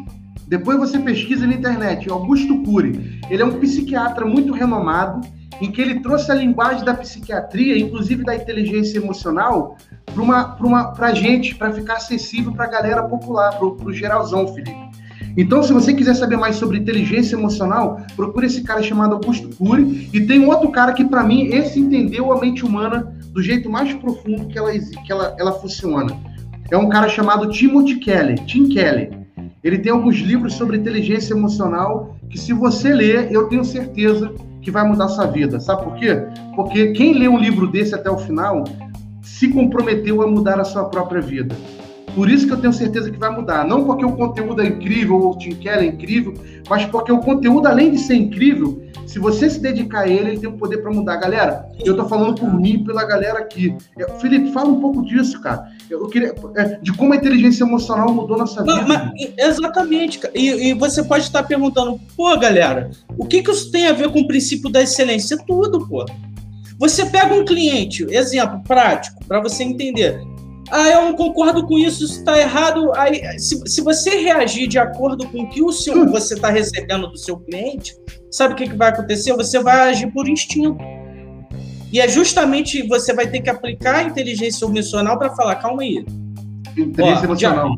Depois 0.47 0.79
você 0.79 0.97
pesquisa 0.97 1.45
na 1.45 1.53
internet, 1.53 2.09
Augusto 2.09 2.63
Cury. 2.63 3.21
Ele 3.29 3.43
é 3.43 3.45
um 3.45 3.59
psiquiatra 3.59 4.25
muito 4.25 4.51
renomado, 4.51 5.21
em 5.61 5.71
que 5.71 5.81
ele 5.81 5.99
trouxe 5.99 6.31
a 6.31 6.35
linguagem 6.35 6.83
da 6.83 6.93
psiquiatria, 6.93 7.77
inclusive 7.77 8.23
da 8.23 8.35
inteligência 8.35 8.97
emocional, 8.97 9.77
para 10.05 10.21
uma, 10.21 10.55
uma, 10.55 10.93
a 10.97 11.13
gente, 11.13 11.55
para 11.55 11.71
ficar 11.71 11.95
acessível 11.95 12.51
para 12.53 12.65
a 12.65 12.69
galera 12.69 13.03
popular, 13.03 13.57
para 13.57 13.65
o 13.65 13.93
geralzão, 13.93 14.47
Felipe. 14.47 14.89
Então, 15.37 15.61
se 15.61 15.71
você 15.71 15.93
quiser 15.93 16.15
saber 16.15 16.37
mais 16.37 16.55
sobre 16.55 16.77
inteligência 16.77 17.35
emocional, 17.35 18.01
procure 18.15 18.47
esse 18.47 18.63
cara 18.63 18.81
chamado 18.81 19.13
Augusto 19.13 19.55
Cury. 19.55 20.09
E 20.11 20.21
tem 20.21 20.39
um 20.39 20.49
outro 20.49 20.69
cara 20.71 20.91
que, 20.91 21.05
para 21.05 21.23
mim, 21.23 21.47
esse 21.53 21.79
entendeu 21.79 22.31
a 22.33 22.39
mente 22.39 22.65
humana 22.65 23.15
do 23.31 23.41
jeito 23.41 23.69
mais 23.69 23.93
profundo 23.93 24.47
que 24.47 24.57
ela, 24.57 24.71
que 24.71 25.11
ela, 25.11 25.35
ela 25.39 25.51
funciona. 25.53 26.17
É 26.71 26.77
um 26.77 26.89
cara 26.89 27.07
chamado 27.07 27.49
Timothy 27.49 27.97
Kelly, 27.99 28.35
Tim 28.45 28.69
Kelly. 28.69 29.11
Ele 29.63 29.77
tem 29.77 29.91
alguns 29.91 30.17
livros 30.17 30.53
sobre 30.53 30.77
inteligência 30.77 31.33
emocional 31.33 32.15
que, 32.29 32.37
se 32.37 32.53
você 32.53 32.93
ler, 32.93 33.31
eu 33.31 33.47
tenho 33.47 33.63
certeza 33.63 34.33
que 34.61 34.71
vai 34.71 34.83
mudar 34.87 35.07
sua 35.07 35.25
vida. 35.25 35.59
Sabe 35.59 35.83
por 35.83 35.95
quê? 35.95 36.23
Porque 36.55 36.91
quem 36.91 37.17
lê 37.17 37.27
um 37.27 37.37
livro 37.37 37.67
desse 37.67 37.95
até 37.95 38.09
o 38.09 38.17
final 38.17 38.63
se 39.21 39.47
comprometeu 39.49 40.21
a 40.21 40.27
mudar 40.27 40.59
a 40.59 40.63
sua 40.63 40.85
própria 40.85 41.21
vida. 41.21 41.55
Por 42.15 42.29
isso 42.29 42.47
que 42.47 42.53
eu 42.53 42.59
tenho 42.59 42.73
certeza 42.73 43.09
que 43.11 43.17
vai 43.17 43.29
mudar. 43.29 43.65
Não 43.65 43.85
porque 43.85 44.03
o 44.03 44.11
conteúdo 44.13 44.61
é 44.61 44.67
incrível 44.67 45.15
ou 45.15 45.33
o 45.33 45.37
Tim 45.37 45.51
Keller 45.51 45.83
é 45.83 45.85
incrível, 45.85 46.33
mas 46.69 46.85
porque 46.85 47.11
o 47.11 47.19
conteúdo, 47.19 47.67
além 47.67 47.91
de 47.91 47.99
ser 47.99 48.15
incrível, 48.15 48.81
se 49.05 49.19
você 49.19 49.49
se 49.49 49.59
dedicar 49.59 50.01
a 50.01 50.07
ele, 50.07 50.31
ele 50.31 50.39
tem 50.39 50.49
o 50.49 50.57
poder 50.57 50.77
para 50.77 50.91
mudar. 50.91 51.15
Galera, 51.17 51.65
eu 51.83 51.95
tô 51.95 52.05
falando 52.05 52.35
por 52.39 52.53
mim, 52.53 52.83
pela 52.83 53.05
galera 53.05 53.39
aqui. 53.39 53.75
É, 53.97 54.07
Felipe, 54.19 54.51
fala 54.51 54.69
um 54.69 54.79
pouco 54.79 55.03
disso, 55.03 55.39
cara. 55.41 55.67
Eu 55.89 56.07
queria, 56.07 56.35
é, 56.55 56.63
de 56.81 56.93
como 56.93 57.13
a 57.13 57.15
inteligência 57.15 57.63
emocional 57.63 58.13
mudou 58.13 58.37
nossa 58.37 58.61
vida. 58.61 58.75
Não, 58.75 58.87
mas, 58.87 59.11
exatamente. 59.37 60.19
E, 60.35 60.69
e, 60.69 60.73
você 60.73 61.03
pode 61.03 61.23
estar 61.23 61.43
perguntando, 61.43 61.99
pô, 62.15 62.37
galera, 62.37 62.91
o 63.17 63.25
que, 63.25 63.41
que 63.41 63.49
isso 63.49 63.71
tem 63.71 63.87
a 63.87 63.93
ver 63.93 64.11
com 64.11 64.19
o 64.19 64.27
princípio 64.27 64.69
da 64.69 64.81
excelência? 64.81 65.37
Tudo, 65.47 65.87
pô. 65.87 66.05
Você 66.77 67.05
pega 67.07 67.33
um 67.33 67.43
cliente, 67.43 68.05
exemplo 68.09 68.61
prático, 68.63 69.25
para 69.25 69.41
você 69.41 69.63
entender. 69.63 70.21
Ah, 70.71 70.87
eu 70.87 71.05
não 71.05 71.15
concordo 71.15 71.65
com 71.65 71.77
isso, 71.77 72.05
isso 72.05 72.19
está 72.19 72.39
errado. 72.39 72.93
Aí, 72.95 73.39
se, 73.39 73.59
se 73.67 73.81
você 73.81 74.11
reagir 74.11 74.67
de 74.67 74.77
acordo 74.77 75.27
com 75.27 75.41
o 75.41 75.49
que 75.49 75.61
o 75.61 75.71
seu, 75.71 76.03
hum. 76.03 76.11
você 76.11 76.35
está 76.35 76.49
recebendo 76.49 77.07
do 77.07 77.17
seu 77.17 77.37
cliente, 77.37 77.95
sabe 78.29 78.53
o 78.53 78.57
que, 78.57 78.69
que 78.69 78.75
vai 78.75 78.89
acontecer? 78.89 79.33
Você 79.33 79.59
vai 79.59 79.89
agir 79.89 80.11
por 80.13 80.29
instinto. 80.29 80.77
E 81.91 81.99
é 81.99 82.07
justamente 82.07 82.87
você 82.87 83.13
vai 83.13 83.27
ter 83.27 83.41
que 83.41 83.49
aplicar 83.49 83.95
a 83.95 84.03
inteligência 84.03 84.65
emocional 84.65 85.17
para 85.17 85.35
falar, 85.35 85.55
calma 85.55 85.81
aí. 85.81 86.05
Inteligência 86.77 87.21
Ó, 87.21 87.25
emocional. 87.25 87.75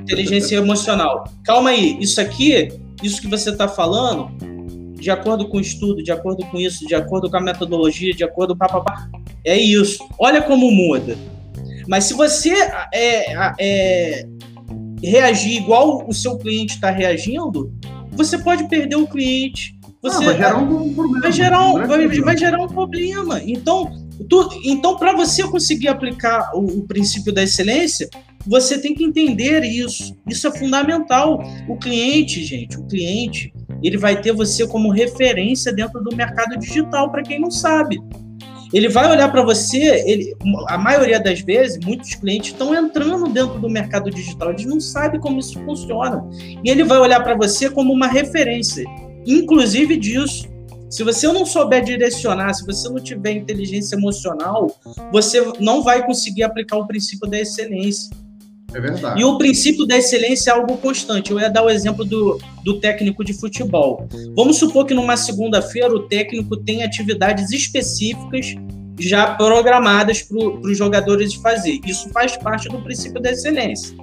inteligência 0.00 0.56
emocional. 0.56 1.24
Calma 1.44 1.70
aí, 1.70 1.96
isso 2.00 2.20
aqui, 2.20 2.68
isso 3.02 3.20
que 3.20 3.28
você 3.28 3.50
está 3.50 3.66
falando, 3.66 4.30
de 4.94 5.10
acordo 5.10 5.48
com 5.48 5.58
o 5.58 5.60
estudo, 5.60 6.02
de 6.02 6.12
acordo 6.12 6.44
com 6.46 6.58
isso, 6.58 6.86
de 6.86 6.94
acordo 6.94 7.30
com 7.30 7.36
a 7.36 7.40
metodologia, 7.40 8.14
de 8.14 8.24
acordo 8.24 8.56
com 8.56 8.64
a 8.64 8.68
é 9.44 9.58
isso. 9.58 10.06
Olha 10.18 10.40
como 10.40 10.70
muda. 10.70 11.16
Mas 11.86 12.04
se 12.04 12.14
você 12.14 12.54
é, 12.92 13.54
é, 13.60 14.26
reagir 15.02 15.58
igual 15.58 16.06
o 16.08 16.14
seu 16.14 16.38
cliente 16.38 16.74
está 16.74 16.90
reagindo, 16.90 17.72
você 18.12 18.38
pode 18.38 18.66
perder 18.68 18.96
o 18.96 19.06
cliente. 19.06 19.73
Você, 20.04 20.22
ah, 20.22 20.26
vai 20.26 20.36
gerar 20.36 20.58
um 20.58 20.94
problema. 20.94 21.20
Vai 21.22 21.32
gerar 21.32 21.66
um, 21.66 21.86
vai, 21.86 22.08
vai 22.20 22.36
gerar 22.36 22.62
um 22.62 22.68
problema. 22.68 23.40
Então, 23.42 23.90
tu, 24.28 24.60
então 24.62 24.98
para 24.98 25.16
você 25.16 25.42
conseguir 25.44 25.88
aplicar 25.88 26.50
o, 26.52 26.80
o 26.80 26.86
princípio 26.86 27.32
da 27.32 27.42
excelência, 27.42 28.10
você 28.46 28.78
tem 28.78 28.94
que 28.94 29.02
entender 29.02 29.64
isso. 29.64 30.14
Isso 30.28 30.46
é 30.46 30.52
fundamental. 30.52 31.42
O 31.66 31.78
cliente, 31.78 32.44
gente, 32.44 32.76
o 32.76 32.86
cliente, 32.86 33.50
ele 33.82 33.96
vai 33.96 34.20
ter 34.20 34.32
você 34.32 34.66
como 34.66 34.90
referência 34.90 35.72
dentro 35.72 36.04
do 36.04 36.14
mercado 36.14 36.58
digital, 36.58 37.10
para 37.10 37.22
quem 37.22 37.40
não 37.40 37.50
sabe. 37.50 37.98
Ele 38.74 38.90
vai 38.90 39.10
olhar 39.10 39.30
para 39.30 39.42
você, 39.42 40.04
ele, 40.04 40.34
a 40.68 40.76
maioria 40.76 41.20
das 41.20 41.40
vezes, 41.40 41.78
muitos 41.82 42.14
clientes 42.14 42.50
estão 42.50 42.74
entrando 42.74 43.32
dentro 43.32 43.58
do 43.58 43.70
mercado 43.70 44.10
digital, 44.10 44.50
eles 44.50 44.66
não 44.66 44.80
sabem 44.80 45.20
como 45.20 45.38
isso 45.38 45.58
funciona. 45.64 46.28
E 46.62 46.68
ele 46.68 46.82
vai 46.82 46.98
olhar 46.98 47.22
para 47.22 47.36
você 47.36 47.70
como 47.70 47.92
uma 47.92 48.08
referência, 48.08 48.84
inclusive 49.26 49.96
disso. 49.96 50.48
Se 50.90 51.02
você 51.02 51.26
não 51.26 51.44
souber 51.44 51.82
direcionar, 51.82 52.54
se 52.54 52.64
você 52.64 52.88
não 52.88 53.00
tiver 53.00 53.32
inteligência 53.32 53.96
emocional, 53.96 54.70
você 55.10 55.44
não 55.58 55.82
vai 55.82 56.06
conseguir 56.06 56.44
aplicar 56.44 56.76
o 56.76 56.86
princípio 56.86 57.28
da 57.28 57.38
excelência. 57.38 58.10
É 58.72 58.80
verdade. 58.80 59.20
E 59.20 59.24
o 59.24 59.38
princípio 59.38 59.86
da 59.86 59.96
excelência 59.96 60.50
é 60.50 60.54
algo 60.54 60.76
constante. 60.76 61.30
Eu 61.30 61.40
ia 61.40 61.48
dar 61.48 61.64
o 61.64 61.70
exemplo 61.70 62.04
do, 62.04 62.40
do 62.64 62.80
técnico 62.80 63.24
de 63.24 63.32
futebol. 63.32 64.08
Vamos 64.36 64.56
supor 64.56 64.84
que 64.84 64.94
numa 64.94 65.16
segunda-feira 65.16 65.94
o 65.94 66.00
técnico 66.08 66.56
tem 66.56 66.82
atividades 66.82 67.50
específicas 67.52 68.54
já 68.98 69.34
programadas 69.34 70.22
para 70.22 70.38
os 70.38 70.76
jogadores 70.76 71.34
fazer. 71.34 71.80
Isso 71.84 72.08
faz 72.10 72.36
parte 72.36 72.68
do 72.68 72.80
princípio 72.80 73.20
da 73.20 73.30
excelência. 73.30 73.96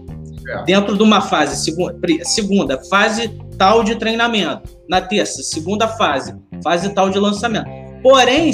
É. 0.48 0.64
Dentro 0.64 0.98
de 0.98 1.04
uma 1.04 1.22
fase, 1.22 1.64
segunda, 1.64 1.98
segunda, 2.24 2.84
fase 2.86 3.30
tal 3.58 3.84
de 3.84 3.96
treinamento. 3.96 4.78
Na 4.90 5.02
terça, 5.02 5.44
segunda 5.44 5.88
fase, 5.88 6.36
fase 6.64 6.90
tal 6.94 7.10
de 7.10 7.20
lançamento. 7.20 7.70
Porém, 8.02 8.52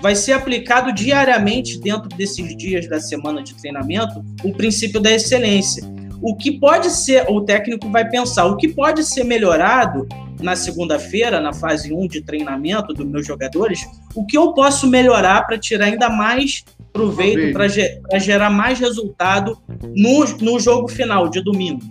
vai 0.00 0.14
ser 0.14 0.32
aplicado 0.32 0.92
diariamente 0.92 1.78
dentro 1.78 2.08
desses 2.08 2.56
dias 2.56 2.88
da 2.88 3.00
semana 3.00 3.42
de 3.42 3.54
treinamento 3.54 4.24
o 4.44 4.52
princípio 4.52 5.00
da 5.00 5.10
excelência. 5.10 5.82
O 6.20 6.34
que 6.34 6.58
pode 6.58 6.90
ser, 6.90 7.26
o 7.28 7.42
técnico 7.42 7.88
vai 7.90 8.08
pensar, 8.08 8.46
o 8.46 8.56
que 8.56 8.68
pode 8.68 9.04
ser 9.04 9.24
melhorado 9.24 10.08
na 10.40 10.56
segunda-feira, 10.56 11.40
na 11.40 11.52
fase 11.52 11.92
1 11.92 12.08
de 12.08 12.22
treinamento 12.22 12.92
dos 12.92 13.06
meus 13.06 13.26
jogadores, 13.26 13.84
o 14.14 14.24
que 14.24 14.36
eu 14.36 14.52
posso 14.52 14.86
melhorar 14.86 15.46
para 15.46 15.58
tirar 15.58 15.86
ainda 15.86 16.08
mais 16.08 16.64
proveito, 16.92 17.52
para 17.52 18.18
gerar 18.18 18.50
mais 18.50 18.78
resultado 18.78 19.58
no, 19.96 20.24
no 20.40 20.58
jogo 20.58 20.88
final 20.88 21.28
de 21.28 21.42
domingo. 21.42 21.82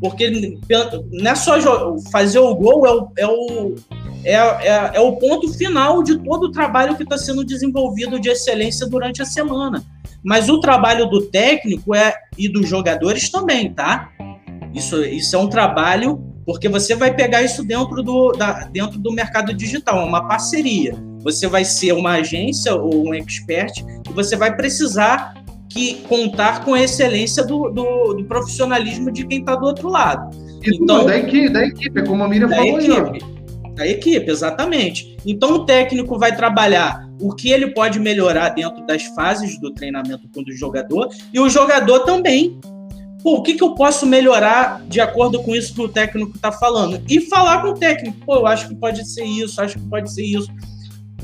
Porque 0.00 0.30
não 1.10 1.30
é 1.30 1.34
só 1.34 1.56
fazer 2.10 2.38
o 2.38 2.54
gol, 2.54 2.86
é 2.86 2.92
o, 2.92 3.08
é 3.16 3.26
o, 3.26 3.74
é, 4.24 4.34
é, 4.34 4.90
é 4.94 5.00
o 5.00 5.16
ponto 5.16 5.52
final 5.52 6.02
de 6.02 6.18
todo 6.18 6.44
o 6.44 6.52
trabalho 6.52 6.96
que 6.96 7.02
está 7.02 7.16
sendo 7.16 7.44
desenvolvido 7.44 8.20
de 8.20 8.28
excelência 8.28 8.86
durante 8.86 9.22
a 9.22 9.24
semana. 9.24 9.82
Mas 10.22 10.48
o 10.48 10.60
trabalho 10.60 11.06
do 11.06 11.22
técnico 11.22 11.94
é 11.94 12.14
e 12.36 12.48
dos 12.48 12.68
jogadores 12.68 13.30
também, 13.30 13.72
tá? 13.72 14.10
Isso, 14.74 15.02
isso 15.04 15.34
é 15.34 15.38
um 15.38 15.48
trabalho 15.48 16.20
porque 16.46 16.68
você 16.68 16.94
vai 16.94 17.12
pegar 17.12 17.42
isso 17.42 17.64
dentro 17.64 18.02
do, 18.04 18.32
da, 18.32 18.64
dentro 18.66 18.98
do 19.00 19.12
mercado 19.12 19.52
digital, 19.52 20.00
é 20.00 20.04
uma 20.04 20.28
parceria. 20.28 20.94
Você 21.26 21.48
vai 21.48 21.64
ser 21.64 21.92
uma 21.92 22.12
agência 22.12 22.72
ou 22.76 23.08
um 23.08 23.12
expert 23.12 23.84
e 24.08 24.12
você 24.12 24.36
vai 24.36 24.54
precisar 24.54 25.34
que 25.68 25.96
contar 26.08 26.64
com 26.64 26.72
a 26.72 26.80
excelência 26.80 27.44
do, 27.44 27.68
do, 27.68 28.14
do 28.14 28.24
profissionalismo 28.26 29.10
de 29.10 29.26
quem 29.26 29.40
está 29.40 29.56
do 29.56 29.66
outro 29.66 29.88
lado. 29.88 30.30
E 30.62 30.76
então, 30.76 31.04
da 31.04 31.18
equipe, 31.18 31.48
da 31.48 31.66
equipe, 31.66 32.04
como 32.04 32.22
a 32.22 32.28
Miriam 32.28 32.48
falou 32.48 32.80
equipe. 32.80 32.92
aí 32.92 33.36
da 33.74 33.86
equipe, 33.86 34.30
exatamente. 34.30 35.16
Então 35.26 35.54
o 35.54 35.66
técnico 35.66 36.16
vai 36.16 36.34
trabalhar 36.34 37.04
o 37.20 37.34
que 37.34 37.50
ele 37.50 37.72
pode 37.72 37.98
melhorar 37.98 38.50
dentro 38.50 38.86
das 38.86 39.02
fases 39.06 39.60
do 39.60 39.74
treinamento 39.74 40.28
com 40.32 40.40
o 40.40 40.52
jogador 40.52 41.08
e 41.32 41.40
o 41.40 41.48
jogador 41.48 42.00
também. 42.00 42.58
Pô, 43.22 43.38
o 43.38 43.42
que, 43.42 43.54
que 43.54 43.64
eu 43.64 43.74
posso 43.74 44.06
melhorar 44.06 44.80
de 44.86 45.00
acordo 45.00 45.42
com 45.42 45.54
isso 45.54 45.74
que 45.74 45.82
o 45.82 45.88
técnico 45.88 46.36
está 46.36 46.52
falando? 46.52 47.02
E 47.08 47.20
falar 47.20 47.62
com 47.62 47.70
o 47.70 47.74
técnico, 47.74 48.16
pô, 48.24 48.36
eu 48.36 48.46
acho 48.46 48.68
que 48.68 48.76
pode 48.76 49.04
ser 49.04 49.24
isso, 49.24 49.60
acho 49.60 49.74
que 49.78 49.88
pode 49.88 50.12
ser 50.12 50.22
isso. 50.22 50.48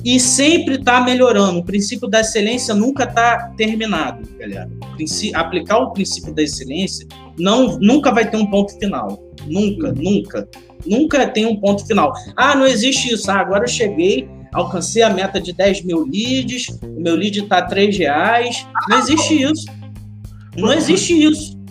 E 0.05 0.18
sempre 0.18 0.74
está 0.76 1.00
melhorando. 1.00 1.61
O 1.61 1.64
princípio 1.64 2.09
da 2.09 2.20
excelência 2.20 2.74
nunca 2.74 3.05
está 3.05 3.53
terminado, 3.57 4.28
galera. 4.38 4.70
aplicar 5.34 5.78
o 5.78 5.92
princípio 5.92 6.34
da 6.34 6.42
excelência 6.42 7.07
não, 7.38 7.78
nunca 7.78 8.12
vai 8.12 8.28
ter 8.28 8.36
um 8.36 8.46
ponto 8.46 8.76
final. 8.78 9.22
Nunca, 9.46 9.92
nunca. 9.92 10.48
Nunca 10.84 11.26
tem 11.28 11.46
um 11.46 11.57
ponto 11.57 11.86
final. 11.86 12.12
Ah, 12.36 12.55
não 12.55 12.66
existe 12.66 13.12
isso. 13.12 13.30
Ah, 13.30 13.40
agora 13.40 13.64
eu 13.64 13.68
cheguei, 13.68 14.28
alcancei 14.53 15.03
a 15.03 15.11
meta 15.11 15.40
de 15.40 15.53
10 15.53 15.84
mil 15.84 16.05
leads, 16.05 16.68
o 16.82 17.00
meu 17.00 17.14
lead 17.14 17.40
está 17.40 17.62
3 17.62 17.96
reais. 17.96 18.66
Não 18.88 18.98
existe 18.98 19.42
isso. 19.42 19.66
Não 20.57 20.72
existe 20.72 21.22
isso. 21.22 21.62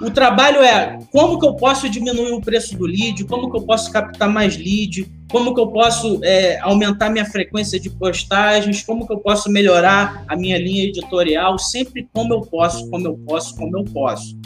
O 0.00 0.10
trabalho 0.10 0.58
é 0.58 0.98
como 1.10 1.38
que 1.38 1.46
eu 1.46 1.54
posso 1.54 1.88
diminuir 1.88 2.32
o 2.32 2.40
preço 2.40 2.76
do 2.76 2.84
lead, 2.84 3.24
como 3.24 3.50
que 3.50 3.56
eu 3.56 3.62
posso 3.62 3.90
captar 3.90 4.28
mais 4.28 4.56
lead, 4.56 5.06
como 5.30 5.54
que 5.54 5.60
eu 5.60 5.68
posso 5.68 6.20
é, 6.22 6.58
aumentar 6.60 7.10
minha 7.10 7.24
frequência 7.24 7.78
de 7.80 7.90
postagens, 7.90 8.82
como 8.82 9.06
que 9.06 9.12
eu 9.12 9.18
posso 9.18 9.50
melhorar 9.50 10.24
a 10.28 10.36
minha 10.36 10.58
linha 10.58 10.84
editorial, 10.84 11.58
sempre 11.58 12.08
como 12.12 12.34
eu 12.34 12.40
posso, 12.42 12.88
como 12.90 13.06
eu 13.06 13.16
posso, 13.26 13.56
como 13.56 13.78
eu 13.78 13.84
posso. 13.84 14.36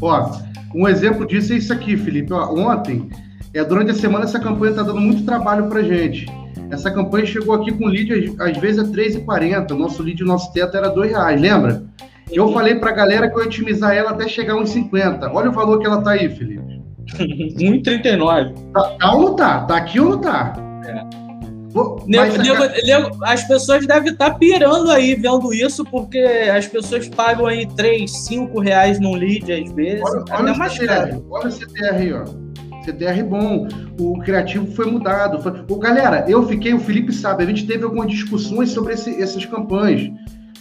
Ó, 0.00 0.30
um 0.74 0.88
exemplo 0.88 1.26
disso 1.26 1.52
é 1.52 1.56
isso 1.56 1.72
aqui, 1.72 1.96
Felipe. 1.96 2.32
Ó, 2.32 2.54
ontem 2.54 3.08
é, 3.54 3.62
durante 3.64 3.90
a 3.90 3.94
semana 3.94 4.24
essa 4.24 4.40
campanha 4.40 4.70
está 4.70 4.82
dando 4.82 5.00
muito 5.00 5.24
trabalho 5.24 5.68
para 5.68 5.82
gente. 5.82 6.26
Essa 6.70 6.90
campanha 6.90 7.26
chegou 7.26 7.54
aqui 7.54 7.70
com 7.70 7.86
lead 7.86 8.34
às 8.38 8.56
vezes 8.56 8.78
a 8.78 8.82
é 8.82 8.86
3,40. 8.86 9.70
Nosso 9.70 10.02
lead, 10.02 10.24
nosso 10.24 10.52
teto 10.52 10.76
era 10.76 10.88
R$ 10.88 11.08
reais, 11.08 11.40
lembra? 11.40 11.84
Eu 12.30 12.50
falei 12.52 12.76
para 12.76 12.90
a 12.90 12.94
galera 12.94 13.28
que 13.28 13.36
eu 13.36 13.40
ia 13.40 13.46
otimizar 13.46 13.94
ela 13.94 14.10
até 14.10 14.26
chegar 14.26 14.56
uns 14.56 14.70
50. 14.70 15.30
Olha 15.30 15.50
o 15.50 15.52
valor 15.52 15.78
que 15.78 15.86
ela 15.86 15.98
está 15.98 16.12
aí, 16.12 16.30
Felipe. 16.30 16.81
1,39. 17.16 18.54
Tá, 18.72 18.82
tá 18.98 19.14
ou 19.14 19.22
não 19.22 19.36
tá? 19.36 19.60
Tá 19.64 19.76
aqui 19.76 20.00
ou 20.00 20.10
não 20.10 20.20
tá? 20.20 20.52
É. 20.86 21.22
Nego, 22.06 22.36
nego, 22.36 22.62
nego, 22.84 23.24
as 23.24 23.44
pessoas 23.44 23.86
devem 23.86 24.12
estar 24.12 24.30
tá 24.32 24.38
pirando 24.38 24.90
aí 24.90 25.14
vendo 25.14 25.54
isso, 25.54 25.82
porque 25.86 26.18
as 26.18 26.66
pessoas 26.66 27.08
pagam 27.08 27.46
aí 27.46 27.66
3, 27.66 28.10
5 28.10 28.60
reais 28.60 29.00
num 29.00 29.14
lead 29.14 29.50
às 29.50 29.72
vezes. 29.72 30.02
Olha, 30.04 30.24
olha, 30.32 30.54
mais 30.54 30.74
CTR, 30.74 31.22
olha 31.30 31.48
o 31.48 31.50
CTR 31.50 31.94
aí, 31.94 32.12
ó. 32.12 32.24
CTR 32.84 33.22
bom, 33.22 33.68
o 33.98 34.18
criativo 34.18 34.66
foi 34.74 34.86
mudado. 34.86 35.40
Foi... 35.40 35.64
O, 35.70 35.78
galera, 35.78 36.26
eu 36.28 36.46
fiquei, 36.46 36.74
o 36.74 36.80
Felipe 36.80 37.12
sabe, 37.12 37.44
a 37.44 37.46
gente 37.46 37.66
teve 37.66 37.84
algumas 37.84 38.10
discussões 38.10 38.70
sobre 38.70 38.92
esse, 38.92 39.22
essas 39.22 39.46
campanhas. 39.46 40.10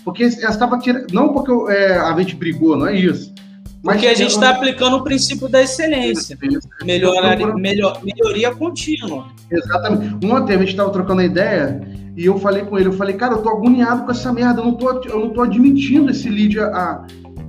Porque 0.05 0.23
estava 0.23 0.79
tirando. 0.79 1.11
Não 1.11 1.33
porque 1.33 1.51
é, 1.73 1.97
a 1.97 2.17
gente 2.17 2.35
brigou, 2.35 2.77
não 2.77 2.87
é 2.87 2.95
isso. 2.95 3.30
Mas 3.83 3.95
porque 3.95 4.07
a 4.07 4.13
gente 4.13 4.31
está 4.31 4.51
aplicando 4.51 4.97
o 4.97 5.03
princípio 5.03 5.49
da 5.49 5.61
excelência. 5.61 6.37
Melhorar, 6.83 7.35
melhor, 7.55 7.99
melhoria 8.03 8.53
contínua. 8.53 9.27
Exatamente. 9.49 10.25
Ontem 10.25 10.55
a 10.55 10.59
gente 10.59 10.69
estava 10.69 10.91
trocando 10.91 11.21
a 11.21 11.25
ideia 11.25 11.81
e 12.15 12.25
eu 12.25 12.37
falei 12.37 12.63
com 12.63 12.77
ele, 12.77 12.89
eu 12.89 12.93
falei, 12.93 13.15
cara, 13.15 13.33
eu 13.33 13.41
tô 13.41 13.49
agoniado 13.49 14.03
com 14.03 14.11
essa 14.11 14.31
merda, 14.31 14.61
eu 14.61 14.65
não 14.65 14.75
tô, 14.75 14.91
eu 15.03 15.19
não 15.19 15.29
tô 15.31 15.41
admitindo 15.41 16.11
esse 16.11 16.29
lead 16.29 16.59
a. 16.59 17.05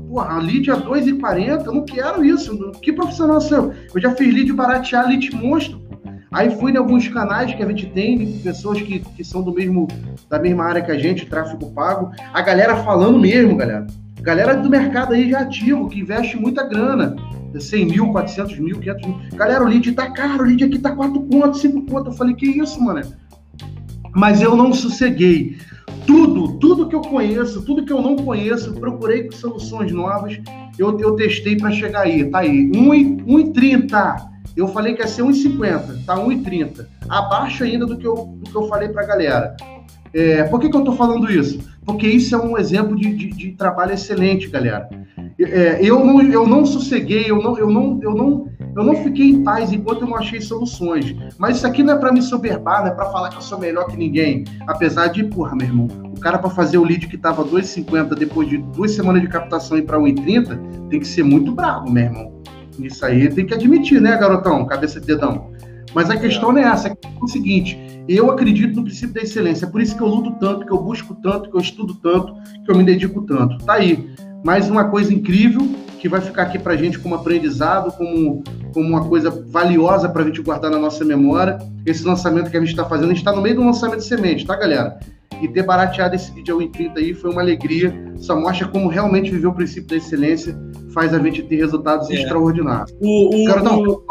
Porra, 0.08 0.36
a 0.36 0.38
lead 0.38 0.70
a 0.70 0.76
2,40, 0.76 1.66
eu 1.66 1.72
não 1.72 1.84
quero 1.84 2.24
isso. 2.24 2.72
Que 2.82 2.92
profissional 2.92 3.40
seu? 3.40 3.72
Eu 3.94 4.00
já 4.00 4.14
fiz 4.14 4.32
lead 4.32 4.52
baratear 4.52 5.08
lead 5.08 5.34
monstro. 5.34 5.80
Aí 6.30 6.50
fui 6.58 6.72
em 6.72 6.76
alguns 6.76 7.08
canais 7.08 7.54
que 7.54 7.62
a 7.62 7.66
gente 7.66 7.86
tem, 7.86 8.38
pessoas 8.38 8.80
que, 8.80 9.00
que 9.00 9.24
são 9.24 9.42
do 9.42 9.52
mesmo, 9.52 9.86
da 10.30 10.38
mesma 10.38 10.64
área 10.64 10.82
que 10.82 10.90
a 10.90 10.98
gente, 10.98 11.26
tráfego 11.26 11.70
pago, 11.72 12.10
a 12.32 12.40
galera 12.40 12.76
falando 12.76 13.18
mesmo, 13.18 13.56
galera. 13.56 13.86
Galera 14.20 14.54
do 14.56 14.70
mercado 14.70 15.14
aí 15.14 15.30
já 15.30 15.40
ativo, 15.40 15.88
que 15.88 16.00
investe 16.00 16.36
muita 16.36 16.64
grana. 16.64 17.16
100 17.58 17.86
mil, 17.86 18.12
400 18.12 18.58
mil, 18.58 18.78
500 18.78 19.06
mil. 19.06 19.18
Galera, 19.34 19.64
o 19.64 19.68
lead 19.68 19.92
tá 19.92 20.10
caro, 20.10 20.44
o 20.44 20.46
lead 20.46 20.64
aqui 20.64 20.78
tá 20.78 20.94
4 20.94 21.20
pontos, 21.22 21.60
5 21.60 21.82
pontos. 21.82 22.12
Eu 22.12 22.18
falei, 22.18 22.34
que 22.34 22.46
isso, 22.46 22.82
mano? 22.82 23.02
Mas 24.14 24.40
eu 24.40 24.56
não 24.56 24.72
sosseguei. 24.72 25.58
Tudo, 26.06 26.58
tudo 26.58 26.88
que 26.88 26.94
eu 26.94 27.00
conheço, 27.00 27.62
tudo 27.64 27.84
que 27.84 27.92
eu 27.92 28.02
não 28.02 28.16
conheço, 28.16 28.72
procurei 28.74 29.30
soluções 29.32 29.92
novas, 29.92 30.40
eu, 30.78 30.98
eu 30.98 31.14
testei 31.14 31.56
para 31.56 31.70
chegar 31.70 32.00
aí. 32.00 32.24
Tá 32.30 32.40
aí, 32.40 32.70
1,30. 32.70 34.32
Eu 34.56 34.68
falei 34.68 34.94
que 34.94 35.00
ia 35.00 35.08
ser 35.08 35.22
1,50, 35.22 36.04
tá 36.04 36.16
1,30. 36.16 36.86
Abaixo 37.08 37.64
ainda 37.64 37.86
do 37.86 37.96
que 37.96 38.06
eu, 38.06 38.14
do 38.14 38.50
que 38.50 38.56
eu 38.56 38.68
falei 38.68 38.88
pra 38.88 39.06
galera. 39.06 39.56
É, 40.14 40.44
por 40.44 40.60
que, 40.60 40.68
que 40.68 40.76
eu 40.76 40.84
tô 40.84 40.92
falando 40.92 41.30
isso? 41.30 41.58
porque 41.84 42.06
isso 42.06 42.34
é 42.34 42.38
um 42.38 42.56
exemplo 42.56 42.96
de, 42.96 43.12
de, 43.14 43.28
de 43.30 43.52
trabalho 43.52 43.92
excelente, 43.92 44.48
galera. 44.48 44.88
É, 45.38 45.80
eu, 45.82 46.04
não, 46.04 46.22
eu 46.22 46.46
não 46.46 46.64
sosseguei, 46.64 47.24
eu 47.28 47.42
não, 47.42 47.58
eu, 47.58 47.68
não, 47.68 47.98
eu, 48.00 48.14
não, 48.14 48.48
eu 48.76 48.84
não 48.84 48.94
fiquei 49.02 49.30
em 49.30 49.42
paz 49.42 49.72
enquanto 49.72 50.02
eu 50.02 50.08
não 50.08 50.16
achei 50.16 50.40
soluções. 50.40 51.16
Mas 51.38 51.56
isso 51.56 51.66
aqui 51.66 51.82
não 51.82 51.94
é 51.94 51.98
para 51.98 52.12
me 52.12 52.22
soberbar, 52.22 52.82
não 52.82 52.92
é 52.92 52.94
para 52.94 53.06
falar 53.06 53.30
que 53.30 53.36
eu 53.36 53.42
sou 53.42 53.58
melhor 53.58 53.86
que 53.88 53.96
ninguém. 53.96 54.44
Apesar 54.66 55.08
de, 55.08 55.24
porra, 55.24 55.56
meu 55.56 55.66
irmão, 55.66 55.88
o 56.16 56.20
cara 56.20 56.38
para 56.38 56.50
fazer 56.50 56.78
o 56.78 56.84
lead 56.84 57.08
que 57.08 57.18
tava 57.18 57.44
2,50 57.44 58.14
depois 58.14 58.48
de 58.48 58.58
duas 58.58 58.92
semanas 58.92 59.20
de 59.20 59.28
captação 59.28 59.76
e 59.76 59.82
para 59.82 59.98
1,30, 59.98 60.88
tem 60.88 61.00
que 61.00 61.06
ser 61.06 61.24
muito 61.24 61.52
bravo, 61.52 61.90
meu 61.90 62.04
irmão. 62.04 62.42
Isso 62.78 63.04
aí 63.04 63.28
tem 63.28 63.44
que 63.44 63.54
admitir, 63.54 64.00
né, 64.00 64.16
garotão? 64.16 64.64
Cabeça 64.66 65.00
de 65.00 65.06
dedão. 65.06 65.50
Mas 65.94 66.08
a 66.08 66.16
questão 66.16 66.56
é 66.56 66.62
essa, 66.62 66.88
é 66.88 66.96
o 67.20 67.28
seguinte, 67.28 67.78
eu 68.08 68.30
acredito 68.30 68.76
no 68.76 68.84
princípio 68.84 69.14
da 69.14 69.22
excelência, 69.22 69.66
é 69.66 69.68
por 69.68 69.80
isso 69.80 69.96
que 69.96 70.02
eu 70.02 70.08
luto 70.08 70.32
tanto, 70.38 70.66
que 70.66 70.72
eu 70.72 70.78
busco 70.78 71.14
tanto, 71.14 71.50
que 71.50 71.56
eu 71.56 71.60
estudo 71.60 71.94
tanto, 71.94 72.34
que 72.64 72.70
eu 72.70 72.76
me 72.76 72.84
dedico 72.84 73.22
tanto. 73.22 73.58
Tá 73.64 73.74
aí, 73.74 74.10
mais 74.44 74.68
uma 74.68 74.84
coisa 74.84 75.12
incrível 75.12 75.68
que 76.02 76.08
vai 76.08 76.20
ficar 76.20 76.42
aqui 76.42 76.58
pra 76.58 76.76
gente 76.76 76.98
como 76.98 77.14
aprendizado, 77.14 77.92
como, 77.96 78.42
como 78.74 78.88
uma 78.88 79.04
coisa 79.04 79.30
valiosa 79.30 80.08
pra 80.08 80.24
gente 80.24 80.42
guardar 80.42 80.68
na 80.68 80.78
nossa 80.78 81.04
memória. 81.04 81.58
Esse 81.86 82.04
lançamento 82.04 82.50
que 82.50 82.56
a 82.56 82.60
gente 82.60 82.70
está 82.70 82.84
fazendo, 82.84 83.06
a 83.06 83.08
gente 83.10 83.18
está 83.18 83.30
no 83.30 83.40
meio 83.40 83.54
do 83.54 83.64
lançamento 83.64 84.00
de 84.00 84.06
semente, 84.06 84.44
tá, 84.44 84.56
galera? 84.56 84.98
E 85.40 85.46
ter 85.46 85.62
barateado 85.62 86.16
esse 86.16 86.32
vídeo 86.32 86.60
ao 86.60 86.68
30 86.68 86.98
aí 86.98 87.14
foi 87.14 87.30
uma 87.30 87.40
alegria. 87.40 87.94
Só 88.16 88.38
mostra 88.38 88.66
como 88.66 88.88
realmente 88.88 89.30
viver 89.30 89.46
o 89.46 89.52
princípio 89.52 89.90
da 89.90 89.96
excelência 89.96 90.56
faz 90.92 91.14
a 91.14 91.18
gente 91.18 91.42
ter 91.44 91.56
resultados 91.56 92.10
é. 92.10 92.14
extraordinários. 92.14 92.92
O, 93.00 93.28
o, 93.28 93.46
Quero, 93.46 93.90
o... 93.90 94.04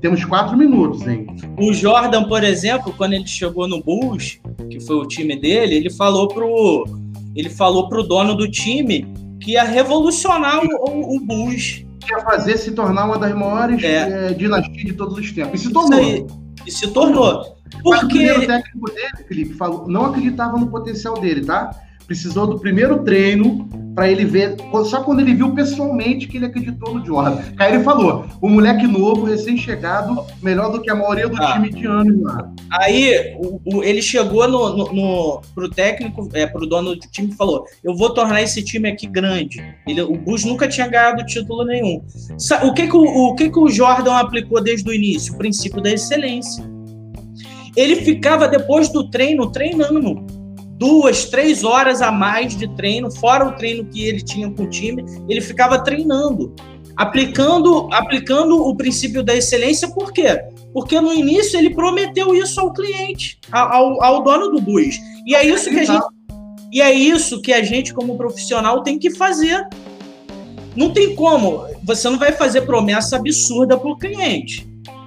Temos 0.00 0.24
quatro 0.24 0.56
minutos, 0.56 1.06
hein? 1.06 1.26
O 1.58 1.72
Jordan, 1.72 2.24
por 2.24 2.42
exemplo, 2.42 2.92
quando 2.96 3.12
ele 3.12 3.26
chegou 3.26 3.68
no 3.68 3.82
Bulls, 3.82 4.40
que 4.70 4.80
foi 4.80 4.96
o 4.96 5.06
time 5.06 5.38
dele, 5.38 5.74
ele 5.74 5.90
falou 5.90 6.28
pro, 6.28 6.84
ele 7.36 7.50
falou 7.50 7.88
pro 7.88 8.02
dono 8.02 8.34
do 8.34 8.50
time 8.50 9.06
que 9.40 9.52
ia 9.52 9.64
revolucionar 9.64 10.60
o, 10.64 11.16
o 11.16 11.20
Bulls. 11.20 11.84
Ia 12.08 12.20
fazer 12.20 12.56
se 12.56 12.72
tornar 12.72 13.04
uma 13.04 13.18
das 13.18 13.34
maiores 13.34 13.82
é. 13.82 14.30
é, 14.30 14.32
dinastias 14.32 14.84
de 14.84 14.92
todos 14.94 15.18
os 15.18 15.32
tempos. 15.32 15.60
E 15.60 15.64
se 15.64 15.72
tornou. 15.72 15.98
Aí, 15.98 16.26
e 16.66 16.70
se 16.70 16.90
tornou. 16.90 17.56
Porque... 17.82 17.90
Mas 17.90 18.02
o 18.02 18.08
primeiro 18.08 18.46
técnico 18.46 18.90
dele, 18.92 19.28
Felipe, 19.28 19.54
falou, 19.54 19.86
não 19.88 20.06
acreditava 20.06 20.58
no 20.58 20.68
potencial 20.68 21.14
dele, 21.20 21.44
tá? 21.44 21.70
Precisou 22.10 22.44
do 22.44 22.58
primeiro 22.58 23.04
treino 23.04 23.68
para 23.94 24.10
ele 24.10 24.24
ver, 24.24 24.56
só 24.84 25.00
quando 25.04 25.20
ele 25.20 25.32
viu 25.32 25.54
pessoalmente 25.54 26.26
que 26.26 26.38
ele 26.38 26.46
acreditou 26.46 26.98
no 26.98 27.06
Jordan. 27.06 27.38
Aí 27.56 27.72
ele 27.72 27.84
falou: 27.84 28.24
o 28.42 28.48
moleque 28.48 28.84
novo, 28.84 29.26
recém-chegado, 29.26 30.26
melhor 30.42 30.72
do 30.72 30.82
que 30.82 30.90
a 30.90 30.94
maioria 30.96 31.28
do 31.28 31.40
ah. 31.40 31.52
time 31.52 31.70
de 31.70 31.86
anos 31.86 32.20
lá. 32.20 32.52
Aí 32.72 33.36
o, 33.38 33.60
o, 33.64 33.84
ele 33.84 34.02
chegou 34.02 34.48
no, 34.48 34.76
no, 34.76 34.92
no, 34.92 35.42
pro 35.54 35.70
técnico, 35.70 36.28
é, 36.32 36.48
pro 36.48 36.66
dono 36.66 36.96
do 36.96 37.00
time 37.00 37.30
e 37.30 37.36
falou: 37.36 37.64
Eu 37.84 37.94
vou 37.94 38.12
tornar 38.12 38.42
esse 38.42 38.60
time 38.60 38.88
aqui 38.88 39.06
grande. 39.06 39.62
Ele, 39.86 40.02
o 40.02 40.16
Bush 40.16 40.44
nunca 40.44 40.66
tinha 40.66 40.88
ganhado 40.88 41.24
título 41.26 41.64
nenhum. 41.64 42.02
O 42.64 42.74
que, 42.74 42.88
que 42.88 42.96
o, 42.96 43.04
o 43.04 43.34
que, 43.36 43.48
que 43.48 43.58
o 43.58 43.68
Jordan 43.68 44.14
aplicou 44.14 44.60
desde 44.60 44.90
o 44.90 44.92
início? 44.92 45.34
O 45.34 45.38
princípio 45.38 45.80
da 45.80 45.92
excelência. 45.92 46.68
Ele 47.76 47.94
ficava 47.94 48.48
depois 48.48 48.88
do 48.88 49.08
treino 49.08 49.48
treinando 49.52 50.39
duas, 50.80 51.26
três 51.26 51.62
horas 51.62 52.00
a 52.00 52.10
mais 52.10 52.56
de 52.56 52.66
treino, 52.74 53.12
fora 53.12 53.46
o 53.46 53.52
treino 53.52 53.84
que 53.84 54.02
ele 54.02 54.22
tinha 54.22 54.50
com 54.50 54.62
o 54.62 54.70
time, 54.70 55.04
ele 55.28 55.42
ficava 55.42 55.84
treinando, 55.84 56.54
aplicando, 56.96 57.86
aplicando 57.92 58.56
o 58.56 58.74
princípio 58.74 59.22
da 59.22 59.36
excelência, 59.36 59.88
por 59.90 60.10
quê? 60.10 60.42
Porque 60.72 60.98
no 60.98 61.12
início 61.12 61.58
ele 61.58 61.74
prometeu 61.74 62.34
isso 62.34 62.58
ao 62.58 62.72
cliente, 62.72 63.38
ao, 63.52 64.02
ao 64.02 64.22
dono 64.22 64.48
do 64.48 64.60
bus. 64.62 64.96
E 65.26 65.34
é 65.34 65.44
isso 65.44 65.68
que 65.68 65.80
a 65.80 65.84
gente. 65.84 66.06
E 66.72 66.80
é 66.80 66.92
isso 66.92 67.42
que 67.42 67.52
a 67.52 67.62
gente, 67.62 67.92
como 67.92 68.16
profissional, 68.16 68.82
tem 68.82 68.98
que 68.98 69.10
fazer. 69.10 69.66
Não 70.74 70.92
tem 70.92 71.14
como. 71.14 71.66
Você 71.82 72.08
não 72.08 72.18
vai 72.18 72.32
fazer 72.32 72.62
promessa 72.62 73.16
absurda 73.16 73.76
para 73.76 73.90
o 73.90 73.98
cliente. 73.98 74.66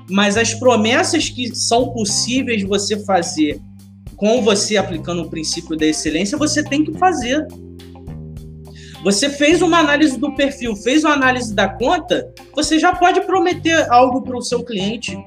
Mas 0.09 0.35
as 0.37 0.53
promessas 0.53 1.29
que 1.29 1.55
são 1.55 1.91
possíveis 1.93 2.61
você 2.63 3.03
fazer 3.05 3.61
com 4.23 4.41
você 4.41 4.77
aplicando 4.77 5.23
o 5.23 5.29
princípio 5.29 5.75
da 5.75 5.85
excelência, 5.85 6.37
você 6.37 6.63
tem 6.63 6.85
que 6.85 6.97
fazer. 6.97 7.45
Você 9.03 9.29
fez 9.29 9.61
uma 9.61 9.79
análise 9.79 10.17
do 10.17 10.33
perfil, 10.33 10.77
fez 10.77 11.03
uma 11.03 11.13
análise 11.13 11.53
da 11.53 11.67
conta, 11.67 12.31
você 12.55 12.79
já 12.79 12.95
pode 12.95 13.19
prometer 13.25 13.85
algo 13.91 14.21
para 14.21 14.37
o 14.37 14.41
seu 14.41 14.63
cliente. 14.63 15.17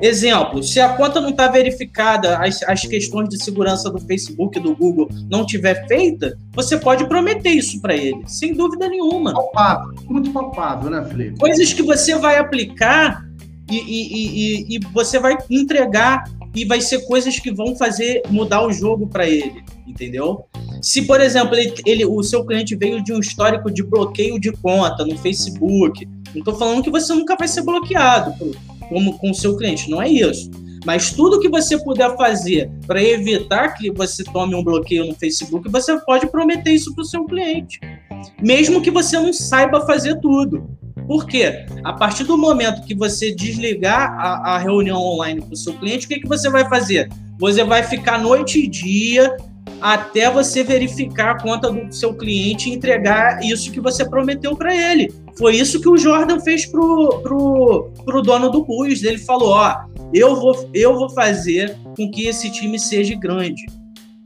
Exemplo, 0.00 0.62
se 0.62 0.80
a 0.80 0.88
conta 0.96 1.20
não 1.20 1.28
está 1.28 1.48
verificada, 1.48 2.38
as, 2.38 2.62
as 2.62 2.80
questões 2.80 3.28
de 3.28 3.44
segurança 3.44 3.90
do 3.90 4.00
Facebook 4.00 4.58
e 4.58 4.62
do 4.62 4.74
Google 4.74 5.10
não 5.30 5.44
tiver 5.44 5.86
feita, 5.86 6.38
você 6.54 6.78
pode 6.78 7.06
prometer 7.08 7.50
isso 7.50 7.78
para 7.82 7.94
ele, 7.94 8.22
sem 8.26 8.54
dúvida 8.54 8.88
nenhuma. 8.88 9.34
Palpável, 9.34 9.94
muito 10.08 10.32
palpável, 10.32 10.88
né, 10.88 11.04
Felipe? 11.04 11.38
Coisas 11.38 11.74
que 11.74 11.82
você 11.82 12.16
vai 12.16 12.38
aplicar 12.38 13.22
e, 13.70 13.76
e, 13.76 14.72
e, 14.72 14.76
e 14.76 14.80
você 14.94 15.18
vai 15.18 15.36
entregar 15.50 16.24
e 16.54 16.64
vai 16.64 16.80
ser 16.80 17.06
coisas 17.06 17.38
que 17.38 17.52
vão 17.52 17.76
fazer 17.76 18.22
mudar 18.28 18.66
o 18.66 18.72
jogo 18.72 19.06
para 19.06 19.28
ele, 19.28 19.62
entendeu? 19.86 20.44
Se, 20.82 21.02
por 21.02 21.20
exemplo, 21.20 21.54
ele, 21.54 21.74
ele, 21.86 22.04
o 22.04 22.22
seu 22.22 22.44
cliente 22.44 22.74
veio 22.74 23.02
de 23.02 23.12
um 23.12 23.20
histórico 23.20 23.70
de 23.70 23.82
bloqueio 23.82 24.40
de 24.40 24.50
conta 24.52 25.04
no 25.04 25.16
Facebook, 25.18 26.06
não 26.32 26.38
estou 26.40 26.54
falando 26.54 26.82
que 26.82 26.90
você 26.90 27.12
nunca 27.14 27.36
vai 27.36 27.48
ser 27.48 27.62
bloqueado 27.62 28.34
como 28.88 29.16
com 29.18 29.30
o 29.30 29.34
seu 29.34 29.56
cliente, 29.56 29.88
não 29.88 30.02
é 30.02 30.08
isso. 30.08 30.50
Mas 30.84 31.12
tudo 31.12 31.38
que 31.40 31.48
você 31.48 31.78
puder 31.78 32.16
fazer 32.16 32.70
para 32.86 33.02
evitar 33.02 33.74
que 33.74 33.90
você 33.90 34.24
tome 34.24 34.54
um 34.54 34.64
bloqueio 34.64 35.06
no 35.06 35.14
Facebook, 35.14 35.68
você 35.68 35.98
pode 36.00 36.26
prometer 36.28 36.72
isso 36.72 36.94
para 36.94 37.02
o 37.02 37.04
seu 37.04 37.24
cliente. 37.24 37.78
Mesmo 38.40 38.80
que 38.80 38.90
você 38.90 39.18
não 39.18 39.32
saiba 39.32 39.86
fazer 39.86 40.18
tudo. 40.20 40.68
Por 41.10 41.26
quê? 41.26 41.66
A 41.82 41.92
partir 41.92 42.22
do 42.22 42.38
momento 42.38 42.86
que 42.86 42.94
você 42.94 43.34
desligar 43.34 44.12
a, 44.16 44.54
a 44.54 44.58
reunião 44.58 45.02
online 45.02 45.40
para 45.40 45.54
o 45.54 45.56
seu 45.56 45.74
cliente, 45.74 46.06
o 46.06 46.08
que, 46.08 46.20
que 46.20 46.28
você 46.28 46.48
vai 46.48 46.68
fazer? 46.68 47.08
Você 47.40 47.64
vai 47.64 47.82
ficar 47.82 48.16
noite 48.16 48.60
e 48.60 48.68
dia 48.68 49.36
até 49.80 50.30
você 50.30 50.62
verificar 50.62 51.32
a 51.32 51.40
conta 51.40 51.68
do 51.68 51.92
seu 51.92 52.14
cliente 52.14 52.70
e 52.70 52.74
entregar 52.74 53.42
isso 53.42 53.72
que 53.72 53.80
você 53.80 54.08
prometeu 54.08 54.54
para 54.54 54.72
ele. 54.72 55.12
Foi 55.36 55.56
isso 55.56 55.80
que 55.80 55.88
o 55.88 55.96
Jordan 55.96 56.38
fez 56.38 56.64
pro, 56.66 57.18
pro, 57.24 57.90
pro 58.04 58.22
dono 58.22 58.48
do 58.48 58.64
Bulls. 58.64 59.02
Ele 59.02 59.18
falou: 59.18 59.48
ó, 59.48 59.80
eu 60.14 60.36
vou, 60.36 60.70
eu 60.72 60.94
vou 60.96 61.10
fazer 61.10 61.76
com 61.96 62.08
que 62.08 62.28
esse 62.28 62.52
time 62.52 62.78
seja 62.78 63.16
grande. 63.16 63.66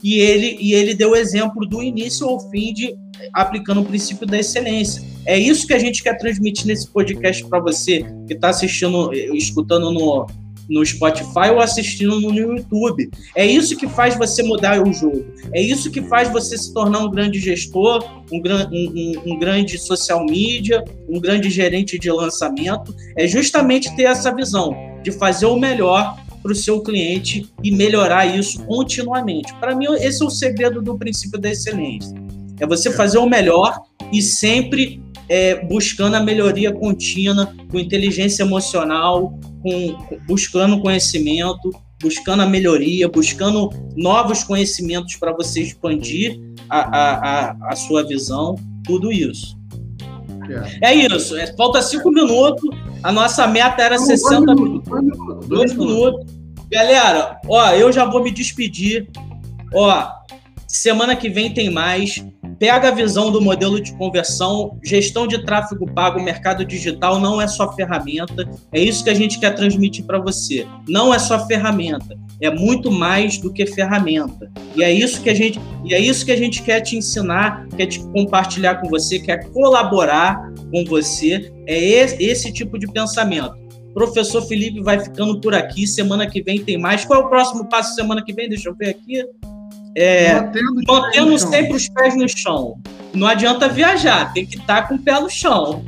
E 0.05 0.19
ele, 0.19 0.55
e 0.61 0.75
ele 0.75 0.93
deu 0.93 1.15
exemplo 1.15 1.65
do 1.65 1.81
início 1.81 2.27
ao 2.27 2.39
fim 2.51 2.71
de 2.71 2.95
aplicando 3.33 3.81
o 3.81 3.85
princípio 3.85 4.27
da 4.27 4.37
excelência. 4.37 5.01
É 5.25 5.35
isso 5.35 5.65
que 5.65 5.73
a 5.73 5.79
gente 5.79 6.03
quer 6.03 6.15
transmitir 6.15 6.67
nesse 6.67 6.87
podcast 6.91 7.43
para 7.45 7.59
você 7.59 8.05
que 8.27 8.35
está 8.35 8.49
assistindo, 8.49 9.11
escutando 9.11 9.91
no, 9.91 10.27
no 10.69 10.85
Spotify 10.85 11.49
ou 11.51 11.59
assistindo 11.59 12.19
no 12.19 12.31
YouTube. 12.31 13.09
É 13.35 13.47
isso 13.47 13.75
que 13.75 13.87
faz 13.87 14.15
você 14.15 14.43
mudar 14.43 14.79
o 14.79 14.93
jogo. 14.93 15.25
É 15.51 15.59
isso 15.59 15.89
que 15.89 16.03
faz 16.03 16.29
você 16.29 16.55
se 16.55 16.71
tornar 16.71 16.99
um 16.99 17.09
grande 17.09 17.39
gestor, 17.39 18.23
um, 18.31 18.39
gran, 18.39 18.69
um, 18.71 18.93
um, 19.25 19.33
um 19.33 19.39
grande 19.39 19.75
social 19.79 20.23
media, 20.23 20.83
um 21.09 21.19
grande 21.19 21.49
gerente 21.49 21.97
de 21.97 22.11
lançamento. 22.11 22.95
É 23.17 23.25
justamente 23.25 23.95
ter 23.95 24.03
essa 24.03 24.31
visão 24.31 24.75
de 25.01 25.11
fazer 25.11 25.47
o 25.47 25.57
melhor 25.57 26.15
para 26.45 26.51
o 26.51 26.55
seu 26.55 26.79
cliente 26.79 27.51
e 27.63 27.71
melhorar 27.71 28.27
isso 28.27 28.63
continuamente. 28.65 29.51
Para 29.55 29.75
mim, 29.75 29.87
esse 29.95 30.21
é 30.21 30.25
o 30.27 30.29
segredo 30.29 30.79
do 30.79 30.95
princípio 30.95 31.39
da 31.39 31.49
excelência. 31.49 32.15
É 32.59 32.67
você 32.67 32.91
fazer 32.91 33.17
o 33.17 33.27
melhor 33.27 33.81
e 34.13 34.21
sempre 34.21 35.01
é, 35.27 35.65
buscando 35.65 36.13
a 36.13 36.19
melhoria 36.19 36.71
contínua, 36.71 37.51
com 37.71 37.79
inteligência 37.79 38.43
emocional, 38.43 39.39
com, 39.63 39.97
buscando 40.27 40.79
conhecimento, 40.81 41.71
buscando 41.99 42.43
a 42.43 42.45
melhoria, 42.45 43.09
buscando 43.09 43.71
novos 43.95 44.43
conhecimentos 44.43 45.15
para 45.15 45.33
você 45.33 45.63
expandir 45.63 46.39
a, 46.69 46.77
a, 46.77 47.15
a, 47.15 47.57
a, 47.71 47.75
sua 47.75 48.05
visão, 48.05 48.53
tudo 48.85 49.11
isso. 49.11 49.57
É, 50.79 50.91
é 50.91 50.95
isso, 51.07 51.35
é, 51.35 51.47
falta 51.55 51.81
cinco 51.81 52.11
minutos, 52.11 52.69
a 53.01 53.11
nossa 53.11 53.47
meta 53.47 53.81
era 53.81 53.97
Não, 53.97 54.05
60 54.05 54.55
minutos. 54.55 55.47
Dois 55.47 55.73
minutos. 55.73 56.34
Galera, 56.71 57.39
ó, 57.47 57.71
eu 57.71 57.91
já 57.91 58.05
vou 58.05 58.23
me 58.23 58.31
despedir. 58.31 59.07
Ó, 59.73 60.07
semana 60.67 61.15
que 61.15 61.29
vem 61.29 61.53
tem 61.53 61.69
mais 61.69 62.23
pega 62.59 62.89
a 62.89 62.91
visão 62.91 63.31
do 63.31 63.41
modelo 63.41 63.81
de 63.81 63.93
conversão, 63.93 64.77
gestão 64.83 65.27
de 65.27 65.43
tráfego 65.43 65.91
pago, 65.91 66.21
mercado 66.21 66.65
digital 66.65 67.19
não 67.19 67.41
é 67.41 67.47
só 67.47 67.73
ferramenta. 67.73 68.47
É 68.71 68.79
isso 68.79 69.03
que 69.03 69.09
a 69.09 69.13
gente 69.13 69.39
quer 69.39 69.55
transmitir 69.55 70.05
para 70.05 70.19
você. 70.19 70.65
Não 70.87 71.13
é 71.13 71.19
só 71.19 71.45
ferramenta, 71.47 72.17
é 72.41 72.49
muito 72.49 72.91
mais 72.91 73.37
do 73.37 73.51
que 73.51 73.65
ferramenta. 73.65 74.51
E 74.75 74.83
é 74.83 74.91
isso 74.91 75.21
que 75.21 75.29
a 75.29 75.33
gente, 75.33 75.59
e 75.83 75.93
é 75.93 75.99
isso 75.99 76.25
que 76.25 76.31
a 76.31 76.37
gente 76.37 76.61
quer 76.61 76.81
te 76.81 76.97
ensinar, 76.97 77.67
quer 77.75 77.87
te 77.87 77.99
compartilhar 77.99 78.75
com 78.75 78.89
você, 78.89 79.19
quer 79.19 79.49
colaborar 79.51 80.51
com 80.71 80.83
você. 80.85 81.51
É 81.67 81.77
esse, 81.77 82.23
esse 82.23 82.51
tipo 82.51 82.77
de 82.77 82.87
pensamento. 82.87 83.64
Professor 83.95 84.41
Felipe 84.41 84.81
vai 84.81 84.99
ficando 84.99 85.39
por 85.39 85.55
aqui. 85.55 85.87
Semana 85.87 86.29
que 86.29 86.43
vem 86.43 86.61
tem 86.61 86.77
mais. 86.77 87.05
Qual 87.05 87.21
é 87.21 87.25
o 87.25 87.29
próximo 87.29 87.65
passo 87.69 87.95
semana 87.95 88.21
que 88.21 88.33
vem? 88.33 88.49
Deixa 88.49 88.67
eu 88.67 88.75
ver 88.75 88.89
aqui. 88.89 89.25
É, 89.95 90.33
mantendo, 90.33 90.81
mantendo 90.85 91.39
sempre 91.39 91.77
os 91.77 91.87
pés 91.87 92.17
no 92.17 92.27
chão. 92.27 92.77
Não 93.13 93.25
adianta 93.25 93.69
viajar, 93.69 94.33
tem 94.33 94.45
que 94.45 94.57
estar 94.57 94.81
tá 94.81 94.87
com 94.89 94.95
o 94.95 94.99
pé 94.99 95.17
no 95.21 95.29
chão. 95.29 95.85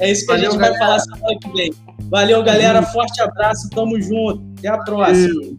É 0.00 0.10
isso 0.10 0.22
que 0.22 0.32
Valeu, 0.32 0.48
a 0.48 0.50
gente 0.50 0.60
galera. 0.60 0.78
vai 0.78 0.78
falar 0.78 0.98
semana 0.98 1.38
que 1.40 1.52
vem. 1.52 1.74
Valeu, 2.10 2.42
galera. 2.42 2.82
Forte 2.82 3.22
abraço, 3.22 3.70
tamo 3.70 4.00
junto. 4.02 4.42
Até 4.58 4.68
a 4.68 4.78
próxima. 4.78 5.56